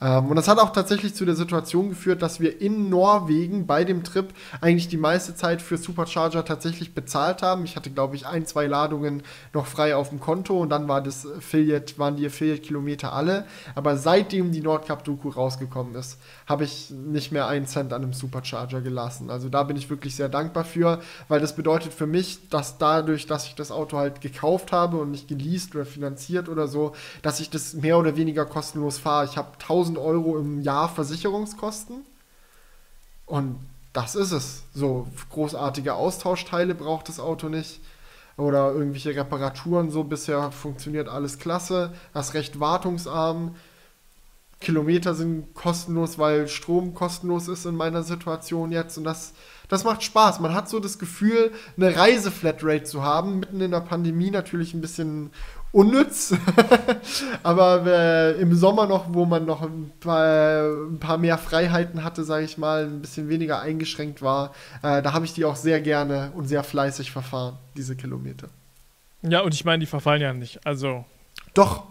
[0.00, 3.84] Ähm, und das hat auch tatsächlich zu der Situation geführt, dass wir in Norwegen bei
[3.84, 7.64] dem Trip eigentlich die meiste Zeit für Supercharger tatsächlich bezahlt haben.
[7.64, 9.22] Ich hatte, glaube ich, ein, zwei Ladungen
[9.52, 13.46] noch frei auf dem Konto und dann war das Affiliate, waren die Affiliate-Kilometer alle.
[13.74, 16.18] Aber seitdem die Nordcup-Doku rausgekommen ist,
[16.50, 19.30] habe ich nicht mehr einen Cent an einem Supercharger gelassen.
[19.30, 23.26] Also da bin ich wirklich sehr dankbar für, weil das bedeutet für mich, dass dadurch,
[23.26, 27.40] dass ich das Auto halt gekauft habe und nicht geleast oder finanziert oder so, dass
[27.40, 29.24] ich das mehr oder weniger kostenlos fahre.
[29.24, 32.04] Ich habe 1000 1000 Euro im Jahr Versicherungskosten.
[33.26, 33.58] Und
[33.92, 34.62] das ist es.
[34.74, 37.80] So großartige Austauschteile braucht das Auto nicht.
[38.36, 39.90] Oder irgendwelche Reparaturen.
[39.90, 41.92] So bisher funktioniert alles klasse.
[42.14, 43.54] Das recht wartungsarm.
[44.60, 48.98] Kilometer sind kostenlos, weil Strom kostenlos ist in meiner Situation jetzt.
[48.98, 49.32] Und das,
[49.68, 50.40] das macht Spaß.
[50.40, 53.40] Man hat so das Gefühl, eine Reiseflatrate zu haben.
[53.40, 55.30] Mitten in der Pandemie natürlich ein bisschen
[55.72, 56.34] unnütz.
[57.42, 62.24] Aber äh, im Sommer noch, wo man noch ein paar, ein paar mehr Freiheiten hatte,
[62.24, 65.80] sage ich mal, ein bisschen weniger eingeschränkt war, äh, da habe ich die auch sehr
[65.80, 68.48] gerne und sehr fleißig verfahren, diese Kilometer.
[69.22, 70.66] Ja, und ich meine, die verfallen ja nicht.
[70.66, 71.04] Also.
[71.54, 71.84] Doch.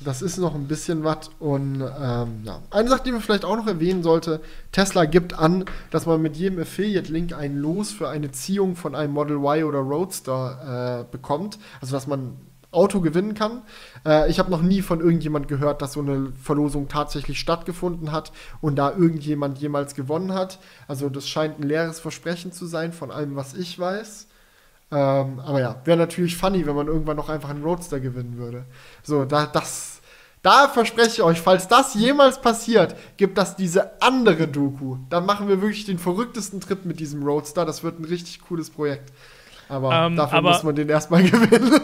[0.00, 1.30] Das ist noch ein bisschen was.
[1.40, 2.62] Und ähm, ja.
[2.70, 4.40] eine Sache, die man vielleicht auch noch erwähnen sollte:
[4.70, 9.12] Tesla gibt an, dass man mit jedem Affiliate-Link ein Los für eine Ziehung von einem
[9.12, 11.58] Model Y oder Roadster äh, bekommt.
[11.80, 12.36] Also, dass man
[12.70, 13.62] Auto gewinnen kann.
[14.06, 18.30] Äh, ich habe noch nie von irgendjemand gehört, dass so eine Verlosung tatsächlich stattgefunden hat
[18.60, 20.60] und da irgendjemand jemals gewonnen hat.
[20.86, 24.27] Also, das scheint ein leeres Versprechen zu sein, von allem, was ich weiß.
[24.90, 28.64] Ähm, aber ja, wäre natürlich funny, wenn man irgendwann noch einfach einen Roadster gewinnen würde.
[29.02, 30.00] So, da, das,
[30.42, 34.96] da verspreche ich euch, falls das jemals passiert, gibt das diese andere Doku.
[35.10, 37.66] Dann machen wir wirklich den verrücktesten Trip mit diesem Roadster.
[37.66, 39.12] Das wird ein richtig cooles Projekt.
[39.68, 41.80] Aber ähm, dafür aber muss man den erstmal gewinnen.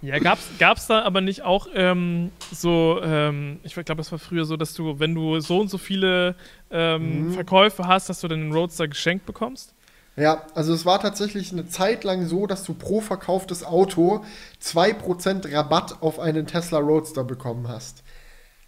[0.00, 4.44] Ja, gab's, gab's da aber nicht auch ähm, so, ähm, ich glaube, das war früher
[4.44, 6.36] so, dass du, wenn du so und so viele
[6.70, 7.32] ähm, mhm.
[7.32, 9.74] Verkäufe hast, dass du dann den Roadster geschenkt bekommst?
[10.18, 14.24] Ja, also es war tatsächlich eine Zeit lang so, dass du pro verkauftes Auto
[14.60, 18.02] 2% Rabatt auf einen Tesla Roadster bekommen hast.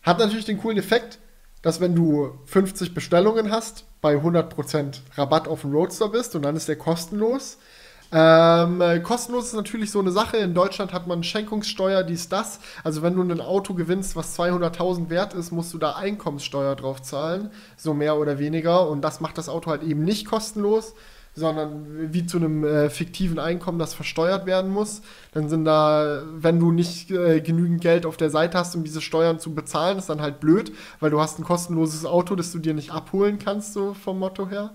[0.02, 1.18] Hat natürlich den coolen Effekt,
[1.62, 6.54] dass wenn du 50 Bestellungen hast, bei 100% Rabatt auf den Roadster bist und dann
[6.54, 7.58] ist der kostenlos.
[8.12, 10.36] Ähm, kostenlos ist natürlich so eine Sache.
[10.36, 12.60] In Deutschland hat man Schenkungssteuer, dies, das.
[12.84, 17.02] Also wenn du ein Auto gewinnst, was 200.000 wert ist, musst du da Einkommenssteuer drauf
[17.02, 17.50] zahlen.
[17.76, 18.88] So mehr oder weniger.
[18.88, 20.94] Und das macht das Auto halt eben nicht kostenlos
[21.34, 25.02] sondern wie zu einem äh, fiktiven Einkommen, das versteuert werden muss.
[25.32, 29.00] Dann sind da, wenn du nicht äh, genügend Geld auf der Seite hast, um diese
[29.00, 32.58] Steuern zu bezahlen, ist dann halt blöd, weil du hast ein kostenloses Auto, das du
[32.58, 34.70] dir nicht abholen kannst, so vom Motto her.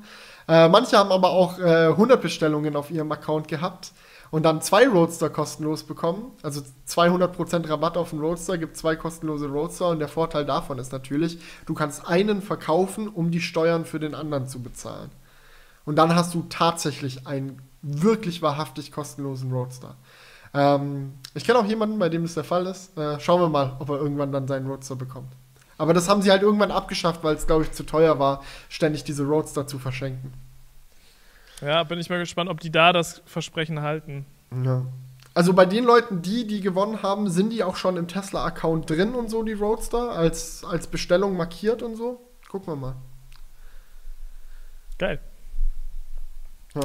[0.47, 3.91] Äh, manche haben aber auch 100 äh, Bestellungen auf ihrem Account gehabt
[4.31, 6.31] und dann zwei Roadster kostenlos bekommen.
[6.41, 10.91] Also 200% Rabatt auf den Roadster, gibt zwei kostenlose Roadster und der Vorteil davon ist
[10.91, 15.09] natürlich, du kannst einen verkaufen, um die Steuern für den anderen zu bezahlen.
[15.85, 19.95] Und dann hast du tatsächlich einen wirklich wahrhaftig kostenlosen Roadster.
[20.53, 22.97] Ähm, ich kenne auch jemanden, bei dem das der Fall ist.
[22.97, 25.31] Äh, schauen wir mal, ob er irgendwann dann seinen Roadster bekommt.
[25.77, 29.03] Aber das haben sie halt irgendwann abgeschafft, weil es, glaube ich, zu teuer war, ständig
[29.03, 30.33] diese Roadster zu verschenken.
[31.61, 34.25] Ja, bin ich mal gespannt, ob die da das Versprechen halten.
[34.63, 34.85] Ja.
[35.33, 39.13] Also bei den Leuten, die die gewonnen haben, sind die auch schon im Tesla-Account drin
[39.13, 42.21] und so, die Roadster, als, als Bestellung markiert und so.
[42.47, 42.95] Gucken wir mal.
[44.97, 45.19] Geil.
[46.75, 46.81] Ja.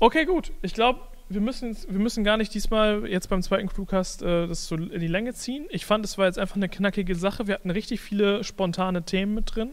[0.00, 0.52] Okay, gut.
[0.62, 4.66] Ich glaube, wir müssen, wir müssen gar nicht diesmal jetzt beim zweiten Crewcast äh, das
[4.66, 5.66] so in die Länge ziehen.
[5.70, 7.46] Ich fand, es war jetzt einfach eine knackige Sache.
[7.46, 9.70] Wir hatten richtig viele spontane Themen mit drin.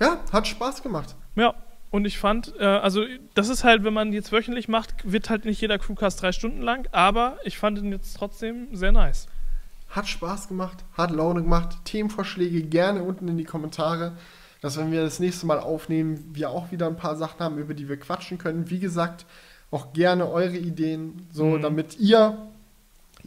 [0.00, 1.14] Ja, hat Spaß gemacht.
[1.36, 1.54] Ja.
[1.90, 3.04] Und ich fand, äh, also
[3.34, 6.60] das ist halt, wenn man jetzt wöchentlich macht, wird halt nicht jeder Crewcast drei Stunden
[6.60, 9.28] lang, aber ich fand ihn jetzt trotzdem sehr nice.
[9.90, 11.76] Hat Spaß gemacht, hat Laune gemacht.
[11.84, 14.16] Themenvorschläge gerne unten in die Kommentare,
[14.64, 17.74] dass wenn wir das nächste Mal aufnehmen, wir auch wieder ein paar Sachen haben, über
[17.74, 18.70] die wir quatschen können.
[18.70, 19.26] Wie gesagt,
[19.70, 21.62] auch gerne eure Ideen, so Mhm.
[21.62, 22.38] damit ihr,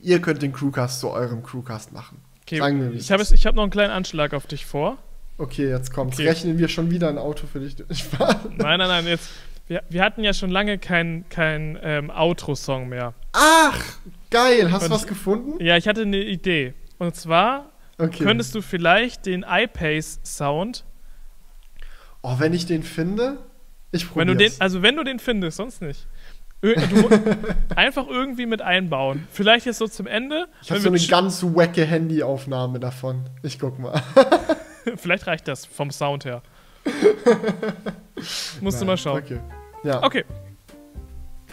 [0.02, 2.20] ihr könnt den Crewcast zu eurem Crewcast machen.
[2.42, 4.98] Okay, Sagen wir, ich habe hab noch einen kleinen Anschlag auf dich vor.
[5.38, 6.18] Okay, jetzt kommt's.
[6.18, 6.28] Okay.
[6.30, 7.76] Rechnen wir schon wieder ein Auto für dich.
[8.20, 9.30] Nein, nein, nein, jetzt.
[9.68, 13.14] Wir, wir hatten ja schon lange keinen kein, ähm, Outro-Song mehr.
[13.34, 13.80] Ach,
[14.32, 14.72] geil.
[14.72, 15.62] Hast du was gefunden?
[15.64, 16.74] Ja, ich hatte eine Idee.
[16.98, 17.70] Und zwar
[18.00, 18.24] Okay.
[18.24, 20.86] könntest du vielleicht den iPace-Sound,
[22.22, 23.39] oh, wenn ich den finde,
[23.91, 26.07] ich wenn du den, also wenn du den findest, sonst nicht.
[26.61, 26.73] Du,
[27.76, 29.27] einfach irgendwie mit einbauen.
[29.31, 30.48] Vielleicht jetzt so zum Ende.
[30.61, 33.30] ich habe wenn so eine ganz wacke Handyaufnahme davon.
[33.44, 34.02] Ich guck mal.
[34.95, 36.41] Vielleicht reicht das vom Sound her.
[38.61, 39.22] Musst du Nein, mal schauen.
[39.22, 39.39] Okay.
[39.84, 40.03] Ja.
[40.03, 40.26] Okay.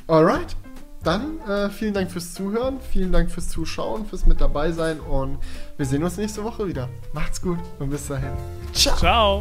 [0.06, 0.56] Alright.
[1.04, 5.36] Dann äh, vielen Dank fürs Zuhören, vielen Dank fürs Zuschauen, fürs mit dabei sein und
[5.76, 6.88] wir sehen uns nächste Woche wieder.
[7.12, 8.30] Macht's gut und bis dahin.
[8.72, 8.96] Ciao.
[8.96, 9.40] Ciao.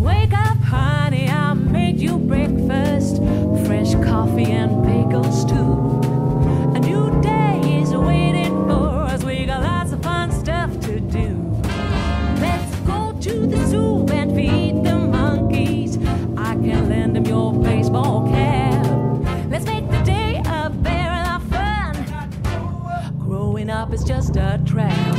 [0.00, 3.22] Wake up, honey, I made you breakfast.
[3.64, 6.00] Fresh coffee and bagels, too.
[6.74, 9.22] A new day is waiting for us.
[9.24, 11.28] We got lots of fun stuff to do.
[12.40, 15.96] Let's go to the zoo and feed the monkeys.
[16.36, 18.73] I can lend them your baseball cap.
[23.84, 25.14] Up is just a trap.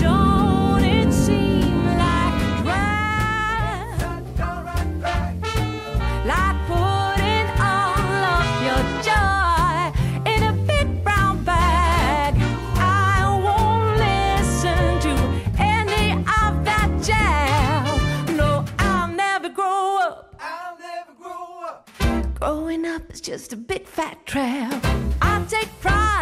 [0.00, 4.00] Don't it seem like a drag?
[6.26, 9.92] Like putting all of your joy
[10.32, 12.34] in a big brown bag.
[12.74, 15.14] I won't listen to
[15.62, 18.36] any of that jazz.
[18.36, 20.34] No, I'll never grow up.
[20.40, 21.88] I'll never grow up.
[22.40, 24.87] Growing up is just a big fat trap.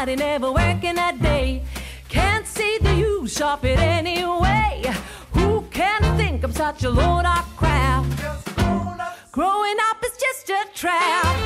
[0.08, 1.64] In never working a day.
[2.08, 4.84] Can't see the use of it anyway.
[5.32, 8.04] Who can think I'm such a load of crap?
[9.32, 11.45] Growing up is just a trap.